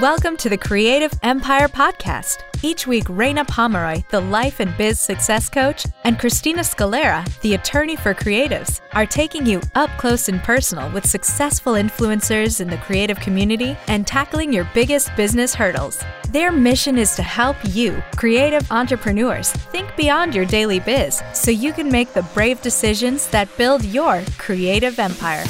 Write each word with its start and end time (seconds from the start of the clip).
Welcome 0.00 0.36
to 0.36 0.48
the 0.48 0.56
Creative 0.56 1.12
Empire 1.24 1.66
Podcast. 1.66 2.44
Each 2.62 2.86
week, 2.86 3.06
Reina 3.08 3.44
Pomeroy, 3.44 4.04
the 4.10 4.20
life 4.20 4.60
and 4.60 4.76
biz 4.76 5.00
success 5.00 5.48
coach, 5.48 5.86
and 6.04 6.20
Christina 6.20 6.60
Scalera, 6.60 7.26
the 7.40 7.54
attorney 7.54 7.96
for 7.96 8.14
creatives, 8.14 8.80
are 8.92 9.06
taking 9.06 9.44
you 9.44 9.60
up 9.74 9.90
close 9.98 10.28
and 10.28 10.40
personal 10.40 10.88
with 10.92 11.04
successful 11.04 11.72
influencers 11.72 12.60
in 12.60 12.68
the 12.68 12.76
creative 12.76 13.18
community 13.18 13.76
and 13.88 14.06
tackling 14.06 14.52
your 14.52 14.70
biggest 14.72 15.10
business 15.16 15.52
hurdles. 15.52 16.00
Their 16.28 16.52
mission 16.52 16.96
is 16.96 17.16
to 17.16 17.24
help 17.24 17.56
you, 17.64 18.00
creative 18.14 18.70
entrepreneurs, 18.70 19.50
think 19.50 19.96
beyond 19.96 20.32
your 20.32 20.44
daily 20.44 20.78
biz 20.78 21.20
so 21.34 21.50
you 21.50 21.72
can 21.72 21.90
make 21.90 22.12
the 22.12 22.22
brave 22.34 22.62
decisions 22.62 23.26
that 23.30 23.48
build 23.56 23.84
your 23.84 24.22
creative 24.38 25.00
empire. 25.00 25.44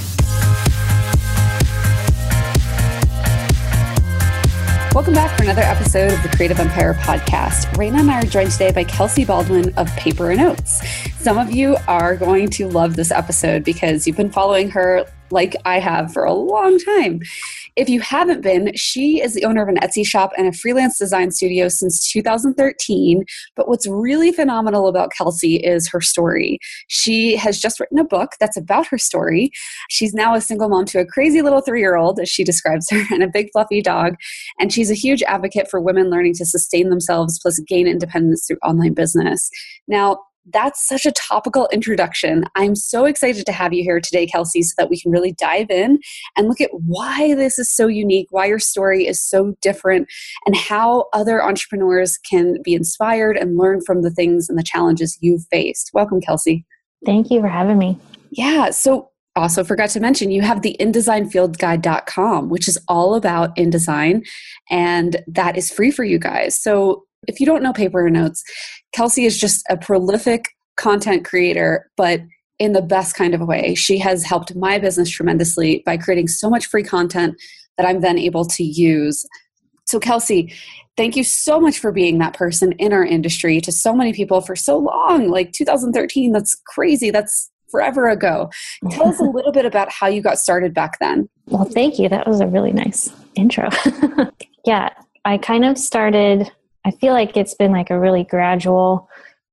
Welcome 4.95 5.12
back 5.15 5.37
for 5.37 5.45
another 5.45 5.62
episode 5.62 6.12
of 6.12 6.23
the 6.23 6.30
Creative 6.30 6.59
Empire 6.59 6.95
podcast. 6.95 7.77
Reina 7.77 7.98
and 7.98 8.10
I 8.10 8.20
are 8.20 8.23
joined 8.23 8.51
today 8.51 8.73
by 8.73 8.84
Kelsey 8.84 9.24
Baldwin 9.24 9.73
of 9.77 9.87
Paper 9.97 10.30
and 10.30 10.41
Oats. 10.41 10.83
Some 11.19 11.38
of 11.38 11.52
you 11.52 11.77
are 11.87 12.16
going 12.16 12.48
to 12.51 12.66
love 12.66 12.97
this 12.97 13.11
episode 13.12 13.64
because 13.64 14.06
you've 14.06 14.16
been 14.16 14.30
following 14.30 14.70
her 14.70 15.05
like 15.30 15.56
I 15.64 15.78
have 15.78 16.12
for 16.12 16.24
a 16.24 16.32
long 16.32 16.78
time. 16.78 17.20
If 17.77 17.88
you 17.88 18.00
haven't 18.00 18.41
been, 18.42 18.73
she 18.74 19.20
is 19.23 19.34
the 19.34 19.45
owner 19.45 19.62
of 19.62 19.69
an 19.69 19.77
Etsy 19.77 20.05
shop 20.05 20.32
and 20.36 20.48
a 20.48 20.52
freelance 20.52 20.98
design 20.98 21.30
studio 21.30 21.69
since 21.69 22.10
2013. 22.10 23.24
But 23.55 23.69
what's 23.69 23.86
really 23.86 24.33
phenomenal 24.33 24.88
about 24.88 25.12
Kelsey 25.16 25.56
is 25.56 25.88
her 25.88 26.00
story. 26.00 26.59
She 26.88 27.36
has 27.36 27.60
just 27.60 27.78
written 27.78 27.98
a 27.98 28.05
book 28.05 28.33
that's 28.41 28.56
about 28.56 28.86
her 28.88 28.98
story. 28.98 29.50
She's 29.91 30.14
now 30.14 30.34
a 30.34 30.41
single 30.41 30.69
mom 30.69 30.86
to 30.86 31.00
a 31.00 31.06
crazy 31.06 31.42
little 31.42 31.60
three 31.60 31.80
year 31.80 31.97
old, 31.97 32.19
as 32.19 32.28
she 32.28 32.42
describes 32.45 32.91
her, 32.91 33.02
and 33.12 33.22
a 33.22 33.28
big 33.28 33.48
fluffy 33.52 33.80
dog. 33.80 34.16
And 34.58 34.72
she's 34.72 34.91
a 34.91 34.94
huge 34.94 35.22
advocate 35.22 35.70
for 35.70 35.81
women 35.81 36.10
learning 36.10 36.34
to 36.34 36.47
sustain 36.47 36.91
themselves 36.91 37.38
plus 37.41 37.60
gain 37.60 37.86
independence 37.86 38.47
through 38.47 38.58
online 38.64 38.94
business. 38.94 39.50
Now, 39.86 40.19
that's 40.52 40.86
such 40.86 41.06
a 41.06 41.12
topical 41.12 41.68
introduction. 41.72 42.44
I'm 42.54 42.74
so 42.74 43.04
excited 43.04 43.46
to 43.46 43.52
have 43.52 43.72
you 43.72 43.82
here 43.82 44.00
today, 44.00 44.27
Kelsey, 44.27 44.62
so 44.62 44.74
that 44.78 44.91
we 44.91 45.00
can 45.00 45.10
really 45.10 45.32
dive 45.32 45.70
in 45.70 45.98
and 46.36 46.48
look 46.48 46.60
at 46.60 46.70
why 46.72 47.34
this 47.34 47.58
is 47.58 47.74
so 47.74 47.86
unique, 47.86 48.28
why 48.30 48.46
your 48.46 48.58
story 48.58 49.06
is 49.06 49.22
so 49.22 49.54
different, 49.60 50.08
and 50.46 50.56
how 50.56 51.06
other 51.12 51.42
entrepreneurs 51.42 52.19
can 52.19 52.58
be 52.62 52.74
inspired 52.74 53.36
and 53.36 53.56
learn 53.56 53.80
from 53.84 54.02
the 54.02 54.10
things 54.10 54.48
and 54.48 54.58
the 54.58 54.62
challenges 54.62 55.19
you've 55.20 55.46
faced. 55.50 55.91
Welcome, 55.92 56.20
Kelsey. 56.20 56.64
Thank 57.04 57.30
you 57.30 57.41
for 57.41 57.48
having 57.48 57.78
me. 57.78 57.98
Yeah. 58.30 58.70
So, 58.70 59.10
also 59.36 59.62
forgot 59.62 59.88
to 59.91 60.00
mention 60.00 60.32
you 60.32 60.42
have 60.42 60.62
the 60.62 60.76
indesignfieldguide.com 60.80 62.48
which 62.48 62.66
is 62.66 62.76
all 62.88 63.14
about 63.14 63.54
InDesign 63.54 64.26
and 64.69 65.22
that 65.28 65.56
is 65.56 65.70
free 65.70 65.92
for 65.92 66.02
you 66.02 66.19
guys 66.19 66.60
so 66.60 67.04
if 67.27 67.41
you 67.41 67.47
don't 67.47 67.62
know 67.62 67.72
paper 67.72 68.08
oats 68.16 68.42
Kelsey 68.92 69.24
is 69.24 69.38
just 69.38 69.64
a 69.69 69.77
prolific 69.77 70.47
content 70.77 71.25
creator, 71.25 71.91
but 71.97 72.20
in 72.58 72.72
the 72.72 72.83
best 72.83 73.14
kind 73.14 73.34
of 73.34 73.41
a 73.41 73.44
way. 73.44 73.75
She 73.75 73.98
has 73.98 74.25
helped 74.25 74.55
my 74.56 74.78
business 74.78 75.10
tremendously 75.10 75.83
by 75.84 75.97
creating 75.97 76.28
so 76.28 76.50
much 76.50 76.66
free 76.66 76.83
content 76.83 77.36
that 77.77 77.86
I'm 77.86 78.00
then 78.00 78.19
able 78.19 78.44
to 78.47 78.64
use. 78.64 79.25
So, 79.86 80.00
Kelsey, 80.00 80.52
thank 80.97 81.14
you 81.16 81.22
so 81.22 81.60
much 81.60 81.78
for 81.78 81.92
being 81.92 82.19
that 82.19 82.34
person 82.34 82.72
in 82.72 82.92
our 82.92 83.05
industry 83.05 83.60
to 83.60 83.70
so 83.70 83.94
many 83.94 84.12
people 84.12 84.41
for 84.41 84.56
so 84.56 84.77
long. 84.77 85.28
Like 85.28 85.53
2013, 85.53 86.32
that's 86.32 86.60
crazy. 86.66 87.10
That's 87.10 87.50
forever 87.70 88.08
ago. 88.08 88.50
Tell 88.91 89.08
us 89.08 89.20
a 89.20 89.25
little 89.34 89.53
bit 89.53 89.64
about 89.64 89.91
how 89.92 90.08
you 90.08 90.20
got 90.20 90.38
started 90.38 90.75
back 90.75 90.98
then. 90.98 91.28
Well, 91.47 91.64
thank 91.64 91.98
you. 91.98 92.08
That 92.08 92.27
was 92.27 92.41
a 92.41 92.47
really 92.47 92.72
nice 92.72 93.12
intro. 93.36 93.69
yeah, 94.64 94.88
I 95.25 95.38
kind 95.38 95.64
of 95.64 95.78
started 95.78 96.50
I 96.84 96.91
feel 96.93 97.12
like 97.12 97.37
it's 97.37 97.55
been 97.55 97.73
like 97.73 97.91
a 97.91 97.99
really 97.99 98.25
gradual 98.25 99.09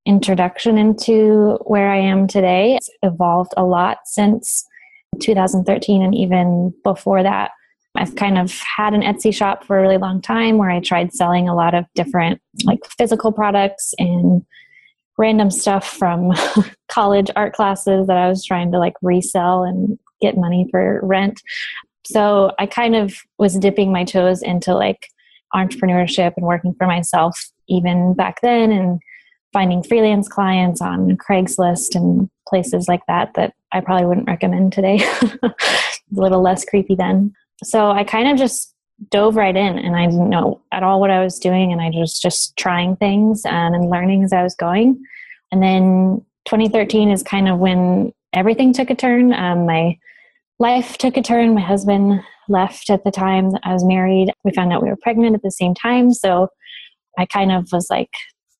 introduction 0.06 0.78
into 0.78 1.58
where 1.64 1.90
I 1.90 1.98
am 1.98 2.26
today. 2.26 2.76
It's 2.76 2.90
evolved 3.02 3.52
a 3.56 3.64
lot 3.64 3.98
since 4.04 4.64
2013 5.20 6.02
and 6.02 6.14
even 6.14 6.72
before 6.84 7.22
that. 7.22 7.50
I've 7.96 8.14
kind 8.14 8.38
of 8.38 8.52
had 8.76 8.94
an 8.94 9.00
Etsy 9.00 9.34
shop 9.34 9.64
for 9.64 9.78
a 9.78 9.82
really 9.82 9.96
long 9.96 10.20
time 10.20 10.58
where 10.58 10.70
I 10.70 10.80
tried 10.80 11.14
selling 11.14 11.48
a 11.48 11.54
lot 11.54 11.74
of 11.74 11.86
different 11.94 12.40
like 12.64 12.80
physical 12.98 13.32
products 13.32 13.94
and 13.98 14.44
random 15.18 15.50
stuff 15.50 15.88
from 15.88 16.32
college 16.88 17.30
art 17.36 17.54
classes 17.54 18.06
that 18.06 18.16
I 18.16 18.28
was 18.28 18.44
trying 18.44 18.70
to 18.72 18.78
like 18.78 18.94
resell 19.02 19.64
and 19.64 19.98
get 20.20 20.36
money 20.36 20.68
for 20.70 21.00
rent. 21.02 21.40
So 22.04 22.52
I 22.58 22.66
kind 22.66 22.94
of 22.94 23.16
was 23.38 23.58
dipping 23.58 23.92
my 23.92 24.04
toes 24.04 24.42
into 24.42 24.74
like 24.74 25.08
entrepreneurship 25.54 26.34
and 26.36 26.46
working 26.46 26.74
for 26.74 26.86
myself 26.86 27.50
even 27.68 28.14
back 28.14 28.40
then 28.42 28.72
and 28.72 29.00
finding 29.52 29.82
freelance 29.82 30.28
clients 30.28 30.80
on 30.80 31.16
Craigslist 31.16 31.94
and 31.94 32.28
places 32.48 32.88
like 32.88 33.00
that 33.08 33.32
that 33.34 33.54
I 33.72 33.80
probably 33.80 34.06
wouldn't 34.06 34.28
recommend 34.28 34.72
today. 34.72 34.98
a 35.42 35.54
little 36.12 36.42
less 36.42 36.64
creepy 36.64 36.94
then. 36.94 37.34
So 37.64 37.90
I 37.90 38.04
kind 38.04 38.28
of 38.28 38.36
just 38.36 38.74
dove 39.10 39.36
right 39.36 39.56
in 39.56 39.78
and 39.78 39.96
I 39.96 40.06
didn't 40.06 40.30
know 40.30 40.60
at 40.72 40.82
all 40.82 41.00
what 41.00 41.10
I 41.10 41.22
was 41.22 41.38
doing 41.38 41.72
and 41.72 41.80
I 41.80 41.90
was 41.94 42.18
just 42.18 42.56
trying 42.56 42.96
things 42.96 43.42
and, 43.44 43.90
learning 43.90 44.24
as 44.24 44.32
I 44.32 44.42
was 44.42 44.54
going. 44.54 45.02
And 45.52 45.62
then 45.62 46.24
2013 46.46 47.10
is 47.10 47.22
kind 47.22 47.48
of 47.48 47.58
when 47.58 48.12
everything 48.32 48.72
took 48.72 48.90
a 48.90 48.94
turn. 48.94 49.32
Um, 49.32 49.66
my 49.66 49.98
life 50.58 50.98
took 50.98 51.16
a 51.16 51.22
turn. 51.22 51.54
My 51.54 51.60
husband 51.60 52.22
left 52.48 52.90
at 52.90 53.04
the 53.04 53.10
time 53.10 53.50
I 53.62 53.72
was 53.72 53.84
married. 53.84 54.32
We 54.44 54.52
found 54.52 54.72
out 54.72 54.82
we 54.82 54.88
were 54.88 54.98
pregnant 55.02 55.34
at 55.34 55.42
the 55.42 55.50
same 55.50 55.74
time. 55.74 56.12
So 56.12 56.48
I 57.18 57.26
kind 57.26 57.52
of 57.52 57.68
was 57.72 57.88
like, 57.90 58.10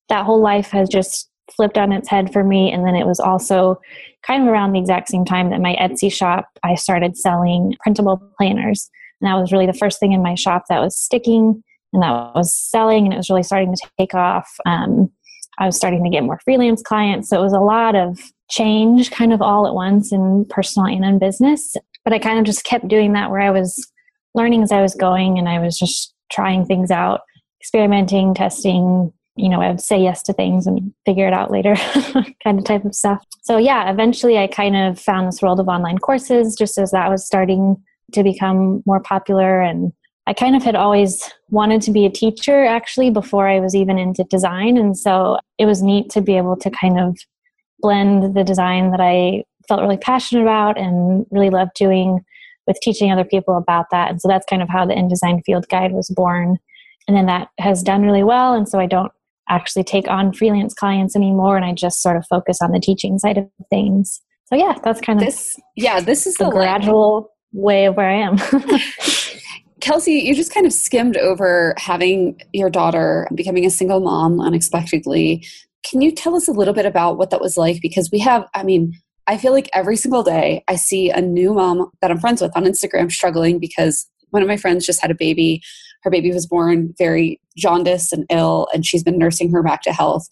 that 0.09 0.25
whole 0.25 0.41
life 0.41 0.69
has 0.71 0.89
just 0.89 1.29
flipped 1.55 1.77
on 1.77 1.91
its 1.91 2.09
head 2.09 2.31
for 2.31 2.43
me. 2.43 2.71
And 2.71 2.85
then 2.85 2.95
it 2.95 3.05
was 3.05 3.19
also 3.19 3.79
kind 4.25 4.43
of 4.43 4.49
around 4.49 4.73
the 4.73 4.79
exact 4.79 5.09
same 5.09 5.25
time 5.25 5.49
that 5.49 5.61
my 5.61 5.75
Etsy 5.75 6.11
shop, 6.11 6.47
I 6.63 6.75
started 6.75 7.17
selling 7.17 7.75
printable 7.79 8.21
planners. 8.37 8.89
And 9.21 9.29
that 9.29 9.39
was 9.39 9.51
really 9.51 9.65
the 9.65 9.73
first 9.73 9.99
thing 9.99 10.11
in 10.11 10.21
my 10.21 10.35
shop 10.35 10.63
that 10.69 10.81
was 10.81 10.97
sticking 10.97 11.63
and 11.93 12.03
that 12.03 12.35
was 12.35 12.53
selling 12.53 13.05
and 13.05 13.13
it 13.13 13.17
was 13.17 13.29
really 13.29 13.43
starting 13.43 13.73
to 13.73 13.89
take 13.97 14.13
off. 14.13 14.49
Um, 14.65 15.09
I 15.57 15.65
was 15.65 15.75
starting 15.75 16.03
to 16.03 16.09
get 16.09 16.23
more 16.23 16.39
freelance 16.43 16.83
clients. 16.83 17.29
So 17.29 17.39
it 17.39 17.43
was 17.43 17.53
a 17.53 17.59
lot 17.59 17.95
of 17.95 18.19
change 18.49 19.11
kind 19.11 19.33
of 19.33 19.41
all 19.41 19.67
at 19.67 19.73
once 19.73 20.11
in 20.11 20.45
personal 20.49 20.87
and 20.87 21.03
in 21.03 21.19
business. 21.19 21.75
But 22.07 22.13
I 22.13 22.19
kind 22.19 22.39
of 22.39 22.45
just 22.45 22.63
kept 22.63 22.87
doing 22.87 23.11
that 23.13 23.31
where 23.31 23.41
I 23.41 23.51
was 23.51 23.85
learning 24.33 24.63
as 24.63 24.71
I 24.71 24.81
was 24.81 24.95
going 24.95 25.37
and 25.37 25.49
I 25.49 25.59
was 25.59 25.77
just 25.77 26.13
trying 26.31 26.65
things 26.65 26.89
out, 26.89 27.19
experimenting, 27.59 28.33
testing. 28.33 29.11
You 29.35 29.49
know, 29.49 29.61
I 29.61 29.71
would 29.71 29.81
say 29.81 30.01
yes 30.01 30.23
to 30.23 30.33
things 30.33 30.65
and 30.67 30.93
figure 31.05 31.27
it 31.27 31.33
out 31.33 31.51
later, 31.51 31.75
kind 32.45 32.59
of 32.59 32.63
type 32.63 32.85
of 32.85 32.95
stuff. 32.95 33.21
So, 33.41 33.57
yeah, 33.57 33.91
eventually 33.91 34.37
I 34.37 34.47
kind 34.47 34.77
of 34.77 34.97
found 34.97 35.27
this 35.27 35.41
world 35.41 35.59
of 35.59 35.67
online 35.67 35.97
courses 35.97 36.55
just 36.55 36.77
as 36.77 36.91
that 36.91 37.09
was 37.09 37.25
starting 37.25 37.75
to 38.13 38.23
become 38.23 38.83
more 38.85 39.01
popular. 39.01 39.59
And 39.59 39.91
I 40.27 40.33
kind 40.33 40.55
of 40.55 40.63
had 40.63 40.75
always 40.75 41.29
wanted 41.49 41.81
to 41.81 41.91
be 41.91 42.05
a 42.05 42.09
teacher 42.09 42.63
actually 42.63 43.09
before 43.09 43.49
I 43.49 43.59
was 43.59 43.75
even 43.75 43.99
into 43.99 44.23
design. 44.29 44.77
And 44.77 44.97
so 44.97 45.39
it 45.57 45.65
was 45.65 45.83
neat 45.83 46.09
to 46.11 46.21
be 46.21 46.37
able 46.37 46.55
to 46.55 46.71
kind 46.71 47.01
of 47.01 47.17
blend 47.81 48.33
the 48.33 48.45
design 48.45 48.91
that 48.91 49.01
I 49.01 49.43
felt 49.67 49.81
really 49.81 49.97
passionate 49.97 50.41
about 50.41 50.77
and 50.77 51.25
really 51.31 51.49
loved 51.49 51.71
doing 51.75 52.23
with 52.65 52.77
teaching 52.81 53.11
other 53.11 53.23
people 53.23 53.57
about 53.57 53.85
that. 53.91 54.09
And 54.09 54.21
so 54.21 54.27
that's 54.27 54.45
kind 54.49 54.61
of 54.61 54.69
how 54.69 54.85
the 54.85 54.93
InDesign 54.93 55.43
Field 55.45 55.67
Guide 55.69 55.93
was 55.93 56.09
born. 56.09 56.57
And 57.07 57.15
then 57.15 57.25
that 57.27 57.49
has 57.59 57.81
done 57.81 58.03
really 58.03 58.23
well. 58.23 58.53
And 58.53 58.67
so 58.67 58.79
I 58.79 58.85
don't 58.85 59.11
actually 59.49 59.85
take 59.85 60.09
on 60.09 60.33
freelance 60.33 60.73
clients 60.73 61.15
anymore 61.15 61.55
and 61.55 61.65
I 61.65 61.73
just 61.73 62.01
sort 62.01 62.17
of 62.17 62.25
focus 62.27 62.57
on 62.61 62.71
the 62.71 62.79
teaching 62.79 63.17
side 63.17 63.37
of 63.37 63.47
things. 63.69 64.21
So 64.47 64.55
yeah, 64.55 64.77
that's 64.83 64.99
kind 64.99 65.19
of 65.19 65.25
this. 65.25 65.55
Yeah, 65.75 66.01
this 66.01 66.27
is 66.27 66.35
the, 66.35 66.45
the 66.45 66.51
gradual 66.51 67.31
way 67.53 67.85
of 67.85 67.95
where 67.95 68.09
I 68.09 68.15
am. 68.15 68.37
Kelsey, 69.79 70.13
you 70.13 70.35
just 70.35 70.53
kind 70.53 70.65
of 70.65 70.73
skimmed 70.73 71.17
over 71.17 71.73
having 71.77 72.41
your 72.51 72.69
daughter 72.69 73.27
becoming 73.35 73.65
a 73.65 73.69
single 73.69 73.99
mom 73.99 74.41
unexpectedly, 74.41 75.45
can 75.85 76.01
you 76.01 76.11
tell 76.11 76.35
us 76.35 76.47
a 76.47 76.51
little 76.51 76.73
bit 76.73 76.85
about 76.85 77.17
what 77.17 77.29
that 77.29 77.41
was 77.41 77.57
like? 77.57 77.79
Because 77.81 78.09
we 78.11 78.19
have, 78.19 78.45
I 78.53 78.63
mean, 78.63 78.93
I 79.27 79.37
feel 79.37 79.51
like 79.51 79.69
every 79.73 79.97
single 79.97 80.23
day 80.23 80.63
I 80.67 80.77
see 80.77 81.09
a 81.09 81.21
new 81.21 81.53
mom 81.53 81.91
that 82.01 82.11
I'm 82.11 82.19
friends 82.19 82.41
with 82.41 82.55
on 82.55 82.63
Instagram 82.63 83.11
struggling 83.11 83.59
because 83.59 84.07
one 84.29 84.41
of 84.41 84.47
my 84.47 84.57
friends 84.57 84.85
just 84.85 85.01
had 85.01 85.11
a 85.11 85.15
baby. 85.15 85.61
Her 86.03 86.09
baby 86.09 86.31
was 86.31 86.47
born 86.47 86.93
very 86.97 87.41
jaundiced 87.57 88.13
and 88.13 88.25
ill, 88.29 88.67
and 88.73 88.85
she's 88.85 89.03
been 89.03 89.17
nursing 89.17 89.51
her 89.51 89.61
back 89.61 89.81
to 89.83 89.91
health. 89.91 90.27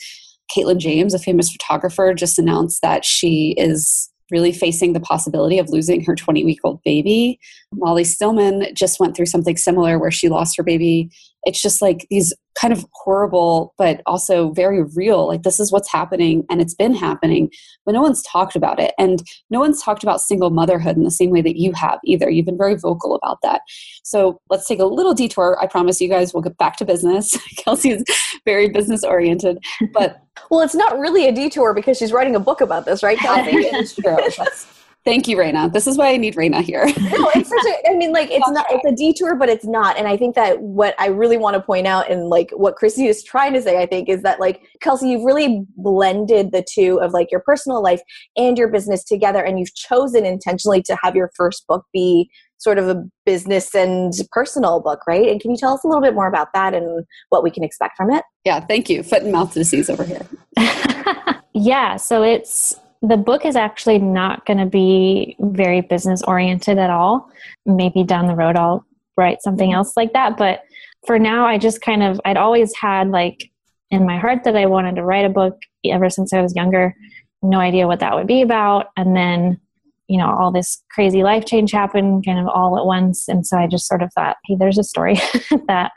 Katelyn 0.56 0.78
James, 0.78 1.14
a 1.14 1.20
famous 1.20 1.52
photographer, 1.52 2.14
just 2.14 2.40
announced 2.40 2.82
that 2.82 3.04
she 3.04 3.54
is 3.58 4.10
really 4.32 4.52
facing 4.52 4.94
the 4.94 5.00
possibility 5.00 5.60
of 5.60 5.70
losing 5.70 6.04
her 6.04 6.16
20 6.16 6.44
week 6.46 6.60
old 6.64 6.82
baby. 6.84 7.40
Molly 7.74 8.04
Stillman 8.04 8.74
just 8.74 9.00
went 9.00 9.16
through 9.16 9.28
something 9.28 9.58
similar 9.58 10.00
where 10.00 10.12
she 10.12 10.30
lost 10.30 10.58
her 10.58 10.64
baby 10.64 11.12
it's 11.46 11.62
just 11.62 11.82
like 11.82 12.08
these 12.10 12.34
kind 12.56 12.72
of 12.72 12.86
horrible 12.94 13.74
but 13.78 14.02
also 14.06 14.52
very 14.54 14.82
real 14.96 15.28
like 15.28 15.44
this 15.44 15.60
is 15.60 15.74
what's 15.74 15.92
happening 15.92 16.46
and 16.50 16.62
it's 16.62 16.74
been 16.74 16.96
happening 16.96 17.50
but 17.86 17.92
no 17.92 18.02
one's 18.02 18.24
talked 18.24 18.56
about 18.56 18.80
it. 18.80 18.94
And 18.98 19.22
no 19.50 19.60
one's 19.60 19.82
talked 19.82 20.04
about 20.04 20.22
single 20.22 20.50
motherhood 20.50 20.98
in 20.98 21.04
the 21.04 21.12
same 21.12 21.30
way 21.30 21.42
that 21.42 21.58
you 21.58 21.72
have 21.74 22.00
either. 22.04 22.30
You've 22.30 22.48
been 22.48 22.58
very 22.58 22.76
vocal 22.76 23.14
about 23.14 23.40
that. 23.44 23.62
So 24.04 24.40
let's 24.50 24.68
take 24.68 24.80
a 24.80 24.86
little 24.86 25.14
detour. 25.14 25.58
I 25.62 25.68
promise 25.68 26.02
you 26.02 26.10
guys 26.10 26.34
we'll 26.34 26.42
get 26.42 26.58
back 26.58 26.78
to 26.78 26.86
business. 26.86 27.38
Kelsey 27.58 27.92
is 27.92 28.04
very 28.46 28.70
business 28.70 29.04
oriented 29.04 29.60
but 29.94 30.22
well 30.50 30.62
it's 30.62 30.76
not 30.76 30.98
really 31.00 31.28
a 31.28 31.32
detour 31.32 31.74
because 31.74 31.98
she's 31.98 32.12
writing 32.12 32.36
a 32.36 32.40
book 32.40 32.62
about 32.62 32.86
this 32.86 33.04
right 33.04 33.18
kelsey? 33.18 33.52
It's 33.56 33.96
true 33.96 34.75
Thank 35.06 35.28
you, 35.28 35.38
Reina. 35.40 35.70
This 35.70 35.86
is 35.86 36.00
why 36.00 36.12
I 36.12 36.18
need 36.18 36.36
Reina 36.36 36.64
here. 36.64 36.84
no, 36.88 37.32
it's 37.36 37.50
such 37.50 37.66
a. 37.66 37.92
I 37.92 37.96
mean, 37.96 38.12
like 38.12 38.32
it's 38.32 38.50
not. 38.50 38.66
It's 38.72 38.86
a 38.86 38.92
detour, 38.92 39.36
but 39.36 39.50
it's 39.50 39.66
not. 39.66 39.98
And 39.98 40.08
I 40.08 40.18
think 40.18 40.34
that 40.34 40.60
what 40.60 40.96
I 40.98 41.08
really 41.08 41.38
want 41.38 41.54
to 41.56 41.62
point 41.62 41.86
out, 41.86 42.10
and 42.10 42.28
like 42.28 42.50
what 42.52 42.76
Christy 42.76 43.06
is 43.06 43.24
trying 43.24 43.54
to 43.54 43.62
say, 43.62 43.78
I 43.78 43.86
think, 43.86 44.10
is 44.10 44.24
that 44.24 44.40
like 44.40 44.64
Kelsey, 44.82 45.10
you've 45.10 45.24
really 45.24 45.64
blended 45.78 46.52
the 46.52 46.66
two 46.68 47.00
of 47.02 47.14
like 47.14 47.32
your 47.32 47.42
personal 47.42 47.84
life 47.84 48.02
and 48.36 48.58
your 48.58 48.68
business 48.68 49.04
together, 49.04 49.44
and 49.44 49.60
you've 49.60 49.76
chosen 49.76 50.26
intentionally 50.26 50.82
to 50.82 50.98
have 51.04 51.16
your 51.16 51.30
first 51.36 51.68
book 51.68 51.86
be 51.94 52.28
sort 52.58 52.80
of 52.80 52.90
a 52.90 53.04
business 53.28 53.76
and 53.76 54.12
personal 54.32 54.80
book, 54.82 55.02
right? 55.08 55.28
And 55.30 55.40
can 55.40 55.52
you 55.52 55.58
tell 55.58 55.74
us 55.74 55.84
a 55.84 55.88
little 55.88 56.02
bit 56.02 56.16
more 56.16 56.28
about 56.28 56.48
that 56.56 56.74
and 56.74 57.06
what 57.30 57.44
we 57.44 57.52
can 57.52 57.64
expect 57.64 57.96
from 57.96 58.10
it? 58.10 58.24
Yeah, 58.44 58.60
thank 58.60 58.90
you. 58.90 59.04
Foot 59.04 59.22
and 59.22 59.32
mouth 59.32 59.54
disease 59.54 59.88
over 59.88 60.04
here. 60.04 60.26
yeah, 61.54 61.98
so 61.98 62.24
it's 62.24 62.76
the 63.08 63.18
book 63.18 63.46
is 63.46 63.56
actually 63.56 64.00
not 64.00 64.46
going 64.46 64.58
to 64.58 64.66
be 64.66 65.36
very 65.40 65.82
business 65.82 66.22
oriented 66.24 66.78
at 66.78 66.90
all. 66.90 67.30
Maybe 67.66 68.04
down 68.04 68.28
the 68.28 68.36
road 68.36 68.56
I'll 68.56 68.86
write 69.18 69.42
something 69.42 69.74
else 69.74 69.96
like 69.96 70.14
that. 70.14 70.38
But 70.38 70.64
for 71.06 71.20
now, 71.20 71.46
I 71.46 71.58
just 71.58 71.82
kind 71.82 72.04
of, 72.04 72.20
I'd 72.26 72.38
always 72.38 72.74
had 72.76 73.10
like 73.10 73.52
in 73.92 74.06
my 74.06 74.18
heart 74.18 74.44
that 74.44 74.56
I 74.56 74.66
wanted 74.66 74.96
to 74.96 75.04
write 75.04 75.26
a 75.26 75.30
book 75.30 75.58
ever 75.86 76.10
since 76.10 76.34
I 76.34 76.42
was 76.42 76.56
younger. 76.56 76.96
No 77.42 77.60
idea 77.60 77.88
what 77.88 78.00
that 78.00 78.16
would 78.16 78.28
be 78.28 78.42
about. 78.42 78.88
And 78.98 79.16
then, 79.16 79.60
you 80.08 80.18
know, 80.18 80.30
all 80.30 80.52
this 80.52 80.84
crazy 80.92 81.24
life 81.24 81.46
change 81.46 81.72
happened 81.72 82.26
kind 82.26 82.40
of 82.40 82.48
all 82.48 82.78
at 82.78 82.86
once. 82.86 83.28
And 83.28 83.46
so 83.46 83.58
I 83.58 83.68
just 83.68 83.88
sort 83.88 84.02
of 84.02 84.12
thought, 84.14 84.38
hey, 84.46 84.56
there's 84.58 84.78
a 84.78 84.84
story 84.84 85.16
that 85.68 85.92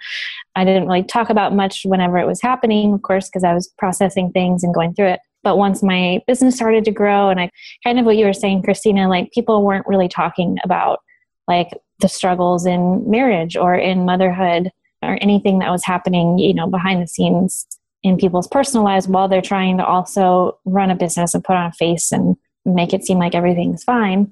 I 0.55 0.65
didn't 0.65 0.87
really 0.87 1.05
talk 1.05 1.31
about 1.31 1.55
much 1.55 1.83
whenever 1.85 2.19
it 2.19 2.27
was 2.27 2.43
happening, 2.43 2.93
of 2.93 3.03
course, 3.03 3.29
because 3.29 3.45
I 3.45 3.55
was 3.55 3.73
processing 3.79 4.31
things 4.31 4.63
and 4.63 4.75
going 4.75 4.95
through 4.95 5.09
it. 5.09 5.21
But 5.49 5.57
once 5.57 5.83
my 5.83 6.21
business 6.27 6.57
started 6.57 6.85
to 6.85 6.91
grow, 6.91 7.31
and 7.31 7.41
I 7.41 7.51
kind 7.83 7.99
of 7.99 8.05
what 8.05 8.19
you 8.19 8.27
were 8.27 8.35
saying, 8.35 8.65
Christina, 8.65 9.09
like 9.09 9.33
people 9.33 9.65
weren't 9.65 9.87
really 9.87 10.07
talking 10.07 10.59
about 10.63 11.01
like 11.47 11.71
the 12.01 12.09
struggles 12.09 12.67
in 12.67 13.09
marriage 13.09 13.57
or 13.57 13.75
in 13.75 14.05
motherhood 14.05 14.71
or 15.03 15.17
anything 15.23 15.61
that 15.61 15.71
was 15.71 15.87
happening, 15.87 16.39
you 16.39 16.53
know, 16.53 16.67
behind 16.67 17.01
the 17.01 17.07
scenes 17.07 17.67
in 18.03 18.19
people's 18.19 18.47
personal 18.47 18.85
lives 18.85 19.09
while 19.09 19.27
they're 19.27 19.41
trying 19.41 19.79
to 19.79 19.87
also 19.87 20.59
run 20.67 20.91
a 20.91 20.95
business 20.95 21.33
and 21.33 21.43
put 21.43 21.57
on 21.57 21.65
a 21.65 21.73
face 21.73 22.13
and 22.13 22.37
make 22.67 22.93
it 22.93 23.07
seem 23.07 23.17
like 23.17 23.35
everything's 23.35 23.83
fine. 23.83 24.31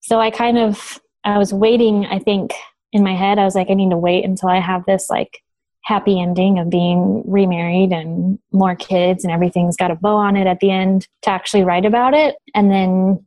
So 0.00 0.18
I 0.18 0.30
kind 0.30 0.56
of 0.56 0.98
I 1.24 1.36
was 1.36 1.52
waiting, 1.52 2.06
I 2.06 2.20
think 2.20 2.54
in 2.94 3.04
my 3.04 3.14
head 3.14 3.38
I 3.38 3.44
was 3.44 3.54
like 3.54 3.68
I 3.68 3.74
need 3.74 3.90
to 3.90 3.98
wait 3.98 4.24
until 4.24 4.48
I 4.48 4.60
have 4.60 4.86
this 4.86 5.10
like 5.10 5.42
happy 5.88 6.20
ending 6.20 6.58
of 6.58 6.68
being 6.68 7.22
remarried 7.26 7.92
and 7.92 8.38
more 8.52 8.76
kids 8.76 9.24
and 9.24 9.32
everything's 9.32 9.74
got 9.74 9.90
a 9.90 9.94
bow 9.94 10.16
on 10.16 10.36
it 10.36 10.46
at 10.46 10.60
the 10.60 10.70
end 10.70 11.08
to 11.22 11.30
actually 11.30 11.64
write 11.64 11.86
about 11.86 12.12
it. 12.12 12.36
And 12.54 12.70
then 12.70 13.24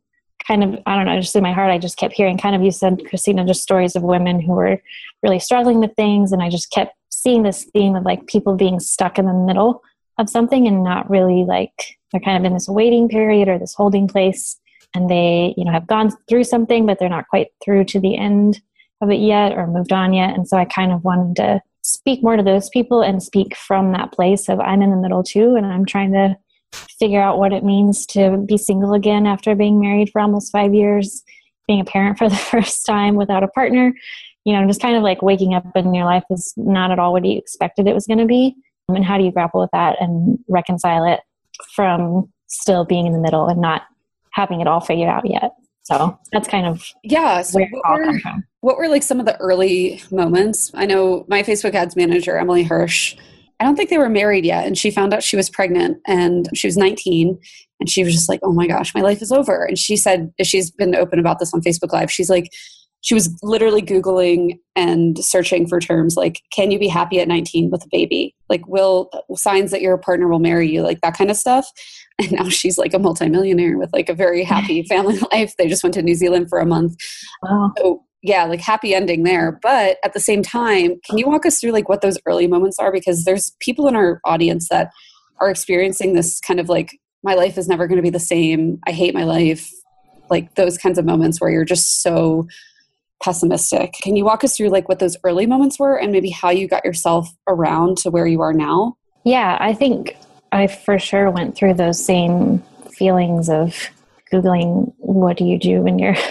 kind 0.48 0.64
of, 0.64 0.80
I 0.86 0.96
don't 0.96 1.08
know, 1.08 1.20
just 1.20 1.36
in 1.36 1.42
my 1.42 1.54
heart, 1.54 1.72
I 1.72 1.80
just 1.80 1.98
kept 1.98 2.14
hearing 2.14 2.38
kind 2.38 2.56
of, 2.56 2.62
you 2.62 2.70
said, 2.70 3.02
Christina, 3.10 3.48
just 3.48 3.64
stories 3.64 3.96
of 3.96 4.04
women 4.04 4.40
who 4.40 4.52
were 4.52 4.80
really 5.24 5.40
struggling 5.40 5.80
with 5.80 5.96
things. 5.96 6.32
And 6.32 6.44
I 6.44 6.52
just 6.52 6.70
kept 6.70 6.96
seeing 7.10 7.42
this 7.42 7.64
theme 7.64 7.96
of 7.96 8.06
like 8.06 8.28
people 8.28 8.56
being 8.56 8.80
stuck 8.80 9.18
in 9.18 9.26
the 9.26 9.34
middle 9.34 9.82
of 10.20 10.30
something 10.30 10.68
and 10.68 10.84
not 10.84 11.10
really 11.10 11.44
like 11.44 11.98
they're 12.12 12.22
kind 12.22 12.38
of 12.38 12.46
in 12.46 12.54
this 12.54 12.70
waiting 12.70 13.10
period 13.10 13.48
or 13.48 13.58
this 13.58 13.74
holding 13.74 14.08
place 14.08 14.60
and 14.94 15.10
they 15.10 15.56
you 15.58 15.66
know 15.66 15.72
have 15.72 15.88
gone 15.88 16.12
through 16.28 16.44
something 16.44 16.86
but 16.86 17.00
they're 17.00 17.10
not 17.10 17.28
quite 17.30 17.48
through 17.64 17.86
to 17.86 18.00
the 18.00 18.18
end 18.18 18.62
of 19.02 19.10
it 19.10 19.20
yet 19.20 19.54
or 19.54 19.66
moved 19.66 19.94
on 19.94 20.14
yet 20.14 20.36
and 20.36 20.48
so 20.48 20.58
i 20.58 20.66
kind 20.66 20.92
of 20.92 21.04
wanted 21.04 21.36
to 21.38 21.62
speak 21.82 22.22
more 22.24 22.38
to 22.38 22.44
those 22.44 22.70
people 22.70 23.02
and 23.02 23.24
speak 23.24 23.56
from 23.56 23.92
that 23.92 24.12
place 24.12 24.50
of 24.50 24.60
I'm 24.60 24.82
in 24.82 24.92
the 24.92 24.98
middle 24.98 25.24
too 25.24 25.56
and 25.56 25.66
I'm 25.66 25.86
trying 25.86 26.12
to 26.14 26.38
figure 27.00 27.22
out 27.22 27.38
what 27.38 27.54
it 27.54 27.64
means 27.64 28.06
to 28.08 28.38
be 28.38 28.58
single 28.58 28.94
again 28.94 29.26
after 29.26 29.56
being 29.56 29.80
married 29.80 30.10
for 30.12 30.22
almost 30.22 30.52
5 30.52 30.74
years, 30.74 31.24
being 31.68 31.82
a 31.82 31.86
parent 31.86 32.18
for 32.18 32.30
the 32.30 32.36
first 32.36 32.86
time 32.86 33.16
without 33.16 33.44
a 33.44 33.48
partner. 33.48 33.94
You 34.46 34.54
know, 34.54 34.66
just 34.68 34.82
kind 34.82 34.96
of 34.96 35.04
like 35.04 35.22
waking 35.22 35.54
up 35.54 35.66
and 35.76 35.96
your 35.96 36.06
life 36.06 36.24
is 36.32 36.54
not 36.58 36.92
at 36.92 37.00
all 37.00 37.14
what 37.14 37.26
you 37.26 37.38
expected 37.38 37.88
it 37.88 37.94
was 37.94 38.08
going 38.08 38.20
to 38.20 38.26
be. 38.26 38.56
Um, 38.90 38.96
and 38.96 39.06
how 39.06 39.18
do 39.18 39.24
you 39.24 39.32
grapple 39.32 39.62
with 39.62 39.70
that 39.72 39.98
and 40.02 40.40
reconcile 40.48 41.06
it 41.06 41.20
from 41.76 42.32
still 42.48 42.86
being 42.86 43.06
in 43.06 43.14
the 43.14 43.20
middle 43.20 43.48
and 43.48 43.62
not 43.62 43.84
having 44.32 44.62
it 44.62 44.68
all 44.68 44.80
figured 44.80 45.10
out 45.10 45.30
yet? 45.30 45.52
So 45.84 46.18
that's 46.32 46.48
kind 46.48 46.68
of 46.68 46.86
yeah. 47.04 47.42
So 47.42 47.60
it 47.60 47.70
all 47.86 48.00
what 48.62 48.78
were 48.78 48.88
like 48.88 49.04
some 49.04 49.20
of 49.20 49.26
the 49.26 49.36
early 49.38 50.02
moments? 50.12 50.72
I 50.76 50.86
know 50.86 51.26
my 51.28 51.42
Facebook 51.42 51.74
ads 51.74 51.96
manager, 51.96 52.38
Emily 52.38 52.64
Hirsch, 52.64 53.16
I 53.62 53.64
don't 53.64 53.76
think 53.76 53.92
they 53.92 54.00
were 54.00 54.10
married 54.10 54.44
yet. 54.44 54.66
And 54.66 54.76
she 54.76 54.90
found 54.90 55.14
out 55.14 55.22
she 55.22 55.36
was 55.36 55.48
pregnant 55.48 56.00
and 56.08 56.50
she 56.56 56.68
was 56.68 56.78
19. 56.78 57.40
And 57.80 57.88
she 57.88 58.04
was 58.04 58.12
just 58.12 58.28
like, 58.28 58.40
oh 58.42 58.52
my 58.52 58.66
gosh, 58.66 58.96
my 58.96 59.02
life 59.02 59.22
is 59.22 59.32
over. 59.32 59.64
And 59.64 59.78
she 59.78 59.96
said, 59.96 60.34
she's 60.42 60.72
been 60.72 60.96
open 60.96 61.20
about 61.20 61.38
this 61.38 61.54
on 61.54 61.62
Facebook 61.62 61.94
Live. 61.94 62.12
She's 62.12 62.30
like, 62.30 62.50
she 63.02 63.14
was 63.16 63.36
literally 63.42 63.82
Googling 63.82 64.60
and 64.76 65.18
searching 65.24 65.68
for 65.68 65.80
terms 65.80 66.16
like, 66.16 66.42
can 66.54 66.72
you 66.72 66.80
be 66.80 66.88
happy 66.88 67.20
at 67.20 67.28
19 67.28 67.72
with 67.72 67.84
a 67.84 67.90
baby? 67.92 68.36
Like, 68.48 68.68
will 68.68 69.10
signs 69.36 69.72
that 69.72 69.82
your 69.82 69.98
partner 69.98 70.28
will 70.28 70.40
marry 70.40 70.70
you, 70.70 70.84
like 70.84 71.02
that 71.02 71.18
kind 71.18 71.30
of 71.30 71.38
stuff. 71.38 71.68
And 72.22 72.34
now 72.34 72.50
she's 72.50 72.78
like 72.78 72.94
a 72.94 73.00
multimillionaire 73.00 73.80
with 73.80 73.90
like 73.94 74.08
a 74.08 74.14
very 74.14 74.44
happy 74.44 74.84
family 74.90 75.18
life. 75.32 75.56
They 75.58 75.68
just 75.68 75.82
went 75.82 75.96
to 75.96 76.04
New 76.04 76.14
Zealand 76.14 76.50
for 76.50 76.60
a 76.60 76.68
month. 76.68 76.96
Wow. 77.42 77.74
So 77.80 78.04
yeah 78.22 78.44
like 78.44 78.62
happy 78.62 78.94
ending 78.94 79.24
there 79.24 79.60
but 79.64 79.98
at 80.04 80.14
the 80.14 80.20
same 80.20 80.44
time 80.44 81.00
can 81.04 81.18
you 81.18 81.28
walk 81.28 81.44
us 81.44 81.60
through 81.60 81.72
like 81.72 81.90
what 81.90 82.02
those 82.02 82.20
early 82.28 82.46
moments 82.46 82.78
are 82.78 82.92
because 82.92 83.26
there's 83.26 83.56
people 83.60 83.88
in 83.88 83.96
our 83.96 84.22
audience 84.26 84.70
that 84.70 84.92
are 85.40 85.50
experiencing 85.50 86.14
this 86.14 86.40
kind 86.42 86.60
of 86.60 86.70
like 86.70 87.00
my 87.24 87.34
life 87.34 87.58
is 87.58 87.68
never 87.68 87.88
going 87.88 87.96
to 87.96 88.04
be 88.04 88.12
the 88.12 88.20
same 88.20 88.80
i 88.86 88.92
hate 88.92 89.16
my 89.16 89.24
life 89.24 89.68
like 90.30 90.54
those 90.54 90.78
kinds 90.78 91.00
of 91.00 91.06
moments 91.06 91.42
where 91.42 91.50
you're 91.50 91.66
just 91.66 92.04
so 92.04 92.48
pessimistic 93.22 93.94
can 94.02 94.16
you 94.16 94.26
walk 94.26 94.44
us 94.44 94.58
through 94.58 94.70
like 94.70 94.90
what 94.90 95.00
those 95.00 95.18
early 95.24 95.46
moments 95.46 95.78
were 95.80 95.96
and 95.96 96.12
maybe 96.12 96.30
how 96.30 96.50
you 96.50 96.68
got 96.68 96.84
yourself 96.84 97.30
around 97.48 97.98
to 97.98 98.10
where 98.10 98.28
you 98.28 98.42
are 98.42 98.54
now 98.54 98.96
yeah 99.24 99.58
i 99.60 99.74
think 99.74 100.18
i 100.52 100.68
for 100.68 100.98
sure 100.98 101.30
went 101.30 101.56
through 101.56 101.74
those 101.74 102.04
same 102.04 102.60
feelings 102.92 103.50
of 103.50 103.90
googling 104.32 104.92
what 104.98 105.38
do 105.38 105.46
you 105.46 105.60
do 105.60 105.82
when 105.82 106.00
you're 106.00 106.16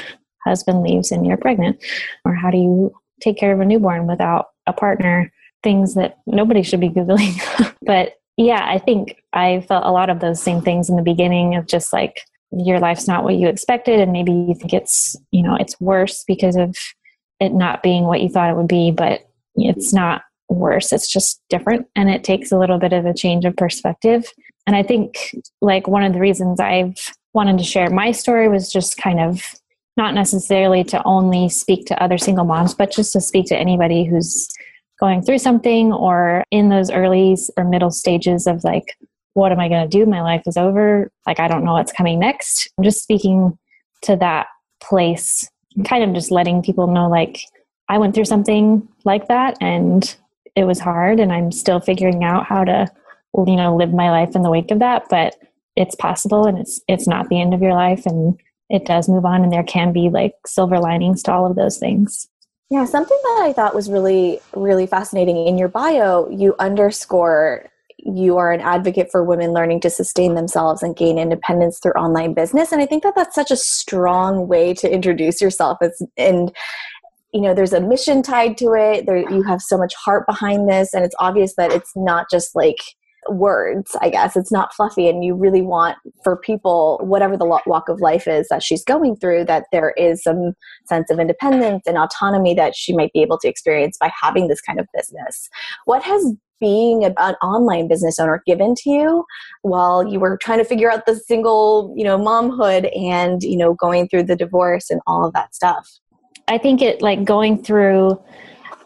husband 0.45 0.83
leaves 0.83 1.11
and 1.11 1.27
you're 1.27 1.37
pregnant? 1.37 1.83
Or 2.25 2.35
how 2.35 2.51
do 2.51 2.59
you 2.59 2.93
take 3.21 3.39
care 3.39 3.53
of 3.53 3.61
a 3.61 3.65
newborn 3.65 4.07
without 4.07 4.47
a 4.67 4.73
partner? 4.73 5.33
Things 5.63 5.95
that 5.95 6.19
nobody 6.27 6.63
should 6.63 6.81
be 6.81 6.89
Googling. 6.89 7.75
but 7.83 8.15
yeah, 8.37 8.67
I 8.67 8.79
think 8.79 9.23
I 9.33 9.61
felt 9.69 9.85
a 9.85 9.93
lot 9.93 10.11
of 10.11 10.21
those 10.21 10.43
same 10.43 10.63
things 10.63 10.89
in 10.89 10.97
the 10.97 11.03
beginning 11.03 11.57
of 11.57 11.67
just 11.67 11.93
like 11.93 12.23
your 12.53 12.81
life's 12.81 13.07
not 13.07 13.25
what 13.25 13.37
you 13.37 13.49
expected 13.49 14.01
and 14.01 14.13
maybe 14.13 14.33
you 14.33 14.55
think 14.55 14.73
it's, 14.73 15.17
you 15.31 15.43
know, 15.43 15.57
it's 15.57 15.81
worse 15.81 16.25
because 16.27 16.57
of 16.57 16.77
it 17.39 17.53
not 17.53 17.83
being 17.83 18.05
what 18.05 18.21
you 18.21 18.29
thought 18.29 18.51
it 18.51 18.57
would 18.57 18.69
be, 18.69 18.91
but 18.91 19.29
it's 19.55 19.89
mm-hmm. 19.89 20.05
not 20.05 20.23
worse. 20.49 20.93
It's 20.93 21.11
just 21.11 21.41
different 21.49 21.87
and 21.95 22.11
it 22.11 22.25
takes 22.25 22.51
a 22.51 22.59
little 22.59 22.79
bit 22.79 22.93
of 22.93 23.07
a 23.07 23.15
change 23.15 23.45
of 23.45 23.57
perspective. 23.57 24.31
And 24.67 24.77
I 24.77 24.83
think 24.83 25.35
like 25.61 25.87
one 25.87 26.03
of 26.03 26.13
the 26.13 26.21
reasons 26.21 26.61
I've 26.61 26.97
wanted 27.33 27.59
to 27.59 27.65
share 27.65 27.89
my 27.89 28.11
story 28.11 28.49
was 28.49 28.73
just 28.73 28.97
kind 28.97 29.21
of 29.21 29.43
not 29.97 30.15
necessarily 30.15 30.83
to 30.85 31.03
only 31.05 31.49
speak 31.49 31.87
to 31.87 32.03
other 32.03 32.19
single 32.19 32.45
moms, 32.45 32.75
but 32.75 32.91
just 32.91 33.13
to 33.13 33.21
speak 33.21 33.47
to 33.47 33.57
anybody 33.57 34.05
who's 34.05 34.49
going 34.99 35.23
through 35.23 35.39
something 35.39 35.93
or 35.93 36.45
in 36.51 36.69
those 36.69 36.91
early 36.91 37.37
or 37.57 37.65
middle 37.65 37.91
stages 37.91 38.47
of 38.47 38.65
like, 38.65 38.97
what 39.41 39.53
am 39.53 39.59
I 39.59 39.69
going 39.69 39.89
to 39.89 39.99
do? 39.99 40.07
My 40.07 40.23
life 40.23 40.43
is 40.47 40.57
over. 40.57 41.11
Like, 41.27 41.41
I 41.41 41.49
don't 41.49 41.65
know 41.65 41.73
what's 41.73 41.93
coming 41.93 42.19
next. 42.19 42.69
I'm 42.77 42.85
just 42.85 43.03
speaking 43.03 43.59
to 44.03 44.17
that 44.17 44.47
place, 44.83 45.49
kind 45.85 46.05
of 46.05 46.15
just 46.15 46.31
letting 46.31 46.63
people 46.63 46.87
know, 46.87 47.09
like, 47.09 47.41
I 47.89 47.99
went 47.99 48.15
through 48.15 48.27
something 48.27 48.87
like 49.05 49.29
that 49.29 49.57
and 49.61 50.17
it 50.55 50.65
was 50.65 50.79
hard, 50.79 51.19
and 51.19 51.33
I'm 51.33 51.51
still 51.51 51.81
figuring 51.81 52.23
out 52.23 52.47
how 52.47 52.65
to, 52.65 52.87
you 53.35 53.57
know, 53.57 53.77
live 53.77 53.93
my 53.93 54.11
life 54.11 54.37
in 54.37 54.43
the 54.43 54.51
wake 54.51 54.71
of 54.71 54.79
that. 54.81 55.05
But 55.09 55.37
it's 55.77 55.95
possible 55.95 56.47
and 56.47 56.59
it's 56.59 56.81
it's 56.89 57.09
not 57.09 57.29
the 57.29 57.41
end 57.41 57.55
of 57.55 57.63
your 57.63 57.73
life 57.73 58.05
and 58.05 58.39
it 58.69 58.85
does 58.85 59.09
move 59.09 59.25
on 59.25 59.43
and 59.43 59.53
there 59.53 59.63
can 59.63 59.93
be 59.93 60.11
like 60.11 60.35
silver 60.47 60.79
linings 60.79 61.23
to 61.23 61.33
all 61.33 61.47
of 61.49 61.57
those 61.57 61.79
things. 61.79 62.29
Yeah, 62.71 62.85
something 62.85 63.19
that 63.23 63.43
I 63.43 63.53
thought 63.53 63.75
was 63.75 63.91
really, 63.91 64.41
really 64.55 64.87
fascinating 64.87 65.49
in 65.49 65.59
your 65.59 65.69
bio, 65.69 66.29
you 66.29 66.55
underscore 66.61 67.69
you 68.05 68.37
are 68.39 68.53
an 68.53 68.61
advocate 68.61 69.11
for 69.11 69.25
women 69.25 69.53
learning 69.53 69.81
to 69.81 69.91
sustain 69.91 70.35
themselves 70.35 70.83
and 70.83 70.97
gain 70.97 71.19
independence 71.19 71.79
through 71.79 71.93
online 71.93 72.35
business. 72.35 72.73
And 72.73 72.81
I 72.81 72.87
think 72.87 73.03
that 73.03 73.15
that's 73.15 73.35
such 73.35 73.51
a 73.51 73.57
strong 73.57 74.49
way 74.49 74.75
to 74.75 74.93
introduce 74.93 75.41
yourself. 75.41 75.79
It's, 75.81 76.03
and 76.17 76.53
you 77.33 77.41
know 77.41 77.55
there's 77.55 77.73
a 77.73 77.81
mission 77.81 78.23
tied 78.23 78.59
to 78.59 78.73
it 78.73 79.07
there 79.07 79.17
you 79.17 79.45
have 79.45 79.63
so 79.63 79.79
much 79.79 79.95
heart 79.95 80.27
behind 80.27 80.69
this 80.69 80.93
and 80.93 81.05
it's 81.05 81.15
obvious 81.21 81.55
that 81.55 81.71
it's 81.71 81.93
not 81.95 82.27
just 82.29 82.57
like 82.57 82.79
words 83.29 83.97
i 84.01 84.09
guess. 84.09 84.37
It's 84.37 84.53
not 84.53 84.75
fluffy 84.75 85.09
and 85.09 85.25
you 85.25 85.35
really 85.35 85.63
want 85.63 85.97
for 86.25 86.37
people 86.37 87.01
whatever 87.03 87.37
the 87.37 87.47
walk 87.67 87.89
of 87.89 88.01
life 88.01 88.27
is 88.27 88.49
that 88.49 88.63
she's 88.63 88.85
going 88.85 89.17
through 89.17 89.45
that 89.47 89.67
there 89.73 89.91
is 89.97 90.23
some 90.23 90.55
sense 90.87 91.11
of 91.11 91.19
independence 91.19 91.83
and 91.87 91.97
autonomy 91.97 92.55
that 92.55 92.75
she 92.75 92.95
might 92.95 93.13
be 93.13 93.23
able 93.23 93.39
to 93.39 93.49
experience 93.49 93.97
by 93.99 94.11
having 94.21 94.49
this 94.49 94.61
kind 94.61 94.81
of 94.81 94.87
business. 94.95 95.49
What 95.85 96.03
has 96.03 96.35
being 96.61 97.05
an 97.05 97.15
online 97.43 97.89
business 97.89 98.19
owner 98.19 98.43
given 98.47 98.75
to 98.75 98.91
you 98.91 99.25
while 99.63 100.07
you 100.07 100.21
were 100.21 100.37
trying 100.37 100.59
to 100.59 100.65
figure 100.65 100.91
out 100.91 101.07
the 101.07 101.17
single 101.17 101.95
you 101.97 102.05
know 102.05 102.19
momhood 102.19 102.91
and 102.97 103.43
you 103.43 103.57
know 103.57 103.75
going 103.75 104.07
through 104.09 104.23
the 104.23 104.37
divorce 104.37 104.91
and 104.91 105.01
all 105.07 105.25
of 105.25 105.33
that 105.33 105.55
stuff? 105.55 105.89
I 106.49 106.59
think 106.59 106.83
it 106.83 107.01
like 107.01 107.25
going 107.25 107.63
through 107.63 108.23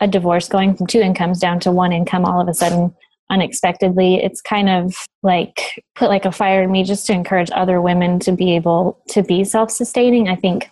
a 0.00 0.06
divorce 0.06 0.48
going 0.48 0.76
from 0.76 0.86
two 0.86 1.00
incomes 1.00 1.40
down 1.40 1.60
to 1.60 1.72
one 1.72 1.92
income 1.92 2.24
all 2.24 2.40
of 2.40 2.48
a 2.48 2.54
sudden 2.54 2.94
unexpectedly 3.31 4.16
it's 4.16 4.40
kind 4.40 4.69
of 4.69 4.95
like 5.23 5.83
put 5.95 6.11
like 6.11 6.25
a 6.25 6.33
fire 6.33 6.62
in 6.62 6.71
me 6.71 6.85
just 6.85 7.07
to 7.07 7.12
encourage 7.12 7.50
other 7.52 7.81
women 7.81 8.19
to 8.19 8.33
be 8.33 8.54
able 8.54 9.00
to 9.09 9.23
be 9.23 9.45
self-sustaining 9.45 10.28
i 10.28 10.37
think 10.37 10.71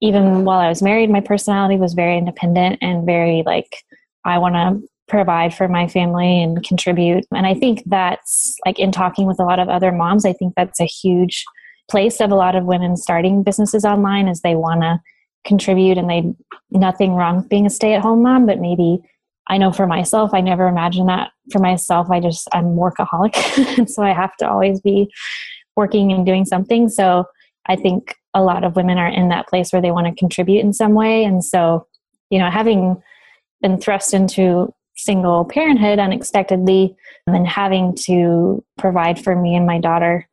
even 0.00 0.44
while 0.44 0.60
i 0.60 0.68
was 0.68 0.82
married 0.82 1.10
my 1.10 1.20
personality 1.20 1.76
was 1.76 1.94
very 1.94 2.18
independent 2.18 2.78
and 2.82 3.06
very 3.06 3.42
like 3.46 3.82
i 4.24 4.38
want 4.38 4.54
to 4.54 4.88
provide 5.08 5.54
for 5.54 5.66
my 5.66 5.88
family 5.88 6.42
and 6.42 6.62
contribute. 6.64 7.24
And 7.34 7.46
I 7.46 7.54
think 7.54 7.82
that's 7.86 8.56
like 8.64 8.78
in 8.78 8.92
talking 8.92 9.26
with 9.26 9.40
a 9.40 9.44
lot 9.44 9.58
of 9.58 9.68
other 9.68 9.90
moms, 9.90 10.24
I 10.24 10.32
think 10.32 10.54
that's 10.54 10.80
a 10.80 10.84
huge 10.84 11.44
place 11.90 12.20
of 12.20 12.30
a 12.30 12.36
lot 12.36 12.54
of 12.54 12.64
women 12.64 12.96
starting 12.96 13.42
businesses 13.42 13.84
online 13.84 14.28
is 14.28 14.40
they 14.40 14.54
want 14.54 14.82
to 14.82 15.00
contribute 15.44 15.96
and 15.96 16.08
they 16.08 16.34
nothing 16.70 17.14
wrong 17.14 17.46
being 17.48 17.64
a 17.64 17.70
stay-at-home 17.70 18.22
mom, 18.22 18.44
but 18.44 18.60
maybe 18.60 19.00
I 19.48 19.58
know 19.58 19.72
for 19.72 19.86
myself, 19.86 20.32
I 20.34 20.40
never 20.40 20.68
imagined 20.68 21.08
that 21.08 21.30
for 21.50 21.58
myself. 21.58 22.10
I 22.10 22.20
just 22.20 22.48
I'm 22.52 22.76
workaholic, 22.76 23.88
so 23.88 24.02
I 24.02 24.12
have 24.12 24.36
to 24.36 24.48
always 24.48 24.80
be 24.80 25.12
working 25.76 26.12
and 26.12 26.26
doing 26.26 26.44
something. 26.44 26.88
So 26.88 27.24
I 27.66 27.76
think 27.76 28.14
a 28.34 28.42
lot 28.42 28.64
of 28.64 28.76
women 28.76 28.98
are 28.98 29.08
in 29.08 29.30
that 29.30 29.48
place 29.48 29.72
where 29.72 29.82
they 29.82 29.90
want 29.90 30.06
to 30.06 30.14
contribute 30.14 30.60
in 30.60 30.72
some 30.72 30.94
way, 30.94 31.24
and 31.24 31.44
so 31.44 31.86
you 32.30 32.38
know 32.38 32.50
having 32.50 33.02
been 33.62 33.80
thrust 33.80 34.14
into 34.14 34.72
single 34.96 35.44
parenthood 35.44 35.98
unexpectedly 35.98 36.94
and 37.28 37.46
having 37.46 37.94
to 37.94 38.64
provide 38.78 39.22
for 39.22 39.34
me 39.34 39.54
and 39.54 39.64
my 39.66 39.78
daughter 39.78 40.28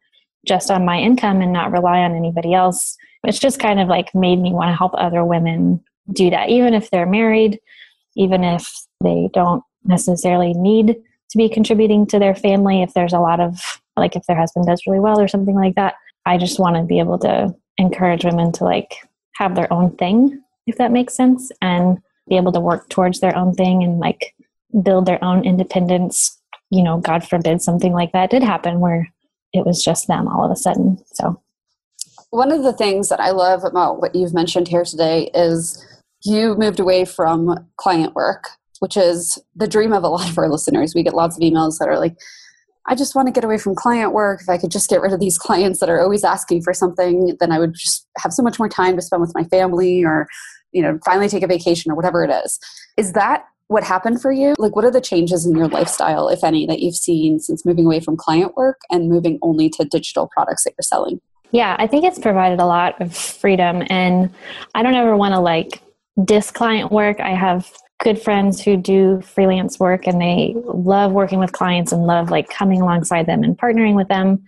just 0.45 0.71
on 0.71 0.85
my 0.85 0.97
income 0.97 1.41
and 1.41 1.53
not 1.53 1.71
rely 1.71 1.99
on 1.99 2.15
anybody 2.15 2.53
else 2.53 2.97
it's 3.23 3.39
just 3.39 3.59
kind 3.59 3.79
of 3.79 3.87
like 3.87 4.13
made 4.15 4.39
me 4.39 4.51
want 4.51 4.69
to 4.69 4.75
help 4.75 4.91
other 4.95 5.23
women 5.23 5.83
do 6.13 6.31
that 6.31 6.49
even 6.49 6.73
if 6.73 6.89
they're 6.89 7.05
married 7.05 7.59
even 8.15 8.43
if 8.43 8.71
they 9.05 9.29
don't 9.33 9.63
necessarily 9.85 10.53
need 10.53 10.97
to 11.29 11.37
be 11.37 11.49
contributing 11.49 12.05
to 12.07 12.19
their 12.19 12.35
family 12.35 12.81
if 12.81 12.93
there's 12.93 13.13
a 13.13 13.19
lot 13.19 13.39
of 13.39 13.59
like 13.95 14.15
if 14.15 14.25
their 14.25 14.37
husband 14.37 14.65
does 14.65 14.83
really 14.85 14.99
well 14.99 15.19
or 15.19 15.27
something 15.27 15.55
like 15.55 15.75
that. 15.75 15.95
I 16.25 16.37
just 16.37 16.59
want 16.59 16.75
to 16.75 16.83
be 16.83 16.99
able 16.99 17.19
to 17.19 17.55
encourage 17.77 18.25
women 18.25 18.51
to 18.53 18.63
like 18.63 18.95
have 19.35 19.55
their 19.55 19.71
own 19.71 19.95
thing 19.97 20.41
if 20.65 20.77
that 20.77 20.91
makes 20.91 21.15
sense 21.15 21.51
and 21.61 21.99
be 22.27 22.37
able 22.37 22.51
to 22.51 22.59
work 22.59 22.89
towards 22.89 23.19
their 23.19 23.35
own 23.37 23.53
thing 23.53 23.83
and 23.83 23.99
like 23.99 24.33
build 24.81 25.05
their 25.05 25.23
own 25.23 25.45
independence. 25.45 26.39
You 26.71 26.83
know 26.83 26.97
god 26.97 27.27
forbid 27.27 27.61
something 27.61 27.93
like 27.93 28.11
that 28.13 28.31
did 28.31 28.43
happen 28.43 28.79
where 28.79 29.07
it 29.53 29.65
was 29.65 29.83
just 29.83 30.07
them 30.07 30.27
all 30.27 30.45
of 30.45 30.51
a 30.51 30.55
sudden 30.55 30.97
so. 31.13 31.41
One 32.31 32.51
of 32.51 32.63
the 32.63 32.73
things 32.73 33.07
that 33.09 33.19
i 33.21 33.29
love 33.29 33.63
about 33.63 34.01
what 34.01 34.15
you've 34.15 34.33
mentioned 34.33 34.67
here 34.67 34.83
today 34.83 35.29
is 35.33 35.85
you 36.23 36.55
moved 36.55 36.79
away 36.79 37.05
from 37.05 37.69
client 37.77 38.15
work 38.15 38.49
which 38.85 38.95
is 38.95 39.39
the 39.55 39.67
dream 39.67 39.91
of 39.93 40.03
a 40.03 40.07
lot 40.07 40.29
of 40.29 40.37
our 40.37 40.47
listeners 40.47 40.93
we 40.93 41.01
get 41.01 41.15
lots 41.15 41.35
of 41.35 41.41
emails 41.41 41.79
that 41.79 41.89
are 41.89 41.97
like 41.97 42.15
i 42.85 42.93
just 42.93 43.15
want 43.15 43.27
to 43.27 43.31
get 43.31 43.43
away 43.43 43.57
from 43.57 43.73
client 43.73 44.13
work 44.13 44.41
if 44.43 44.47
i 44.47 44.59
could 44.59 44.69
just 44.69 44.87
get 44.87 45.01
rid 45.01 45.11
of 45.11 45.19
these 45.19 45.37
clients 45.45 45.79
that 45.79 45.89
are 45.89 45.99
always 45.99 46.23
asking 46.23 46.61
for 46.61 46.71
something 46.71 47.35
then 47.39 47.51
i 47.51 47.57
would 47.57 47.73
just 47.73 48.07
have 48.19 48.31
so 48.31 48.43
much 48.43 48.59
more 48.59 48.69
time 48.69 48.95
to 48.95 49.01
spend 49.01 49.21
with 49.21 49.33
my 49.33 49.43
family 49.45 50.05
or 50.05 50.27
you 50.71 50.83
know 50.83 50.99
finally 51.03 51.27
take 51.27 51.41
a 51.41 51.47
vacation 51.47 51.91
or 51.91 51.95
whatever 51.95 52.23
it 52.23 52.29
is 52.45 52.59
is 52.95 53.13
that 53.13 53.45
what 53.67 53.83
happened 53.83 54.21
for 54.21 54.31
you? 54.31 54.53
Like, 54.59 54.75
what 54.75 54.85
are 54.85 54.91
the 54.91 55.01
changes 55.01 55.43
in 55.43 55.55
your 55.55 55.67
lifestyle, 55.67 56.29
if 56.29 56.43
any, 56.43 56.67
that 56.67 56.81
you've 56.81 56.95
seen 56.95 57.39
since 57.39 57.65
moving 57.65 57.87
away 57.87 57.99
from 57.99 58.15
client 58.15 58.55
work 58.55 58.81
and 58.91 59.09
moving 59.09 59.39
only 59.41 59.69
to 59.69 59.85
digital 59.85 60.29
products 60.31 60.65
that 60.65 60.73
you're 60.77 60.83
selling? 60.83 61.19
Yeah, 61.51 61.75
I 61.79 61.87
think 61.87 62.03
it's 62.03 62.19
provided 62.19 62.59
a 62.59 62.65
lot 62.65 63.01
of 63.01 63.15
freedom. 63.15 63.83
And 63.89 64.29
I 64.73 64.83
don't 64.83 64.95
ever 64.95 65.15
want 65.15 65.33
to 65.33 65.39
like 65.39 65.81
diss 66.23 66.51
client 66.51 66.91
work. 66.91 67.19
I 67.19 67.29
have 67.29 67.71
good 67.99 68.21
friends 68.21 68.61
who 68.61 68.77
do 68.77 69.21
freelance 69.21 69.79
work 69.79 70.05
and 70.05 70.21
they 70.21 70.53
love 70.65 71.11
working 71.11 71.39
with 71.39 71.51
clients 71.51 71.91
and 71.91 72.05
love 72.05 72.29
like 72.29 72.49
coming 72.49 72.81
alongside 72.81 73.25
them 73.25 73.43
and 73.43 73.57
partnering 73.57 73.95
with 73.95 74.07
them 74.09 74.43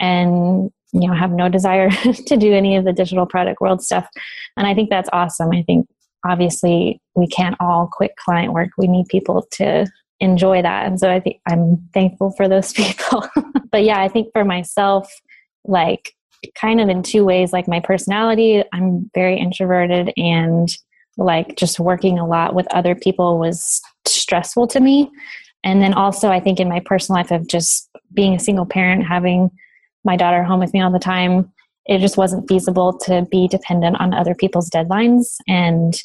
and 0.00 0.70
you 0.92 1.08
know 1.08 1.14
have 1.14 1.32
no 1.32 1.48
desire 1.48 1.90
to 2.26 2.36
do 2.36 2.52
any 2.54 2.76
of 2.76 2.84
the 2.84 2.92
digital 2.92 3.26
product 3.26 3.60
world 3.60 3.82
stuff 3.82 4.08
and 4.56 4.66
i 4.66 4.72
think 4.72 4.90
that's 4.90 5.08
awesome 5.12 5.50
i 5.50 5.62
think 5.62 5.88
obviously 6.24 7.00
we 7.14 7.26
can't 7.26 7.56
all 7.60 7.88
quit 7.90 8.16
client 8.16 8.52
work. 8.52 8.70
We 8.78 8.88
need 8.88 9.06
people 9.08 9.46
to 9.52 9.86
enjoy 10.20 10.62
that. 10.62 10.86
And 10.86 10.98
so 10.98 11.10
I 11.10 11.20
think 11.20 11.40
I'm 11.46 11.88
thankful 11.92 12.32
for 12.32 12.48
those 12.48 12.72
people. 12.74 13.28
but 13.70 13.84
yeah, 13.84 14.00
I 14.00 14.08
think 14.08 14.28
for 14.32 14.44
myself, 14.44 15.12
like 15.64 16.14
kind 16.54 16.80
of 16.80 16.88
in 16.88 17.02
two 17.02 17.24
ways, 17.24 17.52
like 17.52 17.68
my 17.68 17.80
personality, 17.80 18.62
I'm 18.72 19.10
very 19.14 19.38
introverted 19.38 20.12
and 20.16 20.68
like 21.16 21.56
just 21.56 21.80
working 21.80 22.18
a 22.18 22.26
lot 22.26 22.54
with 22.54 22.66
other 22.74 22.94
people 22.94 23.38
was 23.38 23.80
stressful 24.06 24.66
to 24.68 24.80
me. 24.80 25.10
And 25.62 25.80
then 25.80 25.94
also, 25.94 26.28
I 26.28 26.40
think 26.40 26.60
in 26.60 26.68
my 26.68 26.80
personal 26.80 27.20
life 27.20 27.30
of 27.30 27.46
just 27.48 27.88
being 28.12 28.34
a 28.34 28.38
single 28.38 28.66
parent, 28.66 29.06
having 29.06 29.50
my 30.04 30.16
daughter 30.16 30.42
home 30.42 30.60
with 30.60 30.74
me 30.74 30.82
all 30.82 30.92
the 30.92 30.98
time, 30.98 31.50
it 31.86 31.98
just 31.98 32.16
wasn't 32.16 32.48
feasible 32.48 32.96
to 32.98 33.26
be 33.30 33.48
dependent 33.48 34.00
on 34.00 34.12
other 34.12 34.34
people's 34.34 34.68
deadlines. 34.70 35.36
And 35.48 35.98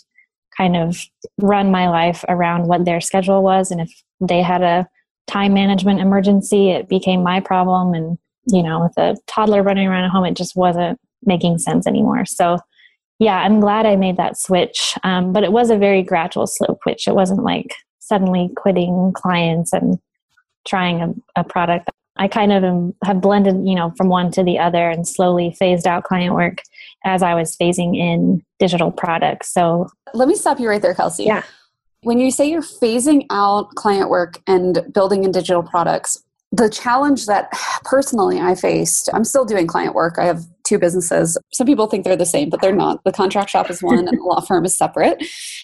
kind 0.60 0.76
of 0.76 1.06
run 1.38 1.72
my 1.72 1.90
life 1.90 2.26
around 2.28 2.68
what 2.68 2.84
their 2.84 3.00
schedule 3.00 3.42
was 3.42 3.72
and 3.72 3.80
if 3.80 4.04
they 4.20 4.42
had 4.42 4.62
a 4.62 4.88
time 5.28 5.54
management 5.54 6.02
emergency 6.02 6.72
it 6.72 6.90
became 6.90 7.24
my 7.24 7.40
problem 7.40 7.94
and 7.94 8.18
you 8.48 8.62
know 8.62 8.82
with 8.82 8.98
a 8.98 9.16
toddler 9.28 9.64
running 9.64 9.88
around 9.88 10.04
at 10.04 10.12
home 10.12 10.26
it 10.26 10.36
just 10.36 10.56
wasn't 10.56 11.00
making 11.24 11.58
sense 11.58 11.88
anymore 11.88 12.26
so 12.26 12.58
yeah 13.20 13.40
i'm 13.40 13.60
glad 13.60 13.86
i 13.86 13.96
made 13.96 14.18
that 14.18 14.38
switch 14.38 14.96
um, 15.04 15.32
but 15.32 15.44
it 15.44 15.52
was 15.52 15.70
a 15.70 15.78
very 15.78 16.02
gradual 16.02 16.48
slope, 16.48 16.80
which 16.84 17.08
it 17.08 17.16
wasn't 17.16 17.44
like 17.44 17.76
suddenly 18.00 18.50
quitting 18.56 19.14
clients 19.16 19.72
and 19.74 20.00
trying 20.66 21.02
a, 21.02 21.42
a 21.42 21.44
product 21.44 21.90
I 22.20 22.28
kind 22.28 22.52
of 22.52 22.64
am, 22.66 22.94
have 23.06 23.22
blended, 23.22 23.66
you 23.66 23.74
know, 23.74 23.94
from 23.96 24.10
one 24.10 24.30
to 24.32 24.44
the 24.44 24.60
other 24.60 24.90
and 24.90 25.08
slowly 25.08 25.56
phased 25.58 25.88
out 25.88 26.04
client 26.04 26.36
work 26.36 26.62
as 27.06 27.24
I 27.24 27.34
was 27.34 27.56
phasing 27.56 27.96
in 27.96 28.44
digital 28.60 28.92
products. 28.92 29.54
So 29.54 29.88
let 30.14 30.28
me 30.28 30.36
stop 30.36 30.60
you 30.60 30.68
right 30.68 30.82
there, 30.82 30.94
Kelsey. 30.94 31.24
Yeah. 31.24 31.44
When 32.02 32.20
you 32.20 32.30
say 32.30 32.50
you're 32.50 32.62
phasing 32.62 33.26
out 33.30 33.70
client 33.76 34.10
work 34.10 34.42
and 34.48 34.86
building 34.94 35.24
in 35.24 35.32
digital 35.32 35.64
products, 35.64 36.22
the 36.52 36.70
challenge 36.70 37.26
that 37.28 37.52
personally 37.86 38.40
I 38.40 38.54
faced, 38.54 39.10
I'm 39.14 39.24
still 39.24 39.46
doing 39.46 39.66
client 39.66 39.96
work. 39.96 40.18
I 40.20 40.26
have 40.26 40.46
two 40.70 40.80
businesses. 40.80 41.38
Some 41.52 41.68
people 41.68 41.88
think 41.88 42.06
they're 42.06 42.16
the 42.16 42.26
same, 42.26 42.50
but 42.50 42.62
they're 42.62 42.76
not. 42.76 43.04
The 43.04 43.12
contract 43.12 43.50
shop 43.50 43.70
is 43.70 43.82
one 43.82 44.08
and 44.08 44.18
the 44.18 44.24
law 44.24 44.40
firm 44.40 44.64
is 44.66 44.78
separate. 44.78 45.22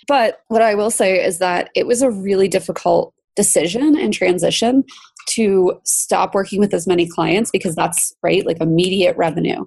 But 0.07 0.41
what 0.47 0.61
I 0.61 0.73
will 0.73 0.91
say 0.91 1.23
is 1.23 1.37
that 1.37 1.69
it 1.75 1.85
was 1.85 2.01
a 2.01 2.09
really 2.09 2.47
difficult 2.47 3.13
decision 3.35 3.97
and 3.97 4.13
transition 4.13 4.83
to 5.27 5.79
stop 5.83 6.33
working 6.33 6.59
with 6.59 6.73
as 6.73 6.87
many 6.87 7.07
clients 7.07 7.51
because 7.51 7.75
that's 7.75 8.13
right 8.23 8.45
like 8.45 8.61
immediate 8.61 9.17
revenue 9.17 9.65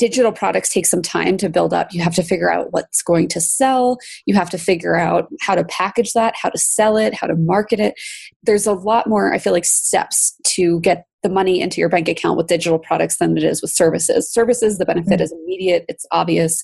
digital 0.00 0.32
products 0.32 0.70
take 0.70 0.86
some 0.86 1.02
time 1.02 1.36
to 1.36 1.50
build 1.50 1.74
up. 1.74 1.92
You 1.92 2.00
have 2.00 2.14
to 2.14 2.22
figure 2.22 2.50
out 2.50 2.72
what's 2.72 3.02
going 3.02 3.28
to 3.28 3.40
sell. 3.40 3.98
You 4.24 4.34
have 4.34 4.48
to 4.48 4.56
figure 4.56 4.96
out 4.96 5.28
how 5.42 5.54
to 5.54 5.62
package 5.64 6.14
that 6.14 6.34
how 6.40 6.48
to 6.48 6.58
sell 6.58 6.96
it 6.96 7.12
how 7.12 7.26
to 7.26 7.36
market 7.36 7.78
it. 7.78 8.00
There's 8.42 8.66
a 8.66 8.72
lot 8.72 9.06
more 9.06 9.34
i 9.34 9.38
feel 9.38 9.52
like 9.52 9.66
steps 9.66 10.34
to 10.54 10.80
get 10.80 11.06
the 11.22 11.28
money 11.28 11.60
into 11.60 11.80
your 11.82 11.90
bank 11.90 12.08
account 12.08 12.38
with 12.38 12.46
digital 12.46 12.78
products 12.78 13.18
than 13.18 13.36
it 13.36 13.44
is 13.44 13.60
with 13.60 13.70
services. 13.70 14.32
Services 14.32 14.78
the 14.78 14.86
benefit 14.86 15.12
mm-hmm. 15.12 15.22
is 15.22 15.32
immediate 15.32 15.84
it's 15.86 16.06
obvious. 16.12 16.62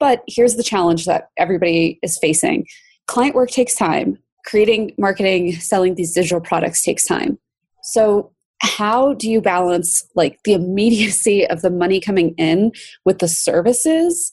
But 0.00 0.22
here's 0.26 0.54
the 0.54 0.62
challenge 0.62 1.04
that 1.04 1.28
everybody 1.36 1.98
is 2.02 2.16
facing. 2.18 2.66
Client 3.06 3.34
work 3.34 3.50
takes 3.50 3.74
time. 3.74 4.16
Creating 4.46 4.92
marketing 4.96 5.52
selling 5.52 5.94
these 5.94 6.14
digital 6.14 6.40
products 6.40 6.82
takes 6.82 7.04
time. 7.04 7.38
So 7.82 8.32
how 8.60 9.14
do 9.14 9.30
you 9.30 9.40
balance 9.40 10.04
like 10.14 10.38
the 10.44 10.52
immediacy 10.52 11.46
of 11.48 11.62
the 11.62 11.70
money 11.70 12.00
coming 12.00 12.34
in 12.36 12.72
with 13.04 13.18
the 13.18 13.28
services 13.28 14.32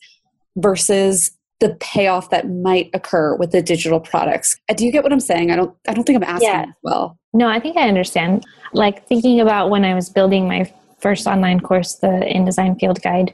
versus 0.58 1.32
the 1.60 1.76
payoff 1.80 2.30
that 2.32 2.50
might 2.50 2.90
occur 2.94 3.36
with 3.36 3.52
the 3.52 3.62
digital 3.62 4.00
products 4.00 4.58
uh, 4.70 4.74
do 4.74 4.86
you 4.86 4.92
get 4.92 5.04
what 5.04 5.14
i'm 5.14 5.20
saying 5.20 5.52
i 5.52 5.56
don't 5.56 5.76
i 5.88 5.94
don't 5.94 6.04
think 6.06 6.18
i'm 6.18 6.30
asking 6.30 6.50
yeah. 6.50 6.66
well 6.84 7.18
no 7.34 7.48
i 7.48 7.60
think 7.60 7.78
i 7.78 7.88
understand 7.88 8.44
like 8.74 9.08
thinking 9.08 9.40
about 9.40 9.70
when 9.70 9.86
i 9.86 9.94
was 9.94 10.10
building 10.10 10.48
my 10.48 10.72
first 11.00 11.28
online 11.28 11.60
course 11.60 11.96
the 11.96 12.08
indesign 12.08 12.80
field 12.80 13.02
guide 13.02 13.34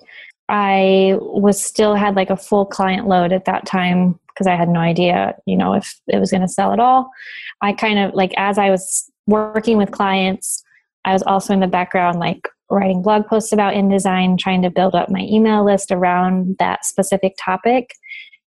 i 0.49 1.15
was 1.19 1.61
still 1.61 1.95
had 1.95 2.15
like 2.15 2.29
a 2.29 2.37
full 2.37 2.65
client 2.65 3.07
load 3.07 3.31
at 3.31 3.45
that 3.45 3.65
time 3.65 4.19
because 4.33 4.47
I 4.47 4.55
had 4.55 4.69
no 4.69 4.79
idea, 4.79 5.35
you 5.45 5.57
know, 5.57 5.73
if 5.73 5.99
it 6.07 6.17
was 6.17 6.31
going 6.31 6.41
to 6.41 6.47
sell 6.47 6.73
at 6.73 6.79
all. 6.79 7.11
I 7.61 7.73
kind 7.73 7.99
of 7.99 8.13
like 8.13 8.33
as 8.37 8.57
I 8.57 8.69
was 8.69 9.11
working 9.27 9.77
with 9.77 9.91
clients, 9.91 10.63
I 11.05 11.13
was 11.13 11.23
also 11.23 11.53
in 11.53 11.59
the 11.59 11.67
background 11.67 12.19
like 12.19 12.47
writing 12.69 13.01
blog 13.01 13.27
posts 13.27 13.51
about 13.51 13.73
InDesign, 13.73 14.37
trying 14.37 14.61
to 14.61 14.69
build 14.69 14.95
up 14.95 15.09
my 15.09 15.21
email 15.21 15.65
list 15.65 15.91
around 15.91 16.55
that 16.59 16.85
specific 16.85 17.33
topic, 17.43 17.89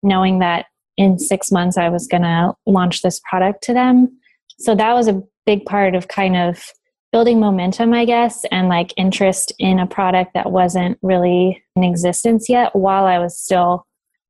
knowing 0.01 0.39
that 0.39 0.65
in 0.97 1.19
6 1.19 1.51
months 1.51 1.77
I 1.77 1.89
was 1.89 2.07
going 2.07 2.23
to 2.23 2.53
launch 2.65 3.01
this 3.01 3.21
product 3.29 3.63
to 3.63 3.73
them. 3.73 4.17
So 4.59 4.73
that 4.75 4.93
was 4.93 5.07
a 5.07 5.21
big 5.45 5.65
part 5.65 5.93
of 5.93 6.07
kind 6.07 6.35
of 6.35 6.71
building 7.11 7.39
momentum, 7.39 7.93
I 7.93 8.05
guess, 8.05 8.43
and 8.51 8.69
like 8.69 8.93
interest 8.97 9.53
in 9.59 9.79
a 9.79 9.87
product 9.87 10.33
that 10.33 10.51
wasn't 10.51 10.97
really 11.01 11.63
in 11.75 11.83
existence 11.83 12.49
yet 12.49 12.75
while 12.75 13.05
I 13.05 13.19
was 13.19 13.39
still 13.39 13.85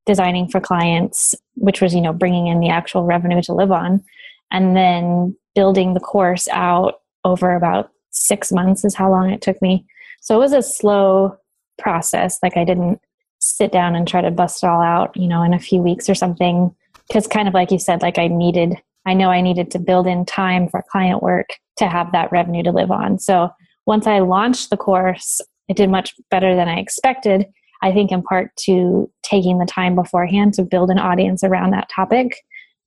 designing 0.06 0.48
for 0.48 0.60
clients, 0.60 1.34
which 1.56 1.82
was, 1.82 1.94
you 1.96 2.02
know, 2.02 2.14
bringing 2.14 2.48
in 2.48 2.60
the 2.60 2.70
actual 2.70 3.04
revenue 3.04 3.42
to 3.44 3.54
live 3.54 3.72
on. 3.72 4.04
And 4.52 4.76
then 4.76 5.36
building 5.56 5.94
the 5.94 6.00
course 6.00 6.48
out 6.50 6.96
over 7.26 7.56
about 7.56 7.92
six 8.12 8.52
months 8.52 8.86
is 8.86 8.96
how 8.96 9.10
long 9.10 9.30
it 9.30 9.42
took 9.42 9.62
me. 9.62 9.86
So 10.22 10.36
it 10.36 10.40
was 10.40 10.54
a 10.54 10.62
slow 10.62 11.38
process. 11.78 12.40
Like 12.42 12.58
I 12.58 12.64
didn't 12.64 13.00
sit 13.40 13.72
down 13.72 13.96
and 13.96 14.08
try 14.08 14.22
to 14.22 14.32
bust 14.32 14.64
it 14.64 14.68
all 14.68 14.82
out, 14.82 15.16
you 15.16 15.28
know, 15.28 15.44
in 15.44 15.54
a 15.54 15.60
few 15.60 15.82
weeks 15.82 16.10
or 16.10 16.16
something. 16.16 16.76
Because 17.08 17.28
kind 17.28 17.48
of 17.48 17.54
like 17.54 17.72
you 17.72 17.80
said, 17.80 18.02
like 18.02 18.18
I 18.18 18.28
needed, 18.28 18.76
I 19.06 19.14
know 19.14 19.30
I 19.30 19.42
needed 19.42 19.72
to 19.72 19.80
build 19.80 20.08
in 20.08 20.26
time 20.26 20.68
for 20.68 20.84
client 20.92 21.22
work 21.24 21.50
to 21.78 21.88
have 21.88 22.12
that 22.12 22.32
revenue 22.32 22.64
to 22.64 22.72
live 22.72 22.92
on. 22.92 23.20
So 23.20 23.50
once 23.86 24.08
I 24.08 24.20
launched 24.20 24.70
the 24.70 24.78
course, 24.78 25.40
it 25.70 25.78
did 25.78 25.90
much 25.90 26.14
better 26.30 26.56
than 26.56 26.68
I 26.68 26.80
expected. 26.80 27.46
I 27.82 27.92
think 27.92 28.12
in 28.12 28.24
part 28.24 28.56
to 28.66 29.10
taking 29.24 29.60
the 29.60 29.66
time 29.66 29.96
beforehand 29.96 30.54
to 30.56 30.64
build 30.64 30.90
an 30.90 31.00
audience 31.00 31.44
around 31.44 31.72
that 31.72 31.90
topic. 31.90 32.36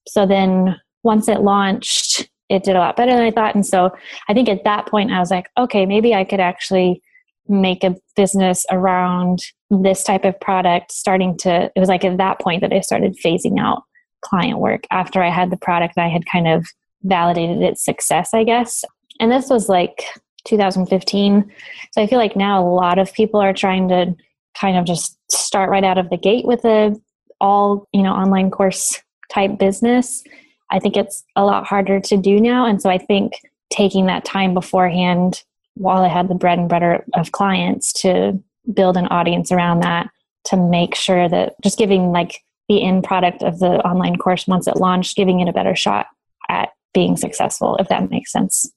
So 0.09 0.27
then 0.27 0.77
once 1.03 1.29
it 1.29 1.41
launched, 1.41 2.30
it 2.51 2.65
did 2.65 2.77
a 2.77 2.81
lot 2.81 2.97
better 2.97 3.13
than 3.13 3.23
I 3.23 3.31
thought. 3.31 3.55
And 3.55 3.65
so 3.65 3.91
I 4.29 4.35
think 4.35 4.49
at 4.49 4.65
that 4.65 4.87
point, 4.87 5.13
I 5.13 5.21
was 5.21 5.31
like, 5.31 5.49
okay, 5.57 5.87
maybe 5.87 6.15
I 6.15 6.25
could 6.25 6.41
actually 6.41 7.01
make 7.49 7.85
a 7.85 7.97
business 8.17 8.67
around 8.71 9.41
this 9.71 10.05
type 10.05 10.25
of 10.25 10.39
product 10.41 10.93
starting 10.93 11.37
to 11.39 11.71
it 11.75 11.81
was 11.81 11.89
like 11.89 12.05
at 12.05 12.17
that 12.17 12.39
point 12.39 12.61
that 12.61 12.73
i 12.73 12.79
started 12.81 13.17
phasing 13.25 13.59
out 13.59 13.83
client 14.21 14.59
work 14.59 14.85
after 14.93 15.21
i 15.21 15.29
had 15.29 15.51
the 15.51 15.57
product 15.57 15.99
i 15.99 16.09
had 16.09 16.25
kind 16.27 16.47
of 16.47 16.65
validated 17.03 17.61
its 17.61 17.85
success 17.85 18.31
i 18.35 18.45
guess. 18.45 18.85
And 19.19 19.33
this 19.33 19.51
was 19.51 19.69
like 19.69 20.05
2015 20.45 21.51
so 21.93 22.03
i 22.03 22.07
feel 22.07 22.19
like 22.19 22.37
now 22.37 22.63
a 22.63 22.71
lot 22.71 23.01
of 23.01 23.13
people 23.15 23.41
are 23.41 23.53
trying 23.53 23.89
to 23.89 24.15
kind 24.59 24.77
of 24.77 24.85
just 24.85 25.19
start 25.31 25.71
right 25.71 25.85
out 25.85 25.99
of 25.99 26.09
the 26.11 26.17
gate 26.17 26.47
with 26.47 26.65
a 26.65 26.95
all 27.41 27.89
you 27.93 28.03
know 28.03 28.13
online 28.13 28.51
course 28.51 29.03
type 29.29 29.59
business 29.59 30.23
i 30.71 30.79
think 30.79 30.97
it's 30.97 31.25
a 31.37 31.45
lot 31.45 31.67
harder 31.67 32.01
to 32.01 32.17
do 32.17 32.41
now. 32.41 32.67
And 32.67 32.81
so 32.81 32.91
i 32.91 32.99
think 32.99 33.41
taking 33.71 34.07
that 34.07 34.25
time 34.25 34.55
beforehand 34.55 35.43
while 35.75 36.03
i 36.03 36.09
had 36.09 36.29
the 36.29 36.35
bread 36.35 36.59
and 36.59 36.69
butter 36.69 37.05
of 37.15 37.33
clients 37.33 37.93
to 38.03 38.41
build 38.73 38.97
an 38.97 39.07
audience 39.07 39.51
around 39.53 39.81
that 39.81 40.09
to 40.45 40.57
make 40.57 40.95
sure 40.95 41.29
that 41.29 41.55
just 41.63 41.79
giving 41.79 42.13
like 42.13 42.43
the 42.69 42.83
end 42.83 43.05
product 43.05 43.43
of 43.43 43.59
the 43.59 43.85
online 43.87 44.17
course 44.17 44.47
once 44.47 44.67
it 44.67 44.77
launched 44.77 45.17
giving 45.17 45.41
it 45.41 45.49
a 45.49 45.53
better 45.53 45.75
shot 45.75 46.07
at 46.49 46.71
being 46.95 47.17
successful 47.17 47.77
if 47.77 47.89
that 47.89 48.11
makes 48.11 48.33
sense 48.33 48.71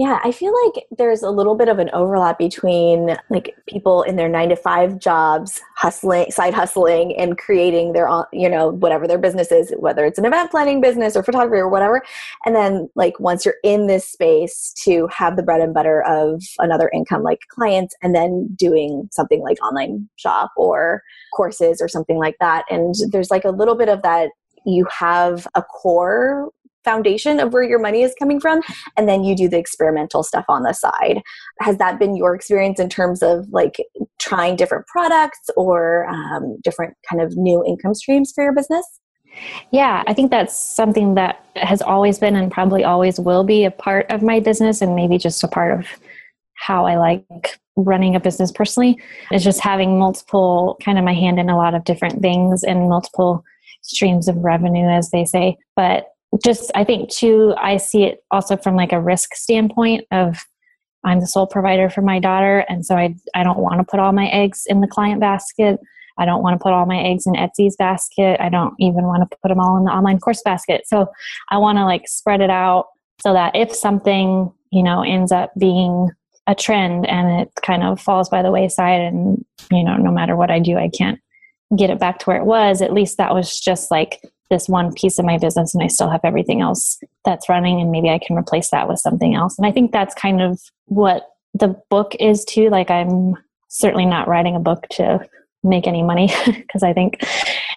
yeah, 0.00 0.18
I 0.24 0.32
feel 0.32 0.54
like 0.64 0.86
there's 0.96 1.22
a 1.22 1.28
little 1.28 1.54
bit 1.54 1.68
of 1.68 1.78
an 1.78 1.90
overlap 1.92 2.38
between 2.38 3.18
like 3.28 3.54
people 3.68 4.00
in 4.02 4.16
their 4.16 4.30
nine 4.30 4.48
to 4.48 4.56
five 4.56 4.98
jobs, 4.98 5.60
hustling, 5.76 6.30
side 6.30 6.54
hustling, 6.54 7.14
and 7.18 7.36
creating 7.36 7.92
their 7.92 8.08
you 8.32 8.48
know, 8.48 8.70
whatever 8.70 9.06
their 9.06 9.18
business 9.18 9.52
is, 9.52 9.74
whether 9.76 10.06
it's 10.06 10.18
an 10.18 10.24
event 10.24 10.50
planning 10.50 10.80
business 10.80 11.16
or 11.16 11.22
photography 11.22 11.60
or 11.60 11.68
whatever. 11.68 12.00
And 12.46 12.56
then, 12.56 12.88
like, 12.94 13.20
once 13.20 13.44
you're 13.44 13.56
in 13.62 13.88
this 13.88 14.08
space, 14.08 14.72
to 14.84 15.06
have 15.08 15.36
the 15.36 15.42
bread 15.42 15.60
and 15.60 15.74
butter 15.74 16.02
of 16.06 16.42
another 16.60 16.90
income 16.94 17.22
like 17.22 17.40
clients, 17.50 17.94
and 18.02 18.14
then 18.14 18.48
doing 18.56 19.06
something 19.12 19.42
like 19.42 19.62
online 19.62 20.08
shop 20.16 20.50
or 20.56 21.02
courses 21.36 21.82
or 21.82 21.88
something 21.88 22.16
like 22.16 22.36
that. 22.40 22.64
And 22.70 22.94
there's 23.10 23.30
like 23.30 23.44
a 23.44 23.50
little 23.50 23.74
bit 23.74 23.90
of 23.90 24.00
that 24.00 24.30
you 24.64 24.86
have 24.90 25.46
a 25.54 25.62
core 25.62 26.50
foundation 26.84 27.40
of 27.40 27.52
where 27.52 27.62
your 27.62 27.78
money 27.78 28.02
is 28.02 28.14
coming 28.18 28.40
from 28.40 28.60
and 28.96 29.08
then 29.08 29.24
you 29.24 29.36
do 29.36 29.48
the 29.48 29.58
experimental 29.58 30.22
stuff 30.22 30.44
on 30.48 30.62
the 30.62 30.72
side. 30.72 31.20
Has 31.60 31.78
that 31.78 31.98
been 31.98 32.16
your 32.16 32.34
experience 32.34 32.80
in 32.80 32.88
terms 32.88 33.22
of 33.22 33.46
like 33.50 33.76
trying 34.18 34.56
different 34.56 34.86
products 34.86 35.50
or 35.56 36.06
um, 36.08 36.58
different 36.62 36.94
kind 37.08 37.22
of 37.22 37.36
new 37.36 37.64
income 37.66 37.94
streams 37.94 38.32
for 38.34 38.44
your 38.44 38.54
business? 38.54 38.86
Yeah, 39.70 40.02
I 40.06 40.14
think 40.14 40.30
that's 40.30 40.56
something 40.56 41.14
that 41.14 41.44
has 41.56 41.82
always 41.82 42.18
been 42.18 42.36
and 42.36 42.50
probably 42.50 42.84
always 42.84 43.20
will 43.20 43.44
be 43.44 43.64
a 43.64 43.70
part 43.70 44.06
of 44.10 44.22
my 44.22 44.40
business 44.40 44.82
and 44.82 44.96
maybe 44.96 45.18
just 45.18 45.44
a 45.44 45.48
part 45.48 45.78
of 45.78 45.86
how 46.54 46.86
I 46.86 46.96
like 46.96 47.58
running 47.76 48.16
a 48.16 48.20
business 48.20 48.50
personally. 48.50 48.98
Is 49.30 49.44
just 49.44 49.60
having 49.60 49.98
multiple 49.98 50.76
kind 50.84 50.98
of 50.98 51.04
my 51.04 51.14
hand 51.14 51.38
in 51.38 51.48
a 51.48 51.56
lot 51.56 51.74
of 51.74 51.84
different 51.84 52.20
things 52.20 52.64
and 52.64 52.88
multiple 52.88 53.44
streams 53.82 54.28
of 54.28 54.36
revenue 54.36 54.88
as 54.88 55.10
they 55.10 55.24
say. 55.24 55.56
But 55.76 56.08
just 56.44 56.70
i 56.74 56.84
think 56.84 57.10
too 57.10 57.54
i 57.58 57.76
see 57.76 58.04
it 58.04 58.24
also 58.30 58.56
from 58.56 58.76
like 58.76 58.92
a 58.92 59.00
risk 59.00 59.34
standpoint 59.34 60.04
of 60.12 60.38
i'm 61.04 61.20
the 61.20 61.26
sole 61.26 61.46
provider 61.46 61.90
for 61.90 62.02
my 62.02 62.18
daughter 62.18 62.64
and 62.68 62.86
so 62.86 62.96
i, 62.96 63.14
I 63.34 63.42
don't 63.42 63.58
want 63.58 63.80
to 63.80 63.84
put 63.84 64.00
all 64.00 64.12
my 64.12 64.26
eggs 64.28 64.64
in 64.66 64.80
the 64.80 64.88
client 64.88 65.20
basket. 65.20 65.80
I 66.18 66.26
don't 66.26 66.42
want 66.42 66.58
to 66.58 66.62
put 66.62 66.72
all 66.72 66.84
my 66.84 66.98
eggs 66.98 67.26
in 67.26 67.32
etsy's 67.32 67.76
basket. 67.76 68.38
I 68.42 68.50
don't 68.50 68.74
even 68.78 69.04
want 69.04 69.22
to 69.22 69.38
put 69.42 69.48
them 69.48 69.60
all 69.60 69.78
in 69.78 69.84
the 69.84 69.90
online 69.90 70.18
course 70.18 70.42
basket. 70.42 70.86
So 70.86 71.06
i 71.50 71.56
want 71.56 71.78
to 71.78 71.84
like 71.84 72.06
spread 72.06 72.40
it 72.40 72.50
out 72.50 72.88
so 73.22 73.32
that 73.32 73.54
if 73.54 73.74
something 73.74 74.52
you 74.70 74.82
know 74.82 75.02
ends 75.02 75.32
up 75.32 75.52
being 75.58 76.10
a 76.46 76.54
trend 76.54 77.06
and 77.06 77.42
it 77.42 77.50
kind 77.62 77.82
of 77.82 78.00
falls 78.00 78.28
by 78.28 78.42
the 78.42 78.50
wayside 78.50 79.00
and 79.00 79.44
you 79.70 79.84
know 79.84 79.96
no 79.96 80.10
matter 80.10 80.36
what 80.36 80.50
i 80.50 80.58
do 80.58 80.76
i 80.76 80.88
can't 80.88 81.20
get 81.76 81.90
it 81.90 81.98
back 81.98 82.18
to 82.18 82.26
where 82.26 82.38
it 82.38 82.46
was 82.46 82.82
at 82.82 82.92
least 82.92 83.18
that 83.18 83.34
was 83.34 83.60
just 83.60 83.90
like 83.90 84.20
this 84.50 84.68
one 84.68 84.92
piece 84.92 85.18
of 85.18 85.24
my 85.24 85.38
business 85.38 85.74
and 85.74 85.82
I 85.82 85.86
still 85.86 86.10
have 86.10 86.20
everything 86.24 86.60
else 86.60 86.98
that's 87.24 87.48
running 87.48 87.80
and 87.80 87.90
maybe 87.90 88.10
I 88.10 88.18
can 88.18 88.36
replace 88.36 88.70
that 88.70 88.88
with 88.88 88.98
something 88.98 89.34
else. 89.34 89.56
And 89.56 89.66
I 89.66 89.72
think 89.72 89.92
that's 89.92 90.14
kind 90.14 90.42
of 90.42 90.60
what 90.86 91.28
the 91.54 91.80
book 91.88 92.14
is 92.18 92.44
too. 92.44 92.68
Like 92.68 92.90
I'm 92.90 93.34
certainly 93.68 94.06
not 94.06 94.28
writing 94.28 94.56
a 94.56 94.60
book 94.60 94.86
to 94.92 95.20
make 95.62 95.86
any 95.86 96.02
money 96.02 96.32
because 96.46 96.82
I 96.82 96.92
think 96.92 97.24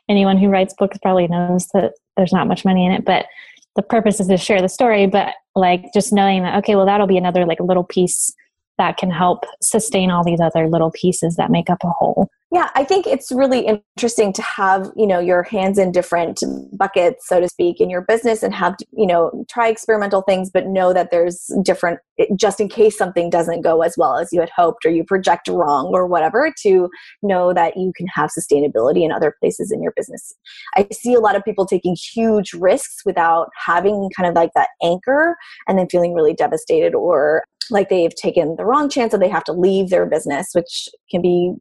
anyone 0.09 0.37
who 0.37 0.49
writes 0.49 0.73
books 0.77 0.97
probably 1.01 1.27
knows 1.27 1.67
that 1.73 1.93
there's 2.17 2.33
not 2.33 2.47
much 2.47 2.65
money 2.65 2.85
in 2.85 2.91
it, 2.91 3.05
but 3.05 3.27
the 3.75 3.83
purpose 3.83 4.19
is 4.19 4.27
to 4.27 4.37
share 4.37 4.61
the 4.61 4.69
story, 4.69 5.07
but 5.07 5.33
like 5.55 5.85
just 5.93 6.11
knowing 6.11 6.43
that 6.43 6.57
okay, 6.59 6.75
well 6.75 6.85
that'll 6.85 7.07
be 7.07 7.17
another 7.17 7.45
like 7.45 7.59
little 7.59 7.83
piece 7.83 8.33
that 8.77 8.97
can 8.97 9.11
help 9.11 9.45
sustain 9.61 10.09
all 10.09 10.23
these 10.23 10.39
other 10.39 10.67
little 10.67 10.91
pieces 10.91 11.35
that 11.35 11.51
make 11.51 11.69
up 11.69 11.83
a 11.83 11.89
whole 11.89 12.29
yeah 12.53 12.69
i 12.75 12.83
think 12.83 13.05
it's 13.05 13.31
really 13.31 13.67
interesting 13.67 14.31
to 14.31 14.41
have 14.41 14.91
you 14.95 15.07
know 15.07 15.19
your 15.19 15.43
hands 15.43 15.77
in 15.77 15.91
different 15.91 16.41
buckets 16.77 17.27
so 17.27 17.39
to 17.39 17.49
speak 17.49 17.81
in 17.81 17.89
your 17.89 18.01
business 18.01 18.43
and 18.43 18.53
have 18.53 18.75
you 18.95 19.05
know 19.05 19.45
try 19.49 19.67
experimental 19.67 20.21
things 20.21 20.49
but 20.49 20.67
know 20.67 20.93
that 20.93 21.11
there's 21.11 21.51
different 21.63 21.99
just 22.35 22.59
in 22.59 22.69
case 22.69 22.97
something 22.97 23.29
doesn't 23.29 23.61
go 23.61 23.81
as 23.81 23.95
well 23.97 24.17
as 24.17 24.29
you 24.31 24.39
had 24.39 24.49
hoped 24.55 24.85
or 24.85 24.91
you 24.91 25.03
project 25.03 25.47
wrong 25.47 25.87
or 25.93 26.05
whatever 26.05 26.53
to 26.61 26.89
know 27.21 27.53
that 27.53 27.75
you 27.75 27.91
can 27.95 28.07
have 28.07 28.29
sustainability 28.29 29.03
in 29.03 29.11
other 29.11 29.35
places 29.39 29.71
in 29.71 29.81
your 29.81 29.93
business. 29.95 30.33
I 30.75 30.87
see 30.91 31.13
a 31.13 31.19
lot 31.19 31.35
of 31.35 31.43
people 31.43 31.65
taking 31.65 31.95
huge 32.13 32.53
risks 32.53 33.03
without 33.05 33.49
having 33.65 34.09
kind 34.15 34.29
of 34.29 34.35
like 34.35 34.51
that 34.55 34.69
anchor 34.83 35.35
and 35.67 35.77
then 35.77 35.89
feeling 35.89 36.13
really 36.13 36.33
devastated 36.33 36.93
or 36.93 37.43
like 37.69 37.89
they've 37.89 38.15
taken 38.15 38.55
the 38.57 38.65
wrong 38.65 38.89
chance 38.89 39.13
and 39.13 39.23
they 39.23 39.29
have 39.29 39.45
to 39.45 39.53
leave 39.53 39.89
their 39.89 40.05
business, 40.05 40.49
which 40.53 40.89
can 41.09 41.21
be 41.21 41.53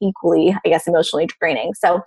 equally, 0.00 0.56
I 0.64 0.68
guess, 0.68 0.86
emotionally 0.86 1.28
draining. 1.40 1.72
So 1.74 2.02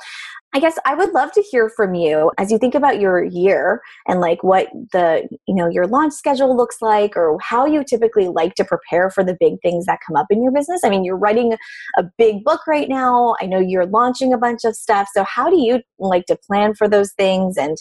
I 0.53 0.59
guess 0.59 0.77
I 0.85 0.95
would 0.95 1.11
love 1.11 1.31
to 1.33 1.43
hear 1.51 1.69
from 1.75 1.95
you 1.95 2.31
as 2.37 2.49
you 2.49 2.57
think 2.57 2.75
about 2.75 3.01
your 3.01 3.23
year 3.23 3.81
and 4.07 4.21
like 4.21 4.41
what 4.41 4.69
the, 4.93 5.27
you 5.47 5.53
know, 5.53 5.67
your 5.67 5.85
launch 5.85 6.13
schedule 6.13 6.55
looks 6.55 6.77
like 6.81 7.17
or 7.17 7.37
how 7.41 7.65
you 7.65 7.83
typically 7.83 8.29
like 8.29 8.55
to 8.55 8.63
prepare 8.63 9.09
for 9.09 9.23
the 9.23 9.35
big 9.37 9.55
things 9.61 9.85
that 9.85 9.99
come 10.07 10.15
up 10.15 10.27
in 10.29 10.41
your 10.41 10.53
business. 10.53 10.81
I 10.85 10.89
mean, 10.89 11.03
you're 11.03 11.17
writing 11.17 11.55
a 11.97 12.03
big 12.17 12.43
book 12.45 12.61
right 12.67 12.87
now. 12.87 13.35
I 13.41 13.47
know 13.47 13.59
you're 13.59 13.85
launching 13.85 14.33
a 14.33 14.37
bunch 14.37 14.63
of 14.63 14.75
stuff. 14.75 15.09
So 15.13 15.25
how 15.25 15.49
do 15.49 15.59
you 15.59 15.81
like 15.99 16.25
to 16.27 16.37
plan 16.47 16.73
for 16.73 16.87
those 16.87 17.11
things 17.13 17.57
and 17.57 17.75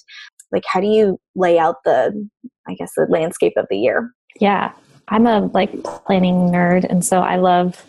like 0.50 0.64
how 0.66 0.80
do 0.80 0.88
you 0.88 1.20
lay 1.36 1.58
out 1.58 1.76
the 1.84 2.28
I 2.66 2.74
guess 2.74 2.92
the 2.96 3.06
landscape 3.08 3.54
of 3.56 3.66
the 3.70 3.76
year? 3.76 4.10
Yeah. 4.40 4.72
I'm 5.08 5.26
a 5.26 5.40
like 5.52 5.82
planning 5.82 6.50
nerd, 6.50 6.84
and 6.88 7.04
so 7.04 7.20
I 7.20 7.36
love 7.36 7.84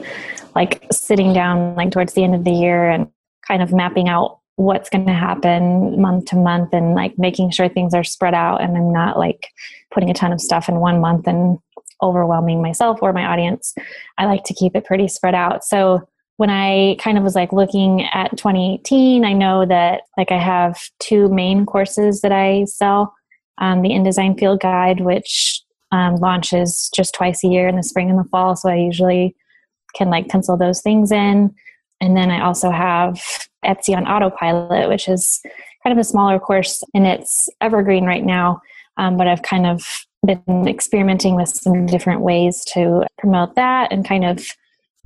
like 0.56 0.86
sitting 0.92 1.34
down 1.34 1.76
like 1.76 1.92
towards 1.92 2.14
the 2.14 2.24
end 2.24 2.36
of 2.36 2.44
the 2.44 2.52
year 2.52 2.90
and 2.90 3.10
kind 3.48 3.62
of 3.62 3.74
mapping 3.74 4.08
out 4.10 4.40
what's 4.56 4.90
going 4.90 5.06
to 5.06 5.14
happen 5.14 6.00
month 6.02 6.26
to 6.26 6.36
month 6.36 6.74
and 6.74 6.96
like 6.96 7.18
making 7.20 7.52
sure 7.52 7.68
things 7.68 7.94
are 7.94 8.06
spread 8.06 8.34
out 8.34 8.62
and 8.62 8.78
I'm 8.78 8.92
not 8.92 9.18
like 9.20 9.50
putting 9.94 10.10
a 10.10 10.14
ton 10.14 10.32
of 10.32 10.40
stuff 10.40 10.70
in 10.70 10.76
one 10.76 11.02
month 11.02 11.28
and 11.28 11.60
overwhelming 12.02 12.62
myself 12.62 13.00
or 13.02 13.12
my 13.12 13.26
audience. 13.26 13.76
I 14.18 14.26
like 14.26 14.44
to 14.46 14.54
keep 14.54 14.76
it 14.76 14.86
pretty 14.86 15.10
spread 15.10 15.36
out. 15.36 15.66
So 15.66 16.08
when 16.38 16.50
I 16.50 16.96
kind 17.00 17.18
of 17.18 17.24
was 17.24 17.36
like 17.36 17.54
looking 17.54 18.04
at 18.14 18.32
2018, 18.32 19.26
I 19.26 19.34
know 19.34 19.66
that 19.66 20.02
like 20.18 20.32
I 20.32 20.40
have 20.40 20.80
two 21.00 21.30
main 21.30 21.66
courses 21.66 22.22
that 22.22 22.32
I 22.32 22.66
sell. 22.66 23.14
Um, 23.58 23.82
the 23.82 23.90
InDesign 23.90 24.38
Field 24.38 24.60
Guide, 24.60 25.00
which 25.00 25.62
um, 25.96 26.18
launches 26.18 26.90
just 26.94 27.14
twice 27.14 27.42
a 27.44 27.48
year 27.48 27.70
in 27.70 27.78
the 27.78 27.84
spring 27.84 28.10
and 28.10 28.20
the 28.20 28.30
fall. 28.30 28.58
So 28.58 28.70
I 28.70 28.76
usually 28.76 29.34
can 29.96 30.10
like 30.10 30.28
pencil 30.28 30.58
those 30.58 30.82
things 30.82 31.10
in. 31.10 31.56
And 32.02 32.18
then 32.18 32.30
I 32.30 32.44
also 32.44 32.70
have 32.70 33.22
Etsy 33.64 33.96
on 33.96 34.06
Autopilot, 34.06 34.90
which 34.90 35.08
is 35.08 35.42
kind 35.84 35.98
of 35.98 35.98
a 35.98 36.04
smaller 36.04 36.38
course 36.38 36.84
and 36.94 37.08
it's 37.08 37.48
evergreen 37.62 38.04
right 38.04 38.26
now. 38.26 38.62
Um, 38.98 39.16
but 39.16 39.28
I've 39.28 39.44
kind 39.44 39.66
of 39.66 39.86
been 40.26 40.68
experimenting 40.68 41.36
with 41.36 41.50
some 41.50 41.86
different 41.86 42.20
ways 42.20 42.66
to 42.74 43.08
promote 43.18 43.56
that 43.56 43.94
and 43.94 44.06
kind 44.06 44.26
of 44.26 44.46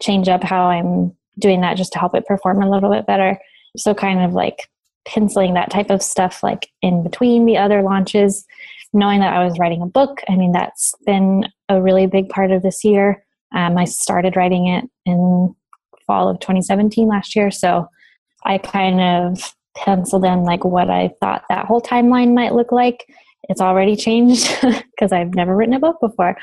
change 0.01 0.27
up 0.27 0.43
how 0.43 0.65
I'm 0.65 1.15
doing 1.37 1.61
that 1.61 1.77
just 1.77 1.93
to 1.93 1.99
help 1.99 2.15
it 2.15 2.25
perform 2.25 2.63
a 2.63 2.69
little 2.69 2.89
bit 2.89 3.05
better. 3.05 3.37
So, 3.77 3.93
kind 3.93 4.21
of 4.21 4.33
like 4.33 4.69
penciling 5.05 5.53
that 5.55 5.69
type 5.69 5.89
of 5.89 6.01
stuff 6.01 6.41
like 6.41 6.69
in 6.81 7.03
between 7.03 7.45
the 7.45 7.57
other 7.57 7.81
launches, 7.81 8.45
knowing 8.93 9.19
that 9.19 9.33
I 9.33 9.45
was 9.45 9.59
writing 9.59 9.81
a 9.81 9.87
book. 9.87 10.21
I 10.27 10.35
mean, 10.35 10.51
that's 10.51 10.93
been 11.05 11.45
a 11.67 11.81
really 11.81 12.07
big 12.07 12.29
part 12.29 12.51
of 12.51 12.63
this 12.63 12.83
year. 12.83 13.23
Um, 13.55 13.77
I 13.77 13.85
started 13.85 14.35
writing 14.35 14.67
it 14.67 14.89
in 15.05 15.55
fall 16.05 16.29
of 16.29 16.39
2017 16.39 17.07
last 17.07 17.35
year. 17.35 17.51
So, 17.51 17.87
I 18.45 18.57
kind 18.57 19.01
of 19.01 19.53
penciled 19.75 20.25
in 20.25 20.43
like 20.43 20.63
what 20.63 20.89
I 20.89 21.11
thought 21.19 21.43
that 21.49 21.65
whole 21.65 21.81
timeline 21.81 22.33
might 22.33 22.53
look 22.53 22.71
like. 22.71 23.05
It's 23.49 23.61
already 23.61 23.95
changed 23.95 24.49
because 24.61 25.11
I've 25.11 25.33
never 25.33 25.55
written 25.55 25.73
a 25.73 25.79
book 25.79 25.97
before. 26.01 26.37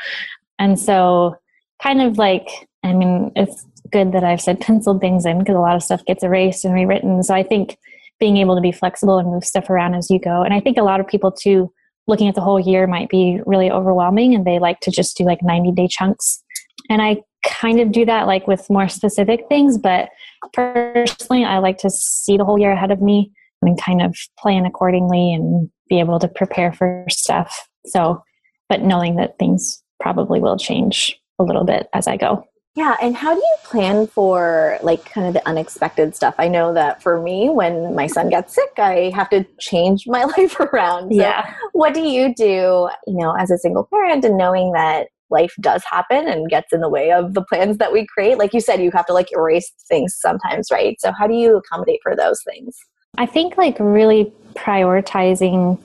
And 0.59 0.79
so, 0.79 1.37
kind 1.83 2.01
of 2.01 2.19
like, 2.19 2.49
I 2.83 2.93
mean, 2.93 3.33
it's 3.37 3.67
good 3.91 4.13
that 4.13 4.25
I've 4.25 4.41
said 4.41 4.61
penciled 4.61 5.01
things 5.01 5.27
in 5.27 5.39
because 5.39 5.55
a 5.55 5.61
lot 5.61 5.77
of 5.77 5.83
stuff 5.83 6.05
gets 6.05 6.23
erased 6.23 6.65
and 6.65 6.75
rewritten. 6.75 7.23
So 7.23 7.35
I 7.35 7.43
think 7.43 7.79
being 8.19 8.39
able 8.39 8.55
to 8.55 8.61
be 8.61 8.73
flexible 8.73 9.19
and 9.19 9.31
move 9.31 9.45
stuff 9.45 9.69
around 9.71 9.95
as 9.95 10.11
you 10.11 10.19
go. 10.19 10.43
And 10.43 10.55
I 10.55 10.61
think 10.61 10.79
a 10.79 10.83
lot 10.83 11.01
of 11.01 11.07
people 11.07 11.31
too, 11.31 11.73
looking 12.07 12.29
at 12.29 12.35
the 12.35 12.41
whole 12.41 12.61
year 12.61 12.87
might 12.87 13.09
be 13.09 13.41
really 13.47 13.71
overwhelming 13.71 14.35
and 14.35 14.45
they 14.45 14.59
like 14.59 14.81
to 14.81 14.91
just 14.91 15.17
do 15.17 15.25
like 15.25 15.43
90 15.43 15.73
day 15.73 15.89
chunks. 15.89 16.43
And 16.89 17.03
I 17.03 17.23
kind 17.45 17.81
of 17.81 17.93
do 17.93 18.05
that 18.05 18.27
like 18.27 18.47
with 18.47 18.69
more 18.71 18.89
specific 18.89 19.47
things, 19.49 19.79
but 19.79 20.11
personally, 20.53 21.45
I 21.45 21.59
like 21.59 21.79
to 21.79 21.91
see 21.91 22.37
the 22.37 22.45
whole 22.45 22.59
year 22.59 22.73
ahead 22.73 22.91
of 22.91 23.01
me 23.01 23.33
and 23.63 23.81
kind 23.81 24.03
of 24.03 24.17
plan 24.39 24.67
accordingly 24.67 25.33
and 25.33 25.71
be 25.89 25.99
able 25.99 26.19
to 26.19 26.29
prepare 26.29 26.73
for 26.73 27.05
stuff. 27.09 27.69
So, 27.87 28.23
but 28.69 28.83
knowing 28.83 29.17
that 29.17 29.39
things 29.39 29.83
probably 30.01 30.41
will 30.41 30.59
change 30.59 31.19
a 31.39 31.45
little 31.45 31.65
bit 31.65 31.89
as 31.93 32.07
I 32.07 32.17
go. 32.17 32.45
Yeah, 32.77 32.95
and 33.01 33.17
how 33.17 33.33
do 33.33 33.41
you 33.41 33.57
plan 33.65 34.07
for 34.07 34.79
like 34.83 35.03
kind 35.07 35.27
of 35.27 35.33
the 35.33 35.49
unexpected 35.49 36.15
stuff? 36.15 36.35
I 36.39 36.47
know 36.47 36.75
that 36.75 37.03
for 37.03 37.23
me, 37.23 37.49
when 37.49 37.95
my 37.95 38.07
son 38.07 38.29
gets 38.29 38.55
sick, 38.55 38.69
I 38.77 39.11
have 39.15 39.31
to 39.31 39.47
change 39.59 40.07
my 40.07 40.25
life 40.37 40.61
around. 40.61 41.15
So 41.15 41.21
yeah. 41.23 41.55
What 41.73 41.95
do 41.95 42.03
you 42.03 42.35
do, 42.35 42.91
you 43.07 43.17
know, 43.17 43.35
as 43.39 43.51
a 43.51 43.57
single 43.57 43.89
parent 43.91 44.27
and 44.27 44.37
knowing 44.37 44.73
that 44.73 45.09
life 45.31 45.55
does 45.59 45.83
happen 45.91 46.29
and 46.29 46.51
gets 46.51 46.71
in 46.71 46.83
the 46.83 46.89
way 46.91 47.13
of 47.13 47.33
the 47.33 47.41
plans 47.43 47.79
that 47.79 47.95
we 47.95 48.07
create? 48.07 48.37
Like 48.37 48.53
you 48.53 48.61
said, 48.61 48.83
you 48.83 48.91
have 48.91 49.07
to 49.07 49.15
like 49.15 49.33
erase 49.33 49.73
things 49.89 50.15
sometimes, 50.15 50.69
right? 50.71 51.01
So 51.01 51.13
how 51.13 51.27
do 51.27 51.35
you 51.35 51.57
accommodate 51.57 52.01
for 52.03 52.15
those 52.15 52.43
things? 52.45 52.77
I 53.17 53.25
think 53.25 53.57
like 53.57 53.79
really 53.81 54.31
prioritizing 54.53 55.81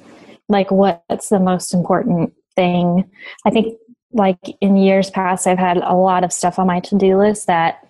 like 0.49 0.69
what's 0.71 1.29
the 1.29 1.39
most 1.39 1.73
important 1.73 2.33
thing. 2.55 3.09
I 3.45 3.49
think 3.49 3.77
like 4.13 4.39
in 4.61 4.75
years 4.77 5.09
past, 5.09 5.47
I've 5.47 5.59
had 5.59 5.77
a 5.77 5.95
lot 5.95 6.23
of 6.23 6.33
stuff 6.33 6.59
on 6.59 6.67
my 6.67 6.79
to 6.81 6.97
do 6.97 7.17
list 7.17 7.47
that 7.47 7.87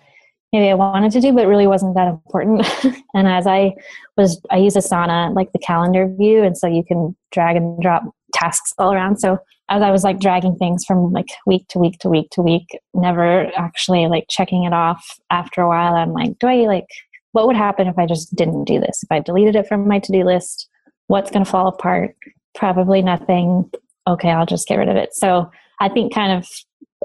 maybe 0.52 0.70
I 0.70 0.74
wanted 0.74 1.12
to 1.12 1.20
do, 1.20 1.32
but 1.32 1.46
really 1.46 1.66
wasn't 1.66 1.94
that 1.94 2.08
important. 2.08 2.66
and 3.14 3.26
as 3.26 3.46
I 3.46 3.72
was, 4.16 4.40
I 4.50 4.58
use 4.58 4.74
Asana, 4.74 5.34
like 5.34 5.52
the 5.52 5.58
calendar 5.58 6.06
view, 6.18 6.42
and 6.42 6.56
so 6.56 6.66
you 6.66 6.84
can 6.84 7.16
drag 7.32 7.56
and 7.56 7.80
drop 7.80 8.04
tasks 8.34 8.72
all 8.78 8.92
around. 8.92 9.18
So 9.18 9.38
as 9.68 9.82
I 9.82 9.90
was 9.90 10.04
like 10.04 10.20
dragging 10.20 10.56
things 10.56 10.84
from 10.84 11.12
like 11.12 11.28
week 11.46 11.66
to 11.68 11.78
week 11.78 11.98
to 12.00 12.08
week 12.08 12.28
to 12.32 12.42
week, 12.42 12.66
never 12.94 13.50
actually 13.56 14.06
like 14.06 14.26
checking 14.28 14.64
it 14.64 14.72
off 14.72 15.18
after 15.30 15.62
a 15.62 15.68
while, 15.68 15.94
I'm 15.94 16.12
like, 16.12 16.38
do 16.38 16.46
I 16.46 16.66
like, 16.66 16.86
what 17.32 17.46
would 17.46 17.56
happen 17.56 17.86
if 17.86 17.98
I 17.98 18.06
just 18.06 18.34
didn't 18.34 18.64
do 18.64 18.78
this? 18.78 19.02
If 19.02 19.10
I 19.10 19.20
deleted 19.20 19.56
it 19.56 19.66
from 19.66 19.88
my 19.88 19.98
to 20.00 20.12
do 20.12 20.24
list, 20.24 20.68
what's 21.06 21.30
going 21.30 21.44
to 21.44 21.50
fall 21.50 21.68
apart? 21.68 22.14
Probably 22.54 23.00
nothing. 23.00 23.70
Okay, 24.06 24.30
I'll 24.30 24.46
just 24.46 24.68
get 24.68 24.76
rid 24.76 24.90
of 24.90 24.96
it. 24.96 25.14
So 25.14 25.50
I 25.82 25.88
think 25.88 26.14
kind 26.14 26.32
of 26.32 26.48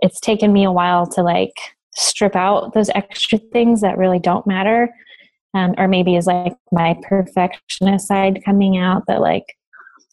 it's 0.04 0.20
taken 0.20 0.54
me 0.54 0.64
a 0.64 0.72
while 0.72 1.08
to 1.08 1.24
like 1.24 1.54
strip 1.96 2.36
out 2.36 2.76
those 2.76 2.92
extra 2.94 3.40
things 3.40 3.82
that 3.82 3.98
really 3.98 4.20
don't 4.20 4.46
matter. 4.46 4.94
Um, 5.56 5.74
or 5.80 5.88
maybe 5.88 6.16
is 6.16 6.28
like 6.28 6.56
my 6.72 6.96
perfectionist 7.02 8.08
side 8.08 8.44
coming 8.46 8.78
out 8.78 9.04
that 9.08 9.20
like 9.20 9.46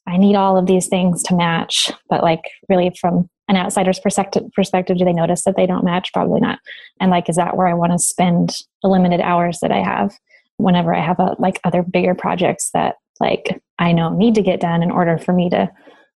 I 0.07 0.17
need 0.17 0.35
all 0.35 0.57
of 0.57 0.67
these 0.67 0.87
things 0.87 1.23
to 1.25 1.37
match, 1.37 1.93
but 2.09 2.23
like 2.23 2.41
really 2.71 2.91
from 2.99 3.29
an 3.49 3.57
outsider's 3.57 4.01
perspective, 4.01 4.45
perspective, 4.55 4.97
do 4.97 5.05
they 5.05 5.13
notice 5.13 5.45
that 5.45 5.57
they 5.57 5.67
don't 5.67 5.85
match? 5.85 6.13
Probably 6.15 6.41
not. 6.41 6.61
And 7.01 7.11
like, 7.11 7.29
is 7.29 7.37
that 7.37 7.59
where 7.59 7.67
I 7.67 7.75
want 7.75 7.93
to 7.93 7.99
spend 7.99 8.55
the 8.83 8.89
limited 8.89 9.21
hours 9.21 9.59
that 9.61 9.73
I 9.73 9.83
have 9.83 10.15
whenever 10.57 10.95
I 10.95 11.05
have 11.05 11.19
a, 11.19 11.37
like 11.39 11.61
other 11.65 11.83
bigger 11.83 12.15
projects 12.15 12.71
that 12.73 12.95
like 13.21 13.61
I 13.79 13.93
know 13.93 14.15
need 14.15 14.37
to 14.37 14.43
get 14.43 14.61
done 14.61 14.83
in 14.83 14.91
order 14.91 15.19
for 15.19 15.35
me 15.35 15.51
to 15.51 15.71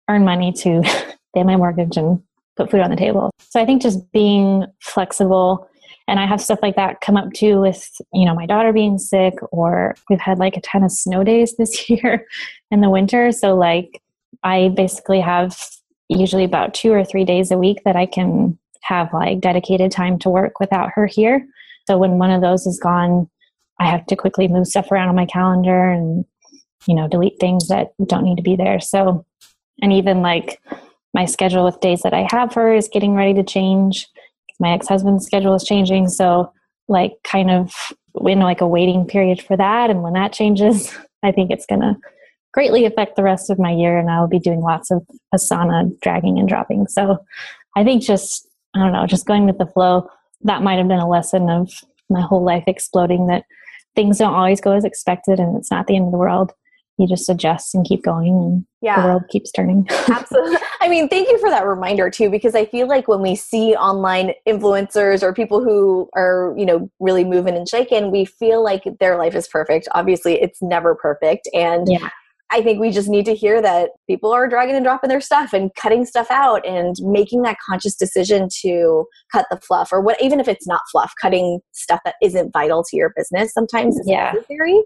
earn 0.07 0.23
money 0.23 0.51
to 0.53 0.83
pay 1.35 1.43
my 1.43 1.55
mortgage 1.55 1.97
and 1.97 2.21
put 2.55 2.71
food 2.71 2.81
on 2.81 2.89
the 2.89 2.95
table. 2.95 3.31
So 3.39 3.61
I 3.61 3.65
think 3.65 3.81
just 3.81 4.11
being 4.11 4.65
flexible 4.81 5.67
and 6.07 6.19
I 6.19 6.27
have 6.27 6.41
stuff 6.41 6.59
like 6.61 6.75
that 6.75 7.01
come 7.01 7.17
up 7.17 7.33
too 7.33 7.59
with, 7.59 7.89
you 8.13 8.25
know, 8.25 8.35
my 8.35 8.45
daughter 8.45 8.71
being 8.71 8.97
sick 8.97 9.33
or 9.51 9.95
we've 10.09 10.19
had 10.19 10.37
like 10.37 10.55
a 10.55 10.61
ton 10.61 10.83
of 10.83 10.91
snow 10.91 11.23
days 11.23 11.55
this 11.57 11.89
year 11.89 12.27
in 12.71 12.81
the 12.81 12.89
winter. 12.89 13.31
So 13.31 13.55
like 13.55 14.01
I 14.43 14.69
basically 14.69 15.19
have 15.21 15.57
usually 16.09 16.43
about 16.43 16.73
two 16.73 16.91
or 16.91 17.03
three 17.03 17.25
days 17.25 17.51
a 17.51 17.57
week 17.57 17.81
that 17.85 17.95
I 17.95 18.05
can 18.05 18.59
have 18.81 19.11
like 19.13 19.41
dedicated 19.41 19.91
time 19.91 20.19
to 20.19 20.29
work 20.29 20.59
without 20.59 20.91
her 20.93 21.07
here. 21.07 21.45
So 21.87 21.97
when 21.97 22.19
one 22.19 22.31
of 22.31 22.41
those 22.41 22.67
is 22.67 22.79
gone, 22.79 23.29
I 23.79 23.89
have 23.89 24.05
to 24.07 24.15
quickly 24.15 24.47
move 24.47 24.67
stuff 24.67 24.91
around 24.91 25.09
on 25.09 25.15
my 25.15 25.25
calendar 25.25 25.89
and, 25.89 26.23
you 26.85 26.95
know, 26.95 27.07
delete 27.07 27.39
things 27.39 27.67
that 27.67 27.93
don't 28.05 28.23
need 28.23 28.37
to 28.37 28.43
be 28.43 28.55
there. 28.55 28.79
So, 28.79 29.25
and 29.81 29.91
even 29.91 30.21
like 30.21 30.61
my 31.15 31.23
schedule 31.23 31.63
with 31.63 31.79
days 31.79 32.01
that 32.01 32.13
I 32.13 32.27
have 32.29 32.53
her 32.53 32.75
is 32.75 32.89
getting 32.91 33.15
ready 33.15 33.33
to 33.35 33.43
change. 33.43 34.07
My 34.59 34.73
ex 34.73 34.87
husband's 34.89 35.25
schedule 35.25 35.55
is 35.55 35.63
changing. 35.63 36.09
So, 36.09 36.51
like, 36.89 37.13
kind 37.23 37.49
of 37.49 37.73
in 38.25 38.39
like 38.39 38.59
a 38.59 38.67
waiting 38.67 39.07
period 39.07 39.41
for 39.41 39.55
that. 39.55 39.89
And 39.89 40.03
when 40.03 40.13
that 40.13 40.33
changes, 40.33 40.93
I 41.23 41.31
think 41.31 41.51
it's 41.51 41.65
going 41.65 41.81
to 41.81 41.95
greatly 42.53 42.85
affect 42.85 43.15
the 43.15 43.23
rest 43.23 43.49
of 43.49 43.57
my 43.57 43.71
year. 43.71 43.97
And 43.97 44.11
I'll 44.11 44.27
be 44.27 44.39
doing 44.39 44.59
lots 44.59 44.91
of 44.91 45.07
Asana 45.33 45.97
dragging 46.01 46.37
and 46.37 46.49
dropping. 46.49 46.87
So, 46.87 47.17
I 47.77 47.85
think 47.85 48.03
just, 48.03 48.47
I 48.75 48.79
don't 48.79 48.91
know, 48.91 49.07
just 49.07 49.25
going 49.25 49.45
with 49.45 49.57
the 49.57 49.67
flow, 49.67 50.09
that 50.41 50.63
might 50.63 50.77
have 50.77 50.87
been 50.89 50.99
a 50.99 51.09
lesson 51.09 51.49
of 51.49 51.71
my 52.09 52.21
whole 52.21 52.43
life 52.43 52.65
exploding 52.67 53.27
that 53.27 53.45
things 53.95 54.17
don't 54.17 54.33
always 54.33 54.59
go 54.59 54.73
as 54.73 54.83
expected 54.83 55.39
and 55.39 55.55
it's 55.55 55.71
not 55.71 55.87
the 55.87 55.95
end 55.95 56.07
of 56.07 56.11
the 56.11 56.17
world 56.17 56.51
you 56.97 57.07
just 57.07 57.29
adjust 57.29 57.75
and 57.75 57.85
keep 57.85 58.03
going 58.03 58.29
and 58.29 58.65
yeah. 58.81 59.01
the 59.01 59.07
world 59.07 59.23
keeps 59.29 59.51
turning. 59.51 59.85
Absolutely. 60.07 60.57
I 60.81 60.87
mean, 60.87 61.09
thank 61.09 61.29
you 61.29 61.37
for 61.39 61.49
that 61.49 61.65
reminder 61.65 62.09
too, 62.09 62.29
because 62.29 62.55
I 62.55 62.65
feel 62.65 62.87
like 62.87 63.07
when 63.07 63.21
we 63.21 63.35
see 63.35 63.75
online 63.75 64.33
influencers 64.47 65.21
or 65.21 65.33
people 65.33 65.63
who 65.63 66.09
are, 66.15 66.53
you 66.57 66.65
know, 66.65 66.89
really 66.99 67.25
moving 67.25 67.55
and 67.55 67.67
shaking, 67.67 68.11
we 68.11 68.25
feel 68.25 68.63
like 68.63 68.83
their 68.99 69.17
life 69.17 69.35
is 69.35 69.47
perfect. 69.47 69.87
Obviously, 69.93 70.41
it's 70.41 70.61
never 70.61 70.95
perfect. 70.95 71.49
And 71.53 71.87
yeah. 71.89 72.09
I 72.51 72.61
think 72.61 72.79
we 72.79 72.91
just 72.91 73.09
need 73.09 73.25
to 73.25 73.33
hear 73.33 73.61
that 73.61 73.91
people 74.07 74.31
are 74.31 74.47
dragging 74.47 74.75
and 74.75 74.85
dropping 74.85 75.09
their 75.09 75.21
stuff 75.21 75.51
and 75.51 75.73
cutting 75.75 76.05
stuff 76.05 76.27
out 76.29 76.65
and 76.65 76.95
making 77.01 77.41
that 77.41 77.57
conscious 77.67 77.95
decision 77.95 78.49
to 78.61 79.05
cut 79.31 79.47
the 79.49 79.57
fluff 79.57 79.91
or 79.91 79.99
what 79.99 80.21
even 80.21 80.39
if 80.39 80.47
it's 80.47 80.67
not 80.67 80.81
fluff, 80.91 81.11
cutting 81.19 81.59
stuff 81.71 81.99
that 82.05 82.15
isn't 82.21 82.51
vital 82.51 82.83
to 82.83 82.95
your 82.95 83.11
business 83.15 83.51
sometimes 83.51 83.97
is 83.97 84.07
yeah. 84.07 84.31
necessary. 84.31 84.79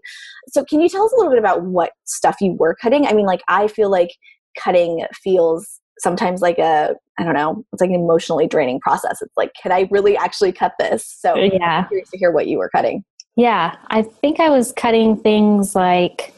So 0.49 0.63
can 0.63 0.79
you 0.79 0.87
tell 0.87 1.03
us 1.03 1.11
a 1.11 1.15
little 1.17 1.31
bit 1.31 1.39
about 1.39 1.63
what 1.63 1.91
stuff 2.05 2.37
you 2.39 2.53
were 2.53 2.75
cutting? 2.75 3.05
I 3.05 3.13
mean 3.13 3.25
like 3.25 3.41
I 3.47 3.67
feel 3.67 3.91
like 3.91 4.11
cutting 4.57 5.05
feels 5.21 5.79
sometimes 5.99 6.41
like 6.41 6.59
a 6.59 6.95
I 7.19 7.23
don't 7.23 7.33
know, 7.33 7.65
it's 7.73 7.81
like 7.81 7.89
an 7.89 7.95
emotionally 7.95 8.47
draining 8.47 8.79
process. 8.79 9.21
It's 9.21 9.35
like, 9.35 9.51
can 9.61 9.73
I 9.73 9.87
really 9.91 10.15
actually 10.15 10.53
cut 10.53 10.71
this? 10.79 11.05
So 11.05 11.35
yeah. 11.35 11.81
I'm 11.81 11.87
curious 11.89 12.09
to 12.11 12.17
hear 12.17 12.31
what 12.31 12.47
you 12.47 12.57
were 12.57 12.69
cutting. 12.69 13.03
Yeah. 13.35 13.75
I 13.87 14.03
think 14.03 14.39
I 14.39 14.49
was 14.49 14.71
cutting 14.71 15.17
things 15.17 15.75
like 15.75 16.33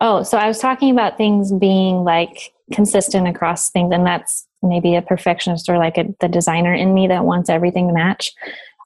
Oh, 0.00 0.22
so 0.22 0.38
I 0.38 0.48
was 0.48 0.58
talking 0.58 0.90
about 0.90 1.16
things 1.16 1.52
being 1.52 2.04
like 2.04 2.52
consistent 2.72 3.28
across 3.28 3.70
things, 3.70 3.92
and 3.92 4.06
that's 4.06 4.46
maybe 4.62 4.96
a 4.96 5.02
perfectionist 5.02 5.68
or 5.68 5.78
like 5.78 5.98
a, 5.98 6.06
the 6.20 6.28
designer 6.28 6.74
in 6.74 6.94
me 6.94 7.06
that 7.08 7.24
wants 7.24 7.48
everything 7.48 7.88
to 7.88 7.94
match. 7.94 8.32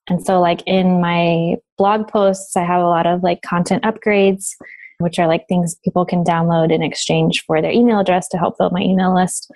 And 0.09 0.25
so, 0.25 0.41
like 0.41 0.63
in 0.67 1.01
my 1.01 1.57
blog 1.77 2.09
posts, 2.09 2.57
I 2.57 2.65
have 2.65 2.83
a 2.83 2.89
lot 2.89 3.07
of 3.07 3.23
like 3.23 3.43
content 3.43 3.85
upgrades, 3.85 4.51
which 4.99 5.19
are 5.19 5.27
like 5.27 5.47
things 5.49 5.77
people 5.85 6.05
can 6.05 6.25
download 6.25 6.73
in 6.73 6.83
exchange 6.83 7.45
for 7.47 7.63
their 7.63 7.73
email 7.73 8.01
address 8.01 8.29
to 8.29 8.39
help 8.39 8.59
build 8.59 8.73
my 8.73 8.81
email 8.81 9.15
list. 9.15 9.51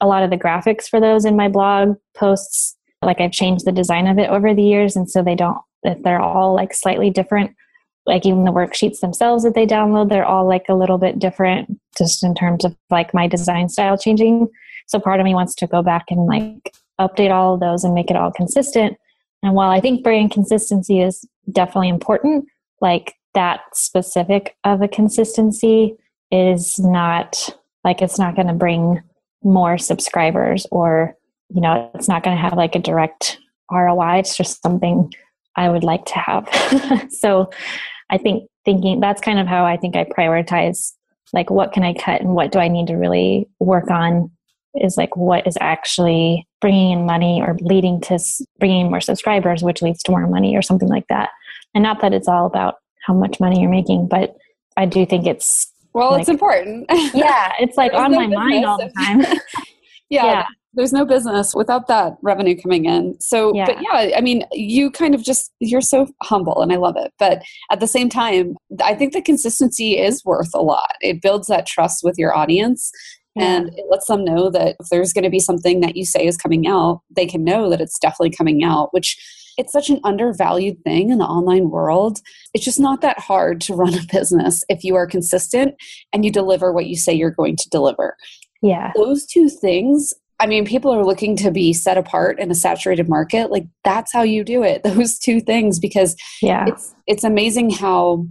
A 0.00 0.06
lot 0.06 0.22
of 0.22 0.30
the 0.30 0.38
graphics 0.38 0.88
for 0.88 1.00
those 1.00 1.24
in 1.24 1.36
my 1.36 1.48
blog 1.48 1.96
posts, 2.16 2.76
like 3.02 3.20
I've 3.20 3.32
changed 3.32 3.64
the 3.64 3.72
design 3.72 4.06
of 4.06 4.18
it 4.18 4.30
over 4.30 4.54
the 4.54 4.62
years, 4.62 4.96
and 4.96 5.10
so 5.10 5.22
they 5.22 5.34
don't 5.34 5.58
they're 6.02 6.20
all 6.20 6.54
like 6.54 6.74
slightly 6.74 7.08
different 7.08 7.54
like 8.08 8.24
even 8.26 8.44
the 8.44 8.52
worksheets 8.52 9.00
themselves 9.00 9.44
that 9.44 9.54
they 9.54 9.66
download 9.66 10.08
they're 10.08 10.24
all 10.24 10.48
like 10.48 10.64
a 10.68 10.74
little 10.74 10.98
bit 10.98 11.18
different 11.18 11.78
just 11.96 12.24
in 12.24 12.34
terms 12.34 12.64
of 12.64 12.74
like 12.90 13.12
my 13.12 13.26
design 13.26 13.68
style 13.68 13.98
changing. 13.98 14.48
So 14.86 14.98
part 14.98 15.20
of 15.20 15.24
me 15.24 15.34
wants 15.34 15.54
to 15.56 15.66
go 15.66 15.82
back 15.82 16.06
and 16.08 16.26
like 16.26 16.74
update 16.98 17.30
all 17.30 17.54
of 17.54 17.60
those 17.60 17.84
and 17.84 17.94
make 17.94 18.10
it 18.10 18.16
all 18.16 18.32
consistent. 18.32 18.96
And 19.42 19.54
while 19.54 19.70
i 19.70 19.80
think 19.80 20.02
brand 20.02 20.32
consistency 20.32 21.00
is 21.00 21.24
definitely 21.52 21.88
important 21.88 22.46
like 22.80 23.14
that 23.34 23.60
specific 23.72 24.56
of 24.64 24.82
a 24.82 24.88
consistency 24.88 25.94
is 26.32 26.78
not 26.78 27.48
like 27.84 28.02
it's 28.02 28.18
not 28.18 28.34
going 28.34 28.48
to 28.48 28.54
bring 28.54 29.00
more 29.44 29.78
subscribers 29.78 30.66
or 30.72 31.14
you 31.50 31.60
know 31.60 31.90
it's 31.94 32.08
not 32.08 32.24
going 32.24 32.36
to 32.36 32.40
have 32.40 32.54
like 32.54 32.74
a 32.74 32.80
direct 32.80 33.38
roi 33.70 34.18
it's 34.18 34.36
just 34.36 34.60
something 34.60 35.12
i 35.58 35.68
would 35.68 35.84
like 35.84 36.04
to 36.06 36.18
have. 36.18 36.48
So 37.10 37.50
i 38.10 38.18
think 38.18 38.48
thinking 38.64 39.00
that's 39.00 39.20
kind 39.20 39.38
of 39.38 39.46
how 39.46 39.64
i 39.64 39.76
think 39.76 39.96
i 39.96 40.04
prioritize 40.04 40.92
like 41.32 41.50
what 41.50 41.72
can 41.72 41.82
i 41.82 41.92
cut 41.94 42.20
and 42.20 42.34
what 42.34 42.52
do 42.52 42.58
i 42.58 42.68
need 42.68 42.86
to 42.86 42.94
really 42.94 43.48
work 43.60 43.90
on 43.90 44.30
is 44.74 44.96
like 44.96 45.16
what 45.16 45.46
is 45.46 45.56
actually 45.60 46.46
bringing 46.60 46.92
in 46.92 47.06
money 47.06 47.40
or 47.40 47.56
leading 47.60 48.00
to 48.00 48.18
bringing 48.58 48.90
more 48.90 49.00
subscribers 49.00 49.62
which 49.62 49.82
leads 49.82 50.02
to 50.02 50.12
more 50.12 50.26
money 50.26 50.56
or 50.56 50.62
something 50.62 50.88
like 50.88 51.06
that 51.08 51.30
and 51.74 51.82
not 51.82 52.00
that 52.00 52.12
it's 52.12 52.28
all 52.28 52.46
about 52.46 52.76
how 53.06 53.14
much 53.14 53.40
money 53.40 53.60
you're 53.60 53.70
making 53.70 54.06
but 54.06 54.36
i 54.76 54.84
do 54.84 55.04
think 55.06 55.26
it's 55.26 55.72
well, 55.94 56.12
like, 56.12 56.20
it's 56.20 56.28
important. 56.28 56.86
yeah, 57.14 57.52
it's 57.58 57.76
like 57.76 57.92
on 57.92 58.12
my 58.12 58.26
mind 58.26 58.64
all 58.64 58.78
the 58.78 58.90
time. 58.90 59.20
yeah, 60.10 60.24
yeah, 60.24 60.46
there's 60.74 60.92
no 60.92 61.04
business 61.04 61.54
without 61.54 61.88
that 61.88 62.16
revenue 62.22 62.56
coming 62.60 62.84
in. 62.84 63.18
So, 63.20 63.54
yeah. 63.54 63.66
but 63.66 63.82
yeah, 63.82 64.16
I 64.16 64.20
mean, 64.20 64.44
you 64.52 64.90
kind 64.90 65.14
of 65.14 65.22
just 65.22 65.52
you're 65.60 65.80
so 65.80 66.08
humble, 66.22 66.62
and 66.62 66.72
I 66.72 66.76
love 66.76 66.96
it. 66.96 67.12
But 67.18 67.42
at 67.70 67.80
the 67.80 67.86
same 67.86 68.08
time, 68.08 68.56
I 68.82 68.94
think 68.94 69.12
the 69.12 69.22
consistency 69.22 69.98
is 69.98 70.24
worth 70.24 70.50
a 70.54 70.62
lot. 70.62 70.94
It 71.00 71.22
builds 71.22 71.48
that 71.48 71.66
trust 71.66 72.04
with 72.04 72.16
your 72.18 72.36
audience. 72.36 72.90
And 73.40 73.68
it 73.76 73.84
lets 73.88 74.06
them 74.06 74.24
know 74.24 74.50
that 74.50 74.74
if 74.80 74.88
there's 74.90 75.12
going 75.12 75.22
to 75.22 75.30
be 75.30 75.38
something 75.38 75.80
that 75.82 75.94
you 75.94 76.04
say 76.04 76.26
is 76.26 76.36
coming 76.36 76.66
out, 76.66 77.02
they 77.14 77.24
can 77.24 77.44
know 77.44 77.70
that 77.70 77.80
it's 77.80 77.96
definitely 78.00 78.30
coming 78.30 78.64
out, 78.64 78.92
which 78.92 79.16
it's 79.58 79.72
such 79.72 79.90
an 79.90 80.00
undervalued 80.04 80.82
thing 80.84 81.10
in 81.10 81.18
the 81.18 81.24
online 81.24 81.68
world. 81.68 82.20
It's 82.54 82.64
just 82.64 82.80
not 82.80 83.00
that 83.02 83.18
hard 83.18 83.60
to 83.62 83.74
run 83.74 83.92
a 83.92 84.02
business 84.12 84.64
if 84.68 84.84
you 84.84 84.94
are 84.94 85.06
consistent 85.06 85.74
and 86.12 86.24
you 86.24 86.32
deliver 86.32 86.72
what 86.72 86.86
you 86.86 86.96
say 86.96 87.12
you're 87.12 87.30
going 87.30 87.56
to 87.56 87.68
deliver. 87.70 88.16
Yeah. 88.62 88.92
Those 88.96 89.26
two 89.26 89.48
things 89.48 90.14
I 90.40 90.46
mean, 90.46 90.64
people 90.64 90.92
are 90.94 91.04
looking 91.04 91.34
to 91.38 91.50
be 91.50 91.72
set 91.72 91.98
apart 91.98 92.38
in 92.38 92.50
a 92.50 92.54
saturated 92.54 93.08
market. 93.08 93.50
Like 93.50 93.66
that's 93.82 94.12
how 94.12 94.22
you 94.22 94.44
do 94.44 94.62
it. 94.62 94.82
Those 94.84 95.18
two 95.18 95.40
things, 95.40 95.78
because 95.78 96.16
yeah, 96.40 96.66
it's 96.68 96.94
it's 97.06 97.24
amazing 97.24 97.70
how 97.70 98.26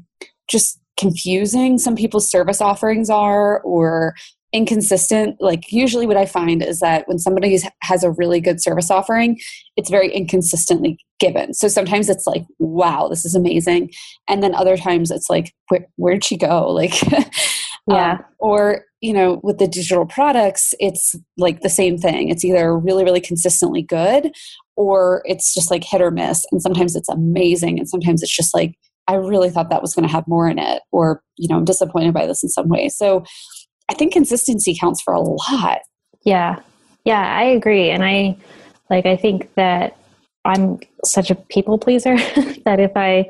just 0.49 0.79
confusing 0.97 1.77
some 1.77 1.95
people's 1.95 2.29
service 2.29 2.61
offerings 2.61 3.09
are, 3.09 3.59
or 3.61 4.15
inconsistent 4.53 5.35
like 5.41 5.73
usually 5.73 6.07
what 6.07 6.15
i 6.15 6.25
find 6.25 6.63
is 6.63 6.79
that 6.79 7.05
when 7.09 7.19
somebody 7.19 7.59
has 7.81 8.01
a 8.01 8.11
really 8.11 8.39
good 8.39 8.61
service 8.61 8.89
offering 8.89 9.37
it's 9.75 9.89
very 9.89 10.09
inconsistently 10.09 10.97
given 11.19 11.53
so 11.53 11.67
sometimes 11.67 12.07
it's 12.07 12.25
like 12.25 12.45
wow 12.57 13.09
this 13.09 13.25
is 13.25 13.35
amazing 13.35 13.91
and 14.29 14.41
then 14.41 14.55
other 14.55 14.77
times 14.77 15.11
it's 15.11 15.29
like 15.29 15.53
Where, 15.67 15.85
where'd 15.97 16.23
she 16.23 16.37
go 16.37 16.71
like 16.71 16.93
yeah 17.87 18.13
um, 18.13 18.25
or 18.39 18.85
you 19.01 19.13
know 19.13 19.39
with 19.43 19.57
the 19.57 19.67
digital 19.67 20.05
products 20.05 20.73
it's 20.79 21.15
like 21.37 21.61
the 21.61 21.69
same 21.69 21.97
thing 21.97 22.29
it's 22.29 22.45
either 22.45 22.77
really 22.77 23.03
really 23.03 23.21
consistently 23.21 23.81
good 23.81 24.31
or 24.75 25.21
it's 25.25 25.53
just 25.53 25.71
like 25.71 25.83
hit 25.83 26.01
or 26.01 26.11
miss 26.11 26.45
and 26.51 26.61
sometimes 26.61 26.95
it's 26.95 27.09
amazing 27.09 27.79
and 27.79 27.89
sometimes 27.89 28.21
it's 28.21 28.35
just 28.35 28.53
like 28.53 28.75
i 29.07 29.13
really 29.13 29.49
thought 29.49 29.69
that 29.69 29.81
was 29.81 29.93
going 29.93 30.07
to 30.07 30.11
have 30.11 30.27
more 30.27 30.49
in 30.49 30.59
it 30.59 30.81
or 30.91 31.21
you 31.37 31.47
know 31.47 31.57
i'm 31.57 31.65
disappointed 31.65 32.13
by 32.13 32.25
this 32.25 32.43
in 32.43 32.49
some 32.49 32.69
way 32.69 32.89
so 32.89 33.23
I 33.89 33.93
think 33.93 34.13
consistency 34.13 34.75
counts 34.79 35.01
for 35.01 35.13
a 35.13 35.19
lot. 35.19 35.79
Yeah. 36.23 36.59
Yeah, 37.05 37.21
I 37.21 37.43
agree. 37.43 37.89
And 37.89 38.03
I 38.03 38.37
like 38.89 39.05
I 39.05 39.15
think 39.15 39.53
that 39.55 39.97
I'm 40.43 40.79
such 41.05 41.31
a 41.31 41.35
people 41.35 41.77
pleaser 41.77 42.15
that 42.65 42.79
if 42.79 42.91
I 42.95 43.29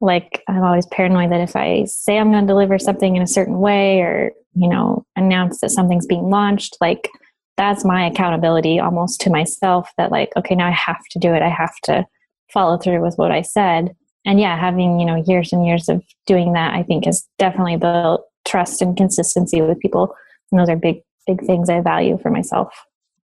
like 0.00 0.42
I'm 0.48 0.62
always 0.62 0.86
paranoid 0.86 1.30
that 1.32 1.40
if 1.40 1.56
I 1.56 1.84
say 1.84 2.18
I'm 2.18 2.30
going 2.30 2.44
to 2.44 2.52
deliver 2.52 2.78
something 2.78 3.16
in 3.16 3.22
a 3.22 3.26
certain 3.26 3.58
way 3.58 4.00
or, 4.00 4.32
you 4.54 4.68
know, 4.68 5.04
announce 5.16 5.60
that 5.60 5.70
something's 5.70 6.06
being 6.06 6.28
launched, 6.28 6.76
like 6.80 7.08
that's 7.56 7.84
my 7.84 8.06
accountability 8.06 8.78
almost 8.78 9.20
to 9.22 9.30
myself 9.30 9.90
that 9.96 10.12
like 10.12 10.30
okay, 10.36 10.54
now 10.54 10.66
I 10.66 10.72
have 10.72 11.02
to 11.12 11.18
do 11.18 11.32
it. 11.32 11.42
I 11.42 11.48
have 11.48 11.74
to 11.84 12.06
follow 12.52 12.78
through 12.78 13.02
with 13.02 13.16
what 13.16 13.32
I 13.32 13.42
said. 13.42 13.94
And 14.24 14.40
yeah, 14.40 14.58
having, 14.58 14.98
you 14.98 15.06
know, 15.06 15.22
years 15.26 15.52
and 15.52 15.66
years 15.66 15.88
of 15.88 16.02
doing 16.26 16.52
that 16.52 16.74
I 16.74 16.82
think 16.82 17.04
has 17.06 17.26
definitely 17.38 17.76
built 17.76 18.26
trust 18.46 18.82
and 18.82 18.96
consistency 18.96 19.60
with 19.62 19.80
people. 19.80 20.14
And 20.50 20.60
those 20.60 20.68
are 20.68 20.76
big, 20.76 21.02
big 21.26 21.44
things 21.44 21.68
I 21.68 21.80
value 21.80 22.18
for 22.18 22.30
myself. 22.30 22.72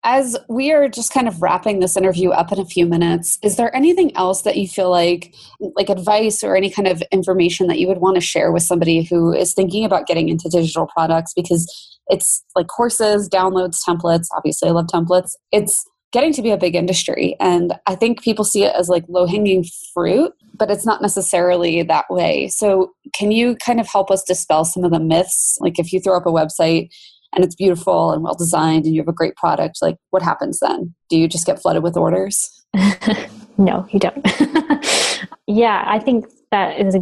As 0.03 0.35
we 0.49 0.71
are 0.71 0.89
just 0.89 1.13
kind 1.13 1.27
of 1.27 1.41
wrapping 1.41 1.79
this 1.79 1.95
interview 1.95 2.31
up 2.31 2.51
in 2.51 2.59
a 2.59 2.65
few 2.65 2.87
minutes, 2.87 3.37
is 3.43 3.55
there 3.55 3.75
anything 3.75 4.15
else 4.17 4.41
that 4.41 4.57
you 4.57 4.67
feel 4.67 4.89
like, 4.89 5.35
like 5.75 5.89
advice 5.89 6.43
or 6.43 6.55
any 6.55 6.71
kind 6.71 6.87
of 6.87 7.03
information 7.11 7.67
that 7.67 7.77
you 7.77 7.87
would 7.87 7.99
want 7.99 8.15
to 8.15 8.21
share 8.21 8.51
with 8.51 8.63
somebody 8.63 9.03
who 9.03 9.31
is 9.31 9.53
thinking 9.53 9.85
about 9.85 10.07
getting 10.07 10.27
into 10.27 10.49
digital 10.49 10.87
products? 10.87 11.33
Because 11.35 11.99
it's 12.07 12.43
like 12.55 12.67
courses, 12.67 13.29
downloads, 13.29 13.77
templates. 13.87 14.27
Obviously, 14.35 14.69
I 14.69 14.71
love 14.71 14.87
templates. 14.87 15.35
It's 15.51 15.85
getting 16.11 16.33
to 16.33 16.41
be 16.41 16.51
a 16.51 16.57
big 16.57 16.75
industry. 16.75 17.35
And 17.39 17.73
I 17.87 17.95
think 17.95 18.21
people 18.21 18.43
see 18.43 18.63
it 18.63 18.75
as 18.75 18.89
like 18.89 19.05
low 19.07 19.25
hanging 19.25 19.65
fruit, 19.93 20.33
but 20.57 20.69
it's 20.69 20.85
not 20.85 21.01
necessarily 21.01 21.83
that 21.83 22.05
way. 22.09 22.47
So, 22.49 22.91
can 23.13 23.31
you 23.31 23.55
kind 23.55 23.79
of 23.79 23.87
help 23.87 24.11
us 24.11 24.23
dispel 24.23 24.65
some 24.65 24.83
of 24.83 24.91
the 24.91 24.99
myths? 24.99 25.57
Like, 25.61 25.79
if 25.79 25.93
you 25.93 25.99
throw 25.99 26.17
up 26.17 26.25
a 26.25 26.31
website 26.31 26.89
and 27.33 27.43
it's 27.43 27.55
beautiful 27.55 28.11
and 28.11 28.23
well 28.23 28.33
designed 28.33 28.85
and 28.85 28.93
you 28.93 29.01
have 29.01 29.07
a 29.07 29.13
great 29.13 29.35
product, 29.35 29.79
like, 29.81 29.97
what 30.09 30.21
happens 30.21 30.59
then? 30.59 30.93
Do 31.09 31.17
you 31.17 31.27
just 31.27 31.45
get 31.45 31.61
flooded 31.61 31.83
with 31.83 31.97
orders? 31.97 32.63
no, 33.57 33.87
you 33.91 33.99
don't. 33.99 34.25
yeah, 35.47 35.83
I 35.85 35.99
think 35.99 36.25
that 36.51 36.79
is 36.79 36.95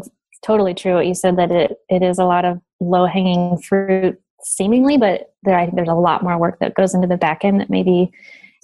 totally 0.44 0.74
true 0.74 0.96
what 0.96 1.08
you 1.08 1.16
said 1.16 1.38
that 1.38 1.52
it, 1.52 1.78
it 1.90 2.02
is 2.02 2.20
a 2.20 2.26
lot 2.26 2.46
of 2.46 2.60
low 2.80 3.06
hanging 3.06 3.58
fruit 3.58 4.20
seemingly, 4.42 4.98
but 4.98 5.34
there, 5.44 5.58
I 5.58 5.66
think 5.66 5.76
there's 5.76 5.90
a 5.90 5.94
lot 5.94 6.24
more 6.24 6.38
work 6.38 6.60
that 6.60 6.76
goes 6.76 6.94
into 6.94 7.08
the 7.08 7.18
back 7.18 7.44
end 7.44 7.60
that 7.60 7.70
maybe 7.70 8.12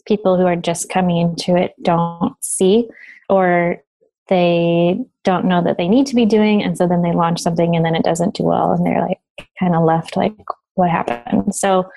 people 0.06 0.38
who 0.38 0.46
are 0.46 0.56
just 0.56 0.90
coming 0.90 1.18
into 1.18 1.56
it 1.56 1.74
don't 1.82 2.36
see 2.42 2.88
or 3.30 3.82
they 4.28 5.00
don't 5.24 5.46
know 5.46 5.64
that 5.64 5.78
they 5.78 5.88
need 5.88 6.06
to 6.08 6.16
be 6.16 6.26
doing 6.26 6.64
and 6.64 6.78
so 6.78 6.88
then 6.88 7.02
they 7.02 7.12
launch 7.12 7.42
something 7.42 7.76
and 7.76 7.84
then 7.84 7.96
it 7.96 8.04
doesn't 8.04 8.36
do 8.36 8.44
well 8.44 8.72
and 8.72 8.86
they're 8.86 9.02
like 9.02 9.20
kind 9.60 9.76
of 9.76 9.84
left 9.84 10.16
like 10.16 10.36
what 10.76 10.90
happened 10.90 11.54
so 11.54 11.90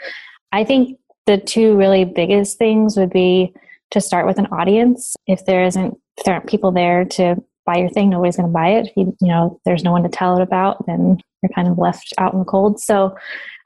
i 0.52 0.64
think 0.64 0.98
the 1.26 1.38
two 1.38 1.76
really 1.76 2.04
biggest 2.04 2.58
things 2.58 2.96
would 2.96 3.10
be 3.10 3.52
to 3.90 4.00
start 4.00 4.26
with 4.26 4.38
an 4.38 4.46
audience 4.46 5.14
if 5.26 5.44
there 5.44 5.64
isn't 5.64 5.96
if 6.16 6.24
there 6.24 6.34
aren't 6.34 6.48
people 6.48 6.72
there 6.72 7.04
to 7.04 7.36
buy 7.66 7.76
your 7.76 7.90
thing 7.90 8.08
nobody's 8.08 8.36
going 8.36 8.48
to 8.48 8.52
buy 8.52 8.68
it 8.68 8.86
if 8.86 8.96
you, 8.96 9.16
you 9.20 9.28
know 9.28 9.60
there's 9.64 9.84
no 9.84 9.92
one 9.92 10.02
to 10.02 10.08
tell 10.08 10.36
it 10.36 10.42
about 10.42 10.84
then 10.86 11.18
you're 11.42 11.52
kind 11.54 11.68
of 11.68 11.78
left 11.78 12.12
out 12.18 12.32
in 12.32 12.38
the 12.38 12.44
cold 12.44 12.80
so 12.80 13.16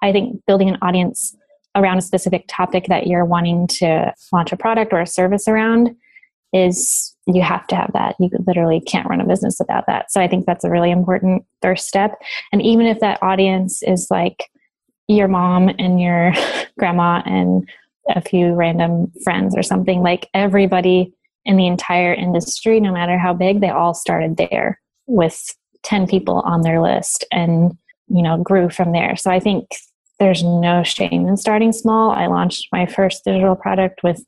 i 0.03 0.13
think 0.13 0.45
building 0.47 0.69
an 0.69 0.79
audience 0.83 1.37
around 1.75 1.99
a 1.99 2.03
specific 2.03 2.45
topic 2.49 2.87
that 2.89 3.07
you're 3.07 3.25
wanting 3.25 3.67
to 3.67 4.13
launch 4.33 4.53
a 4.53 4.57
product 4.57 4.93
or 4.93 5.01
a 5.01 5.07
service 5.07 5.49
around 5.49 5.95
is 6.53 7.15
you 7.27 7.43
have 7.43 7.67
to 7.69 7.77
have 7.77 7.91
that. 7.95 8.15
You 8.19 8.29
literally 8.47 8.81
can't 8.81 9.09
run 9.09 9.21
a 9.21 9.27
business 9.27 9.57
without 9.59 9.87
that. 9.87 10.13
So 10.13 10.21
I 10.21 10.29
think 10.29 10.45
that's 10.45 10.65
a 10.65 10.71
really 10.71 10.91
important 10.91 11.45
first 11.63 11.87
step. 11.87 12.21
And 12.53 12.61
even 12.61 12.87
if 12.87 13.01
that 13.01 13.23
audience 13.23 13.83
is 13.83 14.09
like 14.11 14.51
your 15.13 15.29
mom 15.29 15.71
and 15.79 16.01
your 16.01 16.33
grandma 16.79 17.23
and 17.25 17.69
a 18.09 18.21
few 18.21 18.53
random 18.55 19.13
friends 19.23 19.57
or 19.57 19.63
something, 19.63 20.03
like 20.03 20.29
everybody 20.35 21.13
in 21.45 21.57
the 21.57 21.67
entire 21.67 22.15
industry, 22.15 22.81
no 22.81 22.93
matter 22.93 23.19
how 23.19 23.33
big, 23.33 23.61
they 23.61 23.71
all 23.71 23.95
started 23.95 24.37
there 24.37 24.81
with 25.07 25.55
10 25.83 26.07
people 26.07 26.41
on 26.41 26.63
their 26.63 26.81
list 26.81 27.25
and 27.33 27.77
you 28.09 28.23
know 28.23 28.37
grew 28.39 28.71
from 28.71 28.93
there 28.93 29.17
so 29.17 29.31
i 29.31 29.41
think 29.41 29.67
there's 30.23 30.45
no 30.45 30.85
shame 30.85 31.27
in 31.27 31.37
starting 31.37 31.73
small. 31.73 32.13
I 32.13 32.27
launched 32.27 32.69
my 32.71 32.87
first 32.87 33.25
digital 33.25 33.57
product 33.57 34.05
with 34.05 34.25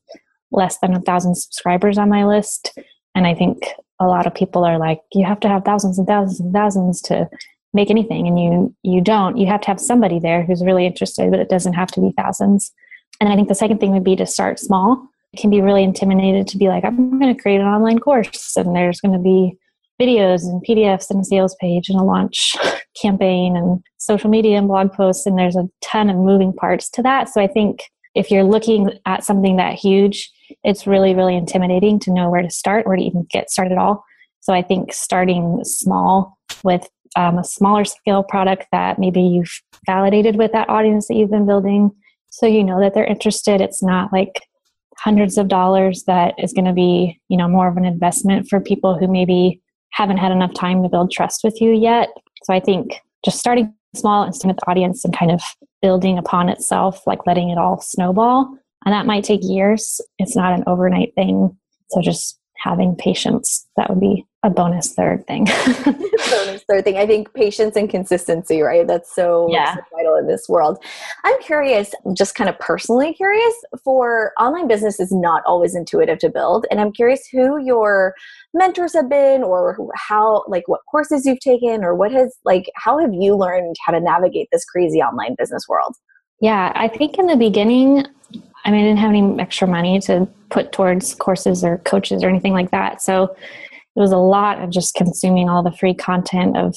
less 0.51 0.79
than 0.79 0.93
a 0.93 1.01
thousand 1.01 1.37
subscribers 1.37 1.99
on 1.99 2.09
my 2.09 2.25
list. 2.25 2.77
And 3.15 3.29
I 3.29 3.35
think 3.35 3.63
a 4.01 4.07
lot 4.07 4.27
of 4.27 4.35
people 4.35 4.65
are 4.65 4.77
like, 4.77 5.01
you 5.13 5.25
have 5.25 5.39
to 5.41 5.49
have 5.49 5.65
thousands 5.65 5.97
and 5.97 6.07
thousands 6.09 6.41
and 6.41 6.53
thousands 6.53 7.01
to 7.03 7.29
make 7.75 7.91
anything. 7.91 8.27
And 8.27 8.39
you 8.39 8.75
you 8.83 9.01
don't. 9.01 9.37
You 9.37 9.47
have 9.47 9.61
to 9.63 9.67
have 9.69 9.81
somebody 9.81 10.19
there 10.19 10.43
who's 10.43 10.65
really 10.65 10.87
interested, 10.87 11.31
but 11.31 11.41
it 11.41 11.49
doesn't 11.49 11.75
have 11.75 11.91
to 11.93 12.01
be 12.01 12.13
thousands. 12.17 12.73
And 13.21 13.29
I 13.29 13.37
think 13.37 13.49
the 13.49 13.55
second 13.55 13.79
thing 13.79 13.93
would 13.93 14.05
be 14.05 14.17
to 14.17 14.27
start 14.27 14.59
small. 14.59 15.09
It 15.33 15.41
can 15.41 15.51
be 15.51 15.61
really 15.61 15.83
intimidated 15.83 16.47
to 16.49 16.59
be 16.59 16.69
like, 16.69 16.85
I'm 16.85 17.19
going 17.19 17.35
to 17.35 17.43
create 17.43 17.61
an 17.61 17.67
online 17.67 17.99
course 17.99 18.57
and 18.57 18.75
there's 18.75 19.01
going 19.01 19.13
to 19.13 19.19
be 19.19 19.57
videos 20.01 20.43
and 20.43 20.65
PDFs 20.65 21.11
and 21.11 21.21
a 21.21 21.25
sales 21.25 21.57
page 21.61 21.89
and 21.89 21.99
a 21.99 22.03
launch 22.03 22.57
campaign 23.01 23.57
and 23.57 23.83
social 23.99 24.31
media 24.31 24.59
and 24.59 24.69
blog 24.69 24.93
posts. 24.93 25.27
And 25.27 25.39
there's 25.39 25.57
a 25.57 25.69
ton 25.83 26.11
of 26.11 26.17
moving 26.17 26.53
parts 26.53 26.89
to 26.91 27.03
that. 27.03 27.29
So 27.29 27.41
I 27.41 27.47
think 27.47 27.83
if 28.15 28.31
you're 28.31 28.45
looking 28.45 28.91
at 29.07 29.25
something 29.25 29.57
that 29.57 29.75
huge, 29.75 30.31
it's 30.63 30.87
really, 30.87 31.15
really 31.15 31.37
intimidating 31.37 31.99
to 32.01 32.13
know 32.13 32.31
where 32.31 32.43
to 32.43 32.51
start, 32.51 32.87
or 32.87 32.97
to 32.97 33.03
even 33.03 33.27
get 33.31 33.51
started 33.51 33.73
at 33.73 33.79
all. 33.79 34.05
So 34.41 34.53
I 34.53 34.63
think 34.63 34.93
starting 34.93 35.61
small 35.65 36.39
with 36.63 36.89
um, 37.17 37.39
a 37.39 37.45
smaller 37.45 37.85
scale 37.85 38.23
product 38.23 38.67
that 38.73 38.99
maybe 38.99 39.21
you've 39.21 39.61
validated 39.87 40.37
with 40.37 40.53
that 40.53 40.69
audience 40.69 41.09
that 41.09 41.15
you've 41.15 41.31
been 41.31 41.47
building. 41.47 41.91
So 42.31 42.47
you 42.47 42.65
know 42.65 42.81
that 42.81 42.95
they're 42.95 43.05
interested. 43.05 43.61
It's 43.61 43.83
not 43.83 44.13
like 44.13 44.43
hundreds 44.99 45.39
of 45.39 45.49
dollars 45.49 46.05
that 46.07 46.35
is 46.39 46.53
going 46.53 46.65
to 46.65 46.73
be 46.73 47.21
you 47.29 47.37
know 47.37 47.49
more 47.49 47.69
of 47.69 47.77
an 47.77 47.85
investment 47.85 48.49
for 48.49 48.61
people 48.61 48.99
who 48.99 49.09
maybe 49.09 49.61
haven't 49.91 50.19
had 50.19 50.33
enough 50.33 50.55
time 50.55 50.83
to 50.83 50.89
build 50.89 51.11
trust 51.11 51.43
with 51.45 51.61
you 51.61 51.73
yet. 51.73 52.11
So 52.43 52.53
i 52.53 52.61
think 52.61 53.01
just 53.25 53.39
starting 53.39 53.75
small 53.95 54.25
and 54.25 54.35
staying 54.35 54.51
with 54.51 54.59
the 54.59 54.71
audience 54.71 55.05
and 55.05 55.17
kind 55.17 55.31
of 55.31 55.41
building 55.81 56.19
upon 56.19 56.49
itself 56.49 57.07
like 57.07 57.27
letting 57.27 57.51
it 57.51 57.59
all 57.59 57.81
snowball. 57.81 58.59
And 58.85 58.93
that 58.93 59.07
might 59.07 59.25
take 59.25 59.41
years. 59.43 60.01
It's 60.19 60.37
not 60.37 60.53
an 60.53 60.65
overnight 60.67 61.15
thing. 61.15 61.57
So 61.91 62.03
just 62.03 62.39
having 62.57 62.97
patience 62.97 63.67
that 63.77 63.89
would 63.89 64.01
be 64.01 64.27
a 64.45 64.51
bonus 64.51 64.93
third 64.93 65.27
thing. 65.27 65.47
bonus 65.85 66.63
third 66.69 66.85
thing. 66.85 66.99
I 66.99 67.07
think 67.07 67.33
patience 67.33 67.77
and 67.77 67.89
consistency, 67.89 68.61
right? 68.61 68.87
That's 68.87 69.13
so, 69.13 69.49
yeah. 69.51 69.75
so 69.75 69.81
vital 69.97 70.17
in 70.17 70.27
this 70.27 70.49
world. 70.51 70.79
I'm 71.25 71.41
curious, 71.41 71.95
just 72.13 72.35
kind 72.35 72.51
of 72.51 72.59
personally 72.59 73.15
curious, 73.15 73.55
for 73.83 74.33
online 74.39 74.69
business 74.69 75.01
is 75.01 75.11
not 75.11 75.43
always 75.47 75.75
intuitive 75.75 76.19
to 76.19 76.29
build. 76.29 76.67
And 76.71 76.79
I'm 76.79 76.93
curious 76.93 77.27
who 77.33 77.59
your 77.65 78.15
mentors 78.53 78.93
have 78.93 79.09
been 79.09 79.43
or 79.43 79.79
how 79.97 80.45
like 80.47 80.69
what 80.69 80.83
courses 80.91 81.25
you've 81.25 81.41
taken 81.41 81.83
or 81.83 81.95
what 81.95 82.13
has 82.13 82.37
like 82.45 82.71
how 82.77 82.99
have 82.99 83.13
you 83.13 83.35
learned 83.35 83.75
how 83.85 83.93
to 83.93 84.01
navigate 84.01 84.49
this 84.53 84.65
crazy 84.65 85.01
online 85.01 85.35
business 85.39 85.65
world? 85.69 85.97
Yeah, 86.41 86.71
I 86.77 86.87
think 86.87 87.19
in 87.19 87.27
the 87.27 87.37
beginning 87.37 88.07
I 88.67 88.71
mean, 88.71 88.81
I 88.81 88.85
didn't 88.85 88.99
have 88.99 89.11
any 89.11 89.41
extra 89.41 89.69
money 89.69 90.01
to 90.01 90.27
put 90.49 90.73
towards 90.73 91.15
courses 91.15 91.63
or 91.63 91.79
coaches 91.79 92.25
or 92.25 92.29
anything 92.29 92.55
like 92.55 92.71
that. 92.71 93.03
So 93.03 93.37
it 93.97 94.01
was 94.01 94.13
a 94.13 94.19
lot 94.19 94.61
of 94.61 94.71
just 94.71 94.95
consuming 94.95 95.49
all 95.49 95.63
the 95.63 95.73
free 95.73 95.95
content 95.95 96.57
of 96.57 96.77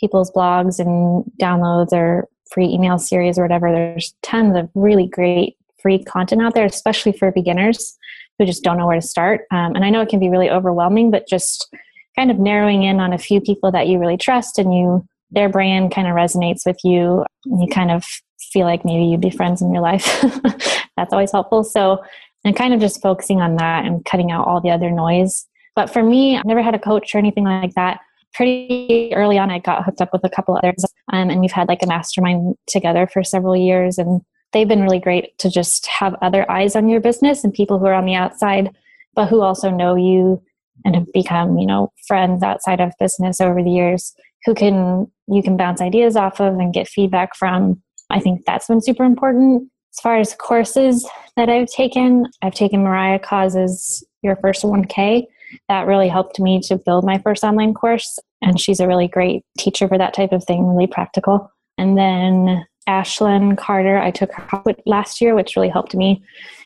people's 0.00 0.30
blogs 0.30 0.78
and 0.78 1.24
downloads 1.40 1.92
or 1.92 2.28
free 2.50 2.66
email 2.66 2.98
series 2.98 3.38
or 3.38 3.42
whatever. 3.42 3.70
There's 3.70 4.14
tons 4.22 4.56
of 4.56 4.70
really 4.74 5.06
great 5.06 5.56
free 5.80 6.02
content 6.02 6.42
out 6.42 6.54
there, 6.54 6.64
especially 6.64 7.12
for 7.12 7.30
beginners 7.30 7.96
who 8.38 8.46
just 8.46 8.64
don't 8.64 8.78
know 8.78 8.86
where 8.86 9.00
to 9.00 9.06
start. 9.06 9.42
Um, 9.50 9.74
and 9.74 9.84
I 9.84 9.90
know 9.90 10.00
it 10.00 10.08
can 10.08 10.20
be 10.20 10.28
really 10.28 10.50
overwhelming, 10.50 11.10
but 11.10 11.28
just 11.28 11.68
kind 12.16 12.30
of 12.30 12.38
narrowing 12.38 12.82
in 12.82 13.00
on 13.00 13.12
a 13.12 13.18
few 13.18 13.40
people 13.40 13.70
that 13.72 13.88
you 13.88 13.98
really 13.98 14.16
trust 14.16 14.58
and 14.58 14.74
you 14.74 15.06
their 15.30 15.48
brand 15.48 15.92
kind 15.92 16.06
of 16.06 16.14
resonates 16.14 16.64
with 16.64 16.78
you. 16.84 17.24
And 17.44 17.60
you 17.60 17.68
kind 17.68 17.90
of 17.90 18.04
feel 18.52 18.66
like 18.66 18.84
maybe 18.84 19.04
you'd 19.04 19.20
be 19.20 19.30
friends 19.30 19.60
in 19.60 19.70
real 19.70 19.82
life. 19.82 20.20
That's 20.96 21.12
always 21.12 21.32
helpful. 21.32 21.64
So, 21.64 22.02
and 22.44 22.54
kind 22.54 22.72
of 22.72 22.80
just 22.80 23.02
focusing 23.02 23.40
on 23.40 23.56
that 23.56 23.84
and 23.84 24.04
cutting 24.04 24.30
out 24.30 24.46
all 24.46 24.60
the 24.60 24.70
other 24.70 24.90
noise 24.90 25.46
but 25.74 25.92
for 25.92 26.02
me, 26.02 26.36
I've 26.36 26.44
never 26.44 26.62
had 26.62 26.74
a 26.74 26.78
coach 26.78 27.14
or 27.14 27.18
anything 27.18 27.44
like 27.44 27.74
that. 27.74 28.00
Pretty 28.32 29.12
early 29.14 29.38
on, 29.38 29.50
I 29.50 29.58
got 29.58 29.84
hooked 29.84 30.00
up 30.00 30.10
with 30.12 30.24
a 30.24 30.28
couple 30.28 30.56
others, 30.56 30.84
um, 31.12 31.30
and 31.30 31.40
we've 31.40 31.52
had 31.52 31.68
like 31.68 31.82
a 31.82 31.86
mastermind 31.86 32.56
together 32.66 33.06
for 33.06 33.22
several 33.22 33.56
years. 33.56 33.98
And 33.98 34.20
they've 34.52 34.68
been 34.68 34.82
really 34.82 35.00
great 35.00 35.36
to 35.38 35.50
just 35.50 35.86
have 35.86 36.16
other 36.22 36.50
eyes 36.50 36.74
on 36.76 36.88
your 36.88 37.00
business 37.00 37.44
and 37.44 37.52
people 37.52 37.78
who 37.78 37.86
are 37.86 37.94
on 37.94 38.06
the 38.06 38.14
outside, 38.14 38.70
but 39.14 39.28
who 39.28 39.42
also 39.42 39.70
know 39.70 39.94
you 39.94 40.42
and 40.84 40.94
have 40.96 41.12
become, 41.12 41.58
you 41.58 41.66
know, 41.66 41.92
friends 42.06 42.42
outside 42.42 42.80
of 42.80 42.92
business 42.98 43.40
over 43.40 43.62
the 43.62 43.70
years 43.70 44.14
who 44.44 44.54
can 44.54 45.10
you 45.26 45.42
can 45.42 45.56
bounce 45.56 45.80
ideas 45.80 46.16
off 46.16 46.40
of 46.40 46.54
and 46.58 46.74
get 46.74 46.88
feedback 46.88 47.34
from. 47.34 47.82
I 48.10 48.20
think 48.20 48.44
that's 48.44 48.66
been 48.66 48.80
super 48.80 49.04
important. 49.04 49.70
As 49.96 50.00
far 50.00 50.18
as 50.18 50.34
courses 50.34 51.08
that 51.36 51.48
I've 51.48 51.68
taken, 51.68 52.26
I've 52.42 52.54
taken 52.54 52.82
Mariah 52.82 53.20
Coz's 53.20 54.04
Your 54.22 54.36
First 54.36 54.62
1K 54.64 55.26
that 55.68 55.86
really 55.86 56.08
helped 56.08 56.40
me 56.40 56.60
to 56.64 56.76
build 56.76 57.04
my 57.04 57.18
first 57.18 57.44
online 57.44 57.74
course. 57.74 58.18
And 58.42 58.60
she's 58.60 58.80
a 58.80 58.86
really 58.86 59.08
great 59.08 59.42
teacher 59.58 59.88
for 59.88 59.98
that 59.98 60.14
type 60.14 60.32
of 60.32 60.44
thing, 60.44 60.66
really 60.66 60.86
practical. 60.86 61.50
And 61.78 61.98
then 61.98 62.64
Ashlyn 62.88 63.56
Carter, 63.56 63.98
I 63.98 64.10
took 64.10 64.32
her 64.32 64.62
last 64.86 65.20
year, 65.20 65.34
which 65.34 65.56
really 65.56 65.68
helped 65.68 65.94
me 65.94 66.22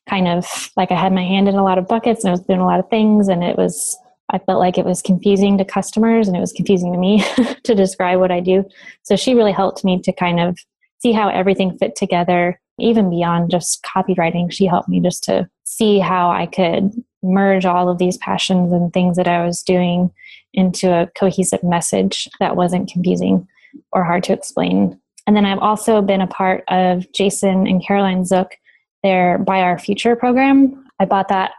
kind 0.08 0.26
of 0.26 0.46
like 0.76 0.90
I 0.90 0.98
had 0.98 1.12
my 1.12 1.22
hand 1.22 1.48
in 1.48 1.54
a 1.54 1.64
lot 1.64 1.78
of 1.78 1.86
buckets 1.86 2.24
and 2.24 2.30
I 2.30 2.32
was 2.32 2.40
doing 2.40 2.60
a 2.60 2.66
lot 2.66 2.80
of 2.80 2.88
things. 2.88 3.28
And 3.28 3.44
it 3.44 3.56
was, 3.56 3.96
I 4.30 4.38
felt 4.38 4.58
like 4.58 4.78
it 4.78 4.84
was 4.84 5.02
confusing 5.02 5.58
to 5.58 5.64
customers 5.64 6.26
and 6.26 6.36
it 6.36 6.40
was 6.40 6.52
confusing 6.52 6.92
to 6.92 6.98
me 6.98 7.24
to 7.64 7.74
describe 7.74 8.18
what 8.18 8.30
I 8.32 8.40
do. 8.40 8.64
So 9.02 9.16
she 9.16 9.34
really 9.34 9.52
helped 9.52 9.84
me 9.84 10.00
to 10.02 10.12
kind 10.12 10.40
of 10.40 10.58
see 11.00 11.12
how 11.12 11.28
everything 11.28 11.78
fit 11.78 11.94
together, 11.94 12.60
even 12.80 13.10
beyond 13.10 13.50
just 13.50 13.84
copywriting. 13.84 14.50
She 14.50 14.66
helped 14.66 14.88
me 14.88 15.00
just 15.00 15.22
to 15.24 15.48
see 15.64 15.98
how 15.98 16.30
I 16.30 16.46
could 16.46 16.92
merge 17.22 17.64
all 17.64 17.88
of 17.88 17.98
these 17.98 18.16
passions 18.18 18.72
and 18.72 18.92
things 18.92 19.16
that 19.16 19.28
I 19.28 19.44
was 19.44 19.62
doing 19.62 20.10
into 20.54 20.92
a 20.92 21.08
cohesive 21.18 21.62
message 21.62 22.28
that 22.40 22.56
wasn't 22.56 22.90
confusing 22.90 23.46
or 23.92 24.04
hard 24.04 24.24
to 24.24 24.32
explain. 24.32 24.98
And 25.26 25.36
then 25.36 25.44
I've 25.44 25.58
also 25.58 26.00
been 26.00 26.20
a 26.20 26.26
part 26.26 26.64
of 26.68 27.10
Jason 27.12 27.66
and 27.66 27.84
Caroline 27.84 28.24
Zook, 28.24 28.52
their 29.02 29.38
Buy 29.38 29.60
Our 29.60 29.78
Future 29.78 30.16
program. 30.16 30.86
I 31.00 31.04
bought 31.04 31.28
that 31.28 31.52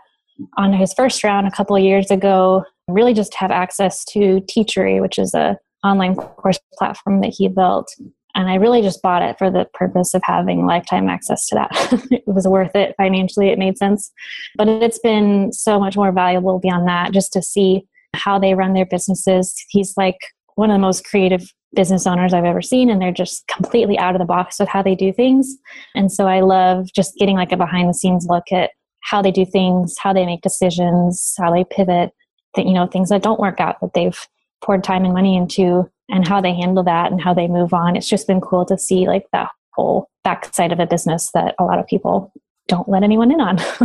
on 0.57 0.73
his 0.73 0.93
first 0.93 1.23
round 1.23 1.47
a 1.47 1.51
couple 1.51 1.75
of 1.75 1.83
years 1.83 2.09
ago, 2.09 2.63
really 2.87 3.13
just 3.13 3.35
have 3.35 3.51
access 3.51 4.03
to 4.05 4.41
Teachery, 4.41 5.01
which 5.01 5.19
is 5.19 5.33
a 5.33 5.57
online 5.83 6.15
course 6.15 6.59
platform 6.77 7.21
that 7.21 7.33
he 7.37 7.47
built 7.47 7.93
and 8.35 8.49
I 8.49 8.55
really 8.55 8.81
just 8.81 9.01
bought 9.01 9.21
it 9.21 9.37
for 9.37 9.49
the 9.49 9.67
purpose 9.73 10.13
of 10.13 10.21
having 10.23 10.65
lifetime 10.65 11.09
access 11.09 11.47
to 11.47 11.55
that. 11.55 12.07
it 12.11 12.23
was 12.27 12.47
worth 12.47 12.75
it 12.75 12.95
financially, 12.97 13.49
it 13.49 13.59
made 13.59 13.77
sense. 13.77 14.11
But 14.55 14.67
it's 14.67 14.99
been 14.99 15.51
so 15.51 15.79
much 15.79 15.95
more 15.95 16.11
valuable 16.11 16.59
beyond 16.59 16.87
that 16.87 17.11
just 17.11 17.33
to 17.33 17.41
see 17.41 17.87
how 18.15 18.39
they 18.39 18.53
run 18.53 18.73
their 18.73 18.85
businesses. 18.85 19.53
He's 19.69 19.95
like 19.97 20.17
one 20.55 20.69
of 20.69 20.75
the 20.75 20.79
most 20.79 21.05
creative 21.05 21.51
business 21.75 22.07
owners 22.07 22.33
I've 22.33 22.45
ever 22.45 22.61
seen, 22.61 22.89
and 22.89 23.01
they're 23.01 23.11
just 23.11 23.47
completely 23.47 23.97
out 23.97 24.15
of 24.15 24.19
the 24.19 24.25
box 24.25 24.59
with 24.59 24.69
how 24.69 24.81
they 24.81 24.95
do 24.95 25.13
things. 25.13 25.55
And 25.95 26.11
so 26.11 26.27
I 26.27 26.41
love 26.41 26.87
just 26.95 27.15
getting 27.17 27.35
like 27.35 27.51
a 27.51 27.57
behind 27.57 27.89
the 27.89 27.93
scenes 27.93 28.25
look 28.27 28.51
at 28.51 28.71
how 29.01 29.21
they 29.21 29.31
do 29.31 29.45
things, 29.45 29.95
how 29.97 30.13
they 30.13 30.25
make 30.25 30.41
decisions, 30.41 31.33
how 31.37 31.53
they 31.53 31.63
pivot, 31.63 32.11
that 32.55 32.65
you 32.65 32.73
know, 32.73 32.87
things 32.87 33.09
that 33.09 33.23
don't 33.23 33.39
work 33.39 33.59
out 33.59 33.79
that 33.81 33.93
they've 33.93 34.19
poured 34.61 34.83
time 34.83 35.05
and 35.05 35.13
money 35.13 35.37
into 35.37 35.89
and 36.09 36.27
how 36.27 36.41
they 36.41 36.53
handle 36.53 36.83
that 36.83 37.11
and 37.11 37.21
how 37.21 37.33
they 37.33 37.47
move 37.47 37.73
on. 37.73 37.95
It's 37.95 38.09
just 38.09 38.27
been 38.27 38.41
cool 38.41 38.65
to 38.65 38.77
see 38.77 39.07
like 39.07 39.25
that 39.31 39.49
whole 39.73 40.09
backside 40.23 40.71
of 40.71 40.79
a 40.79 40.85
business 40.85 41.31
that 41.33 41.55
a 41.59 41.63
lot 41.63 41.79
of 41.79 41.87
people 41.87 42.31
don't 42.67 42.89
let 42.89 43.03
anyone 43.03 43.31
in 43.31 43.41
on. 43.41 43.57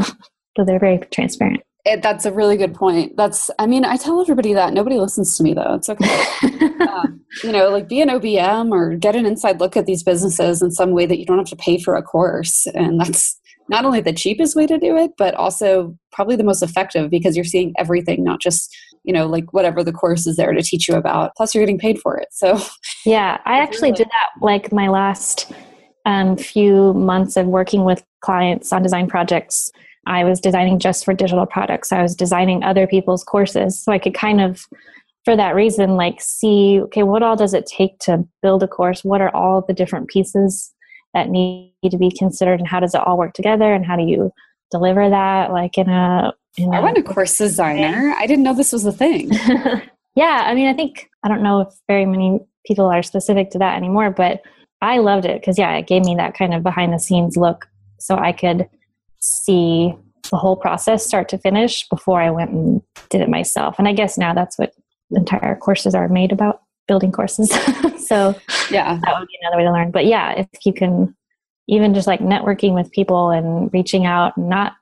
so 0.56 0.64
they're 0.64 0.78
very 0.78 0.98
transparent. 1.10 1.62
It, 1.84 2.02
that's 2.02 2.24
a 2.24 2.32
really 2.32 2.56
good 2.56 2.74
point. 2.74 3.14
That's, 3.16 3.50
I 3.58 3.66
mean, 3.66 3.84
I 3.84 3.98
tell 3.98 4.20
everybody 4.20 4.54
that 4.54 4.72
nobody 4.72 4.96
listens 4.96 5.37
to 5.37 5.42
me 5.42 5.52
though. 5.52 5.74
It's 5.74 5.90
okay. 5.90 6.24
um, 6.88 7.20
you 7.42 7.52
know, 7.52 7.68
like 7.68 7.88
be 7.88 8.00
an 8.00 8.08
OBM 8.08 8.70
or 8.70 8.96
get 8.96 9.14
an 9.14 9.26
inside 9.26 9.60
look 9.60 9.76
at 9.76 9.84
these 9.84 10.02
businesses 10.02 10.62
in 10.62 10.70
some 10.70 10.92
way 10.92 11.04
that 11.04 11.18
you 11.18 11.26
don't 11.26 11.37
have 11.37 11.48
to 11.48 11.56
pay 11.56 11.78
for 11.78 11.94
a 11.94 12.02
course. 12.02 12.66
And 12.74 13.00
that's 13.00 13.38
not 13.68 13.85
only 13.85 14.00
the 14.00 14.12
cheapest 14.12 14.57
way 14.57 14.66
to 14.66 14.79
do 14.79 14.96
it, 14.96 15.12
but 15.16 15.35
also 15.35 15.96
probably 16.12 16.37
the 16.37 16.44
most 16.44 16.62
effective 16.62 17.11
because 17.11 17.37
you're 17.37 17.44
seeing 17.44 17.72
everything, 17.79 18.22
not 18.22 18.40
just, 18.40 18.74
you 19.05 19.12
know, 19.12 19.27
like 19.27 19.53
whatever 19.53 19.83
the 19.83 19.92
course 19.92 20.27
is 20.27 20.37
there 20.37 20.53
to 20.53 20.62
teach 20.62 20.88
you 20.88 20.94
about. 20.94 21.33
Plus, 21.37 21.55
you're 21.55 21.62
getting 21.62 21.79
paid 21.79 21.98
for 22.00 22.16
it. 22.16 22.29
So, 22.31 22.61
yeah, 23.07 23.40
I 23.44 23.61
actually 23.61 23.92
did 23.92 24.09
that 24.09 24.31
like 24.42 24.72
my 24.72 24.88
last 24.88 25.50
um, 26.05 26.37
few 26.37 26.92
months 26.94 27.37
of 27.37 27.46
working 27.46 27.85
with 27.85 28.05
clients 28.20 28.72
on 28.72 28.83
design 28.83 29.07
projects. 29.07 29.70
I 30.07 30.24
was 30.24 30.40
designing 30.40 30.79
just 30.79 31.05
for 31.05 31.14
digital 31.14 31.46
products, 31.46 31.90
I 31.90 32.03
was 32.03 32.14
designing 32.14 32.62
other 32.62 32.87
people's 32.87 33.24
courses. 33.24 33.83
So 33.83 33.90
I 33.90 33.98
could 33.98 34.14
kind 34.14 34.40
of 34.40 34.66
for 35.24 35.37
that 35.37 35.55
reason 35.55 35.96
like 35.96 36.20
see 36.20 36.81
okay 36.83 37.03
what 37.03 37.22
all 37.22 37.37
does 37.37 37.55
it 37.55 37.66
take 37.66 37.98
to 37.98 38.22
build 38.42 38.62
a 38.62 38.68
course 38.68 39.03
what 39.03 39.20
are 39.20 39.35
all 39.35 39.64
the 39.66 39.72
different 39.72 40.09
pieces 40.09 40.73
that 41.14 41.31
need 41.31 41.72
to 41.88 41.98
be 41.98 42.11
considered 42.11 42.59
and 42.59 42.68
how 42.68 42.81
does 42.81 42.94
it 42.94 43.00
all 43.00 43.16
work 43.16 43.33
together 43.33 43.72
and 43.72 43.87
how 43.87 43.96
do 43.96 44.03
you 44.03 44.31
deliver 44.70 45.09
that 45.09 45.53
like 45.53 45.79
in 45.79 45.88
a 45.88 46.33
in 46.59 46.72
I 46.72 46.81
want 46.81 46.98
a 46.98 47.03
course 47.03 47.38
designer. 47.38 48.14
I 48.18 48.27
didn't 48.27 48.44
know 48.44 48.55
this 48.55 48.72
was 48.72 48.85
a 48.85 48.92
thing. 48.92 49.31
yeah, 50.14 50.44
I 50.46 50.55
mean, 50.55 50.68
I 50.68 50.74
think 50.74 51.11
I 51.22 51.29
don't 51.29 51.42
know 51.42 51.61
if 51.61 51.68
very 51.88 52.07
many 52.07 52.40
people 52.66 52.87
are 52.87 53.03
specific 53.03 53.50
to 53.50 53.59
that 53.59 53.77
anymore, 53.77 54.11
but 54.11 54.42
I 54.81 54.98
loved 54.98 55.24
it 55.24 55.40
because 55.40 55.59
yeah, 55.59 55.74
it 55.77 55.87
gave 55.87 56.05
me 56.05 56.14
that 56.16 56.35
kind 56.35 56.55
of 56.55 56.62
behind 56.62 56.92
the 56.92 56.98
scenes 56.98 57.37
look, 57.37 57.68
so 57.98 58.16
I 58.16 58.33
could 58.33 58.68
see 59.20 59.94
the 60.31 60.37
whole 60.37 60.57
process 60.57 61.07
start 61.07 61.29
to 61.31 61.38
finish 61.38 61.88
before 61.88 62.20
I 62.20 62.31
went 62.31 62.50
and 62.50 62.83
did 63.11 63.20
it 63.20 63.29
myself. 63.29 63.77
And 63.79 63.88
I 63.88 63.92
guess 63.92 64.16
now 64.16 64.35
that's 64.35 64.59
what 64.59 64.74
entire 65.11 65.57
courses 65.57 65.95
are 65.95 66.09
made 66.09 66.32
about 66.32 66.62
building 66.86 67.12
courses. 67.12 67.51
so 68.14 68.34
yeah, 68.70 68.98
that 69.02 69.18
would 69.18 69.28
be 69.28 69.38
another 69.42 69.56
way 69.58 69.64
to 69.64 69.72
learn. 69.72 69.90
But 69.90 70.06
yeah, 70.06 70.32
if 70.32 70.48
you 70.64 70.72
can 70.72 71.14
even 71.66 71.94
just 71.94 72.06
like 72.06 72.20
networking 72.20 72.74
with 72.74 72.92
people 72.92 73.30
and 73.30 73.72
reaching 73.72 74.06
out 74.06 74.36
and 74.36 74.48
not 74.48 74.74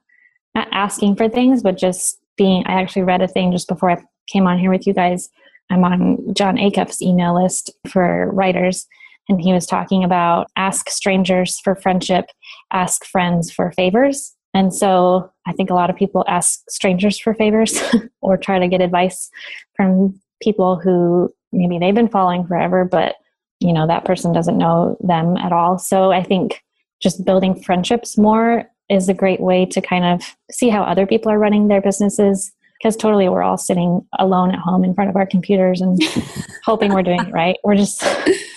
not 0.55 0.69
asking 0.73 1.17
for 1.17 1.29
things, 1.29 1.63
but 1.63 1.79
just 1.79 2.19
being 2.37 2.65
I 2.67 2.81
actually 2.81 3.03
read 3.03 3.23
a 3.23 3.29
thing 3.29 3.53
just 3.53 3.69
before 3.69 3.91
I 3.91 4.03
came 4.29 4.47
on 4.47 4.59
here 4.59 4.71
with 4.71 4.87
you 4.87 4.93
guys. 4.95 5.29
I'm 5.71 5.85
on 5.85 6.35
Jon 6.35 6.57
Acuff's 6.57 7.01
email 7.01 7.41
list 7.41 7.71
for 7.89 8.31
writers 8.33 8.87
and 9.29 9.41
he 9.41 9.53
was 9.53 9.67
talking 9.67 10.05
about 10.05 10.49
ask 10.57 10.91
strangers 10.91 11.59
for 11.61 11.75
friendship, 11.75 12.27
ask 12.73 13.05
friends 13.05 13.51
for 13.51 13.73
favors. 13.73 14.35
And 14.55 14.75
so 14.75 15.31
I 15.47 15.53
think 15.53 15.71
a 15.71 15.75
lot 15.75 15.89
of 15.89 15.97
people 15.97 16.25
ask 16.29 16.61
strangers 16.69 17.19
for 17.19 17.33
favors 17.33 17.81
or 18.21 18.37
try 18.37 18.59
to 18.59 18.69
get 18.69 18.83
advice 18.83 19.31
from 19.77 20.21
people 20.43 20.77
who 20.79 21.33
maybe 21.53 21.79
they've 21.79 21.95
been 21.95 22.09
following 22.09 22.47
forever, 22.47 22.85
but 22.85 23.17
you 23.63 23.73
know, 23.73 23.87
that 23.87 24.05
person 24.05 24.33
doesn't 24.33 24.59
know 24.59 24.97
them 25.01 25.37
at 25.37 25.53
all. 25.53 25.79
So 25.79 26.13
I 26.13 26.23
think 26.23 26.63
just 27.01 27.25
building 27.25 27.61
friendships 27.61 28.19
more 28.19 28.69
is 28.89 29.09
a 29.09 29.15
great 29.15 29.41
way 29.41 29.65
to 29.67 29.81
kind 29.81 30.05
of 30.05 30.37
see 30.51 30.69
how 30.69 30.83
other 30.83 31.07
people 31.07 31.31
are 31.31 31.39
running 31.39 31.69
their 31.69 31.81
businesses 31.81 32.53
because 32.79 32.97
totally 32.97 33.29
we're 33.29 33.43
all 33.43 33.57
sitting 33.57 34.05
alone 34.19 34.51
at 34.51 34.59
home 34.59 34.85
in 34.85 34.95
front 34.95 35.09
of 35.09 35.17
our 35.17 35.27
computers 35.27 35.81
and 35.81 36.03
hoping 36.65 36.93
we're 36.93 37.03
doing 37.03 37.21
it 37.21 37.33
right. 37.33 37.57
We're 37.63 37.77
just, 37.77 38.03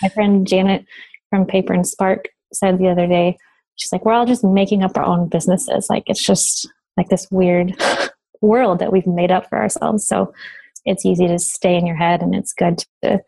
my 0.02 0.10
friend 0.10 0.48
Janet 0.48 0.86
from 1.30 1.46
Paper 1.46 1.74
and 1.74 1.88
Spark 1.88 2.30
said 2.52 2.80
the 2.80 2.90
other 2.90 3.08
day, 3.08 3.38
she's 3.76 3.92
like, 3.92 4.04
we're 4.04 4.14
all 4.14 4.26
just 4.26 4.44
making 4.44 4.84
up 4.84 4.98
our 4.98 5.04
own 5.04 5.30
businesses. 5.30 5.90
Like 5.90 6.04
it's 6.08 6.26
just 6.26 6.68
like 6.98 7.10
this 7.10 7.28
weird 7.30 7.76
world 8.42 8.80
that 8.80 8.92
we've 8.92 9.08
made 9.08 9.32
up 9.32 9.48
for 9.48 9.60
ourselves. 9.60 10.08
So 10.08 10.34
it's 10.86 11.06
easy 11.06 11.28
to 11.28 11.38
stay 11.38 11.76
in 11.76 11.86
your 11.86 11.96
head 11.96 12.22
and 12.22 12.34
it's 12.34 12.54
good 12.54 12.84
to 13.04 13.22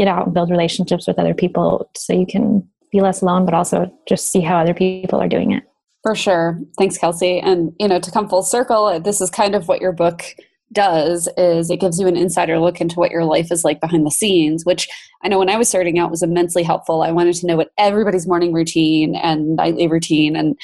get 0.00 0.08
out 0.08 0.24
and 0.24 0.32
build 0.32 0.50
relationships 0.50 1.06
with 1.06 1.18
other 1.18 1.34
people 1.34 1.90
so 1.94 2.14
you 2.14 2.24
can 2.26 2.66
be 2.90 3.02
less 3.02 3.20
alone, 3.20 3.44
but 3.44 3.52
also 3.52 3.92
just 4.08 4.32
see 4.32 4.40
how 4.40 4.58
other 4.58 4.72
people 4.72 5.20
are 5.20 5.28
doing 5.28 5.52
it. 5.52 5.62
For 6.02 6.14
sure. 6.14 6.58
Thanks, 6.78 6.96
Kelsey. 6.96 7.38
And, 7.38 7.74
you 7.78 7.86
know, 7.86 8.00
to 8.00 8.10
come 8.10 8.26
full 8.26 8.42
circle, 8.42 8.98
this 8.98 9.20
is 9.20 9.28
kind 9.28 9.54
of 9.54 9.68
what 9.68 9.82
your 9.82 9.92
book 9.92 10.24
does 10.72 11.28
is 11.36 11.68
it 11.68 11.80
gives 11.80 12.00
you 12.00 12.06
an 12.06 12.16
insider 12.16 12.58
look 12.58 12.80
into 12.80 12.96
what 12.96 13.10
your 13.10 13.24
life 13.24 13.52
is 13.52 13.64
like 13.64 13.80
behind 13.80 14.06
the 14.06 14.10
scenes 14.10 14.64
which 14.64 14.88
i 15.24 15.26
know 15.26 15.36
when 15.36 15.50
i 15.50 15.56
was 15.56 15.68
starting 15.68 15.98
out 15.98 16.12
was 16.12 16.22
immensely 16.22 16.62
helpful 16.62 17.02
i 17.02 17.10
wanted 17.10 17.34
to 17.34 17.44
know 17.44 17.56
what 17.56 17.72
everybody's 17.76 18.28
morning 18.28 18.52
routine 18.52 19.16
and 19.16 19.56
nightly 19.56 19.88
routine 19.88 20.36
and 20.36 20.56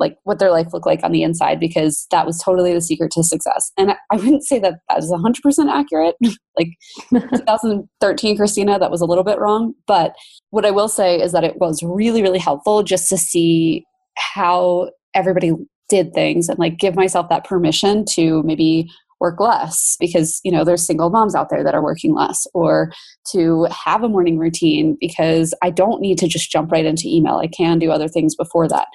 like 0.00 0.16
what 0.24 0.38
their 0.38 0.50
life 0.50 0.72
looked 0.72 0.86
like 0.86 1.04
on 1.04 1.12
the 1.12 1.22
inside 1.22 1.60
because 1.60 2.06
that 2.10 2.26
was 2.26 2.40
totally 2.42 2.72
the 2.72 2.80
secret 2.80 3.12
to 3.12 3.22
success. 3.22 3.70
And 3.76 3.92
i 4.10 4.16
wouldn't 4.16 4.44
say 4.44 4.58
that 4.58 4.80
that 4.88 4.98
is 4.98 5.10
100% 5.10 5.70
accurate. 5.70 6.16
Like 6.58 6.68
2013 7.10 8.36
christina 8.36 8.78
that 8.78 8.90
was 8.90 9.00
a 9.00 9.06
little 9.06 9.24
bit 9.24 9.38
wrong. 9.38 9.72
But 9.86 10.14
what 10.50 10.66
i 10.66 10.70
will 10.70 10.88
say 10.88 11.18
is 11.18 11.32
that 11.32 11.44
it 11.44 11.58
was 11.58 11.82
really 11.82 12.22
really 12.22 12.38
helpful 12.38 12.82
just 12.82 13.08
to 13.08 13.16
see 13.16 13.84
how 14.16 14.90
everybody 15.14 15.52
did 15.88 16.12
things 16.12 16.48
and 16.48 16.58
like 16.58 16.78
give 16.78 16.96
myself 16.96 17.28
that 17.28 17.44
permission 17.44 18.04
to 18.10 18.42
maybe 18.42 18.90
work 19.20 19.38
less 19.38 19.96
because 20.00 20.40
you 20.44 20.50
know 20.50 20.64
there's 20.64 20.86
single 20.86 21.10
moms 21.10 21.34
out 21.34 21.50
there 21.50 21.62
that 21.62 21.74
are 21.74 21.82
working 21.82 22.14
less 22.14 22.46
or 22.54 22.90
to 23.30 23.66
have 23.70 24.02
a 24.02 24.08
morning 24.08 24.38
routine 24.38 24.96
because 24.98 25.54
i 25.62 25.70
don't 25.70 26.00
need 26.00 26.18
to 26.18 26.26
just 26.26 26.50
jump 26.50 26.72
right 26.72 26.86
into 26.86 27.06
email. 27.06 27.36
I 27.36 27.46
can 27.46 27.78
do 27.78 27.90
other 27.90 28.08
things 28.08 28.34
before 28.34 28.68
that 28.68 28.88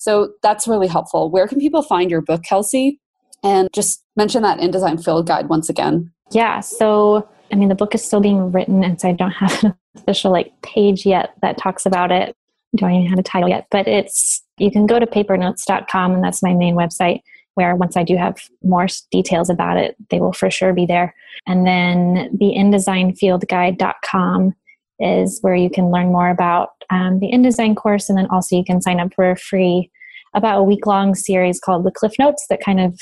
so 0.00 0.32
that's 0.42 0.66
really 0.66 0.88
helpful. 0.88 1.30
Where 1.30 1.46
can 1.46 1.60
people 1.60 1.82
find 1.82 2.10
your 2.10 2.22
book 2.22 2.42
kelsey? 2.42 2.98
And 3.42 3.68
just 3.72 4.02
mention 4.16 4.42
that 4.42 4.58
InDesign 4.58 5.04
field 5.04 5.26
guide 5.26 5.48
once 5.48 5.68
again. 5.68 6.10
Yeah 6.30 6.60
so 6.60 7.28
i 7.52 7.56
mean 7.56 7.68
the 7.68 7.74
book 7.74 7.94
is 7.94 8.04
still 8.04 8.20
being 8.20 8.52
written 8.52 8.84
and 8.84 9.00
so 9.00 9.08
i 9.08 9.12
don't 9.12 9.32
have 9.32 9.64
an 9.64 9.74
official 9.96 10.30
like 10.30 10.52
page 10.62 11.04
yet 11.04 11.34
that 11.42 11.58
talks 11.58 11.86
about 11.86 12.10
it. 12.12 12.36
I 12.74 12.76
don't 12.76 12.92
even 12.92 13.10
have 13.10 13.18
a 13.18 13.24
title 13.24 13.48
yet 13.48 13.66
but 13.70 13.88
it's 13.88 14.42
you 14.58 14.70
can 14.70 14.86
go 14.86 14.98
to 14.98 15.06
paperandoats.com 15.06 16.14
and 16.14 16.22
that's 16.22 16.42
my 16.42 16.54
main 16.54 16.74
website 16.74 17.20
where 17.54 17.74
once 17.76 17.96
I 17.96 18.04
do 18.04 18.16
have 18.16 18.38
more 18.62 18.86
details 19.10 19.50
about 19.50 19.76
it, 19.76 19.96
they 20.08 20.20
will 20.20 20.32
for 20.32 20.50
sure 20.50 20.72
be 20.72 20.86
there. 20.86 21.14
And 21.46 21.66
then 21.66 22.30
the 22.32 22.54
InDesignFieldGuide.com 22.56 24.54
is 25.00 25.38
where 25.40 25.54
you 25.54 25.70
can 25.70 25.90
learn 25.90 26.06
more 26.06 26.30
about 26.30 26.70
um, 26.90 27.18
the 27.20 27.30
InDesign 27.32 27.76
course, 27.76 28.08
and 28.08 28.18
then 28.18 28.28
also 28.30 28.56
you 28.56 28.64
can 28.64 28.80
sign 28.82 29.00
up 29.00 29.14
for 29.14 29.30
a 29.30 29.36
free, 29.36 29.90
about 30.34 30.58
a 30.58 30.62
week 30.62 30.86
long 30.86 31.14
series 31.14 31.60
called 31.60 31.84
the 31.84 31.90
Cliff 31.90 32.12
Notes 32.18 32.46
that 32.50 32.62
kind 32.64 32.80
of 32.80 32.98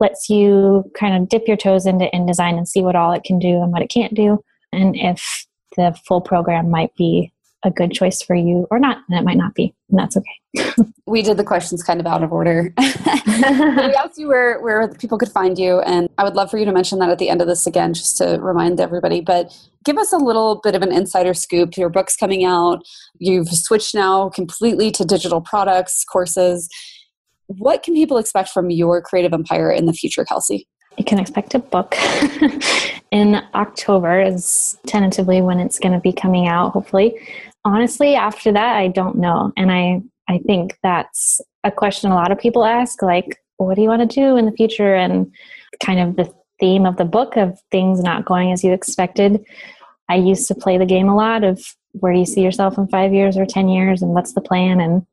lets 0.00 0.28
you 0.28 0.90
kind 0.94 1.16
of 1.16 1.28
dip 1.28 1.46
your 1.46 1.56
toes 1.56 1.86
into 1.86 2.10
InDesign 2.12 2.56
and 2.56 2.68
see 2.68 2.82
what 2.82 2.96
all 2.96 3.12
it 3.12 3.24
can 3.24 3.38
do 3.38 3.62
and 3.62 3.72
what 3.72 3.82
it 3.82 3.90
can't 3.90 4.14
do, 4.14 4.42
and 4.72 4.96
if 4.96 5.46
the 5.76 5.98
full 6.06 6.20
program 6.20 6.70
might 6.70 6.94
be 6.96 7.31
a 7.64 7.70
good 7.70 7.92
choice 7.92 8.22
for 8.22 8.34
you 8.34 8.66
or 8.70 8.78
not, 8.78 8.98
and 9.08 9.18
it 9.18 9.24
might 9.24 9.36
not 9.36 9.54
be, 9.54 9.74
and 9.90 9.98
that's 9.98 10.16
okay. 10.16 10.82
we 11.06 11.22
did 11.22 11.36
the 11.36 11.44
questions 11.44 11.82
kind 11.82 12.00
of 12.00 12.06
out 12.06 12.22
of 12.22 12.32
order. 12.32 12.72
we 12.78 12.84
asked 13.34 14.18
you 14.18 14.28
where, 14.28 14.60
where 14.60 14.88
people 14.88 15.18
could 15.18 15.30
find 15.30 15.58
you, 15.58 15.80
and 15.80 16.08
I 16.18 16.24
would 16.24 16.34
love 16.34 16.50
for 16.50 16.58
you 16.58 16.64
to 16.64 16.72
mention 16.72 16.98
that 16.98 17.08
at 17.08 17.18
the 17.18 17.28
end 17.28 17.40
of 17.40 17.46
this 17.46 17.66
again, 17.66 17.94
just 17.94 18.16
to 18.18 18.38
remind 18.40 18.80
everybody. 18.80 19.20
But 19.20 19.56
give 19.84 19.98
us 19.98 20.12
a 20.12 20.18
little 20.18 20.60
bit 20.62 20.74
of 20.74 20.82
an 20.82 20.92
insider 20.92 21.34
scoop. 21.34 21.76
Your 21.76 21.88
book's 21.88 22.16
coming 22.16 22.44
out, 22.44 22.82
you've 23.18 23.48
switched 23.48 23.94
now 23.94 24.28
completely 24.30 24.90
to 24.92 25.04
digital 25.04 25.40
products, 25.40 26.04
courses. 26.04 26.68
What 27.46 27.82
can 27.82 27.94
people 27.94 28.18
expect 28.18 28.48
from 28.48 28.70
your 28.70 29.02
creative 29.02 29.32
empire 29.32 29.70
in 29.70 29.86
the 29.86 29.92
future, 29.92 30.24
Kelsey? 30.24 30.66
You 30.98 31.04
can 31.04 31.18
expect 31.18 31.54
a 31.54 31.58
book 31.58 31.96
in 33.10 33.42
October, 33.54 34.20
is 34.20 34.76
tentatively 34.86 35.40
when 35.40 35.58
it's 35.58 35.78
going 35.78 35.92
to 35.92 36.00
be 36.00 36.12
coming 36.12 36.46
out, 36.46 36.72
hopefully 36.72 37.16
honestly 37.64 38.14
after 38.14 38.52
that 38.52 38.76
i 38.76 38.88
don't 38.88 39.16
know. 39.16 39.52
And 39.56 39.70
i 39.70 40.02
i 40.28 40.38
think 40.38 40.78
that's 40.82 41.40
a 41.64 41.70
question 41.70 42.10
a 42.10 42.14
lot 42.14 42.32
of 42.32 42.38
people 42.38 42.64
ask 42.64 43.02
like 43.02 43.38
what 43.66 43.74
do 43.74 43.82
you 43.82 43.88
want 43.88 44.08
to 44.08 44.20
do 44.20 44.36
in 44.36 44.46
the 44.46 44.52
future? 44.52 44.94
And 44.94 45.32
kind 45.82 46.00
of 46.00 46.16
the 46.16 46.32
theme 46.60 46.86
of 46.86 46.96
the 46.96 47.04
book 47.04 47.36
of 47.36 47.58
things 47.70 48.00
not 48.00 48.24
going 48.24 48.52
as 48.52 48.62
you 48.62 48.72
expected. 48.72 49.44
I 50.08 50.16
used 50.16 50.48
to 50.48 50.54
play 50.54 50.78
the 50.78 50.86
game 50.86 51.08
a 51.08 51.16
lot 51.16 51.44
of 51.44 51.64
where 51.92 52.12
do 52.12 52.18
you 52.18 52.26
see 52.26 52.42
yourself 52.42 52.78
in 52.78 52.88
five 52.88 53.12
years 53.12 53.36
or 53.36 53.46
ten 53.46 53.68
years 53.68 54.02
and 54.02 54.12
what's 54.12 54.32
the 54.32 54.40
plan. 54.40 54.80
And 54.80 55.06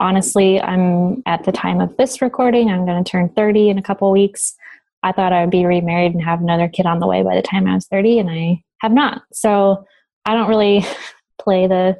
honestly 0.00 0.60
i'm 0.60 1.22
at 1.24 1.44
the 1.44 1.52
time 1.52 1.80
of 1.80 1.96
this 1.96 2.20
recording 2.20 2.68
i'm 2.68 2.84
going 2.84 3.02
to 3.02 3.08
turn 3.08 3.28
30 3.28 3.68
in 3.68 3.78
a 3.78 3.82
couple 3.82 4.10
weeks. 4.10 4.56
I 5.04 5.12
thought 5.12 5.32
i 5.32 5.40
would 5.40 5.50
be 5.50 5.64
remarried 5.64 6.12
and 6.12 6.22
have 6.22 6.40
another 6.40 6.68
kid 6.68 6.84
on 6.84 6.98
the 6.98 7.06
way 7.06 7.22
by 7.22 7.36
the 7.36 7.42
time 7.42 7.68
i 7.68 7.74
was 7.74 7.86
30 7.86 8.18
and 8.18 8.30
i 8.30 8.62
have 8.80 8.92
not. 8.92 9.22
So 9.32 9.86
i 10.26 10.34
don't 10.34 10.48
really 10.48 10.84
play 11.38 11.66
the 11.66 11.96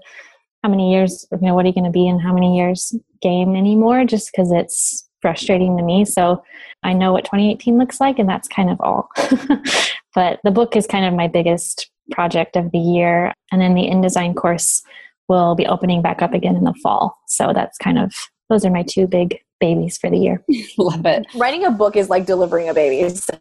how 0.63 0.71
many 0.71 0.93
years, 0.93 1.27
you 1.31 1.39
know, 1.43 1.55
what 1.55 1.65
are 1.67 1.69
you 1.69 1.75
going 1.75 1.85
to 1.85 1.91
be 1.91 2.09
in 2.09 2.19
how 2.19 2.33
many 2.33 2.57
years 2.57 2.95
game 3.21 3.55
anymore 3.55 4.05
just 4.05 4.31
because 4.33 4.51
it's 4.51 5.07
frustrating 5.21 5.77
to 5.77 5.83
me. 5.83 6.05
So 6.05 6.43
I 6.83 6.93
know 6.93 7.13
what 7.13 7.25
2018 7.25 7.79
looks 7.79 8.01
like, 8.01 8.19
and 8.19 8.29
that's 8.29 8.49
kind 8.49 8.71
of 8.71 8.81
all. 8.81 9.09
but 10.15 10.41
the 10.45 10.51
book 10.51 10.77
is 10.77 10.87
kind 10.87 11.05
of 11.05 11.15
my 11.15 11.29
biggest 11.29 11.91
project 12.11 12.57
of 12.57 12.71
the 12.73 12.79
year. 12.79 13.33
And 13.53 13.61
then 13.61 13.75
the 13.75 13.89
InDesign 13.89 14.37
course 14.37 14.83
will 15.29 15.55
be 15.55 15.67
opening 15.67 16.03
back 16.03 16.23
up 16.23 16.35
again 16.35 16.57
in 16.57 16.65
the 16.65 16.75
fall. 16.83 17.19
So 17.27 17.53
that's 17.55 17.79
kind 17.79 17.99
of, 17.99 18.15
those 18.51 18.65
are 18.65 18.71
my 18.71 18.83
two 18.83 19.07
big 19.07 19.39
babies 19.61 19.97
for 19.97 20.11
the 20.11 20.19
year. 20.19 20.45
Love 20.79 21.07
it. 21.07 21.27
Writing 21.35 21.65
a 21.65 21.71
book 21.71 21.97
is 21.97 22.11
like 22.11 22.27
delivering 22.27 22.69
a 22.69 22.75
baby. 22.75 23.09
So. 23.09 23.35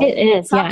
It 0.00 0.18
is, 0.18 0.50
yeah. 0.52 0.70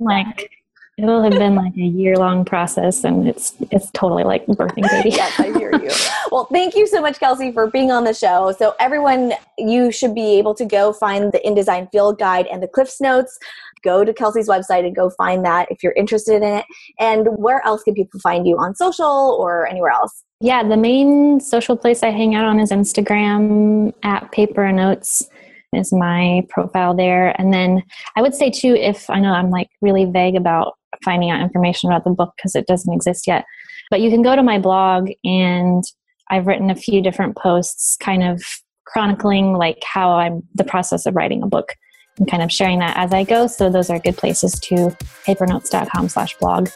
Like 0.00 0.50
it'll 0.98 1.22
have 1.22 1.32
been 1.32 1.54
like 1.54 1.74
a 1.74 1.80
year 1.80 2.16
long 2.16 2.44
process 2.44 3.02
and 3.04 3.26
it's 3.26 3.54
it's 3.70 3.90
totally 3.92 4.24
like 4.24 4.44
birthing 4.46 4.88
baby. 4.90 5.10
Yes 5.16 5.40
i 5.40 5.46
hear 5.58 5.72
you. 5.72 5.90
Well 6.30 6.46
thank 6.52 6.74
you 6.74 6.86
so 6.86 7.00
much 7.00 7.18
kelsey 7.18 7.52
for 7.52 7.66
being 7.66 7.90
on 7.90 8.04
the 8.04 8.14
show. 8.14 8.54
So 8.58 8.74
everyone 8.78 9.32
you 9.58 9.90
should 9.90 10.14
be 10.14 10.38
able 10.38 10.54
to 10.54 10.64
go 10.64 10.92
find 10.92 11.32
the 11.32 11.40
indesign 11.40 11.90
field 11.90 12.18
guide 12.18 12.46
and 12.46 12.62
the 12.62 12.68
cliffs 12.68 13.00
notes. 13.00 13.38
Go 13.82 14.04
to 14.04 14.12
kelsey's 14.12 14.48
website 14.48 14.86
and 14.86 14.94
go 14.94 15.10
find 15.10 15.44
that 15.44 15.68
if 15.70 15.82
you're 15.82 15.92
interested 15.92 16.36
in 16.36 16.42
it. 16.42 16.64
And 16.98 17.28
where 17.36 17.64
else 17.66 17.82
can 17.82 17.94
people 17.94 18.20
find 18.20 18.46
you 18.46 18.56
on 18.58 18.74
social 18.74 19.36
or 19.40 19.66
anywhere 19.66 19.92
else? 19.92 20.24
Yeah 20.40 20.62
the 20.62 20.76
main 20.76 21.40
social 21.40 21.76
place 21.76 22.02
i 22.02 22.10
hang 22.10 22.34
out 22.34 22.44
on 22.44 22.60
is 22.60 22.70
instagram 22.70 23.94
at 24.02 24.30
paper 24.30 24.64
and 24.64 24.78
oats 24.78 25.28
is 25.74 25.90
my 25.90 26.46
profile 26.50 26.94
there. 26.94 27.34
And 27.40 27.52
then 27.52 27.82
I 28.14 28.20
would 28.20 28.34
say 28.34 28.50
too, 28.50 28.74
if 28.74 29.08
I 29.08 29.20
know 29.20 29.32
I'm 29.32 29.50
like 29.50 29.68
really 29.80 30.04
vague 30.04 30.36
about 30.36 30.74
finding 31.04 31.30
out 31.30 31.40
information 31.40 31.90
about 31.90 32.04
the 32.04 32.10
book 32.10 32.32
because 32.36 32.54
it 32.54 32.66
doesn't 32.66 32.92
exist 32.92 33.26
yet. 33.26 33.44
But 33.90 34.00
you 34.00 34.10
can 34.10 34.22
go 34.22 34.36
to 34.36 34.42
my 34.42 34.58
blog 34.58 35.10
and 35.24 35.84
I've 36.30 36.46
written 36.46 36.70
a 36.70 36.76
few 36.76 37.02
different 37.02 37.36
posts 37.36 37.96
kind 38.00 38.22
of 38.22 38.42
chronicling 38.86 39.54
like 39.54 39.82
how 39.84 40.12
I'm 40.12 40.42
the 40.54 40.64
process 40.64 41.06
of 41.06 41.14
writing 41.14 41.42
a 41.42 41.46
book 41.46 41.74
and 42.18 42.30
kind 42.30 42.42
of 42.42 42.52
sharing 42.52 42.78
that 42.80 42.96
as 42.96 43.12
I 43.12 43.24
go. 43.24 43.46
So 43.46 43.70
those 43.70 43.90
are 43.90 43.98
good 43.98 44.16
places 44.16 44.58
to 44.60 44.96
paperandoats.com 45.26 46.08
slash 46.08 46.36
blog 46.38 46.68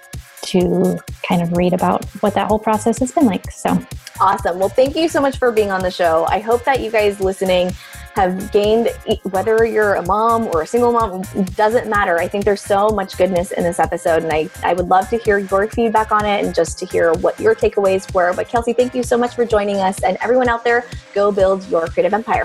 to 0.42 0.98
kind 1.28 1.42
of 1.42 1.56
read 1.56 1.72
about 1.72 2.04
what 2.20 2.34
that 2.34 2.48
whole 2.48 2.58
process 2.58 2.98
has 2.98 3.12
been 3.12 3.26
like. 3.26 3.50
So 3.50 3.78
awesome. 4.20 4.58
Well, 4.58 4.68
thank 4.68 4.96
you 4.96 5.08
so 5.08 5.20
much 5.20 5.38
for 5.38 5.50
being 5.50 5.70
on 5.70 5.82
the 5.82 5.90
show. 5.90 6.24
I 6.28 6.38
hope 6.38 6.64
that 6.64 6.80
you 6.80 6.90
guys 6.90 7.20
listening 7.20 7.70
have 8.14 8.50
gained, 8.50 8.88
whether 9.24 9.66
you're 9.66 9.94
a 9.96 10.02
mom 10.02 10.46
or 10.46 10.62
a 10.62 10.66
single 10.66 10.90
mom, 10.90 11.22
doesn't 11.54 11.86
matter. 11.86 12.18
I 12.18 12.26
think 12.26 12.46
there's 12.46 12.62
so 12.62 12.88
much 12.88 13.18
goodness 13.18 13.52
in 13.52 13.62
this 13.62 13.78
episode, 13.78 14.22
and 14.22 14.32
I, 14.32 14.48
I 14.62 14.72
would 14.72 14.88
love 14.88 15.10
to 15.10 15.18
hear 15.18 15.36
your 15.36 15.68
feedback 15.68 16.12
on 16.12 16.24
it 16.24 16.42
and 16.42 16.54
just 16.54 16.78
to 16.78 16.86
hear 16.86 17.12
what 17.14 17.38
your 17.38 17.54
takeaways 17.54 18.12
were. 18.14 18.32
But 18.32 18.48
Kelsey, 18.48 18.72
thank 18.72 18.94
you 18.94 19.02
so 19.02 19.18
much 19.18 19.34
for 19.34 19.44
joining 19.44 19.76
us, 19.76 20.02
and 20.02 20.16
everyone 20.22 20.48
out 20.48 20.64
there, 20.64 20.86
go 21.12 21.30
build 21.30 21.68
your 21.68 21.88
creative 21.88 22.14
empire. 22.14 22.44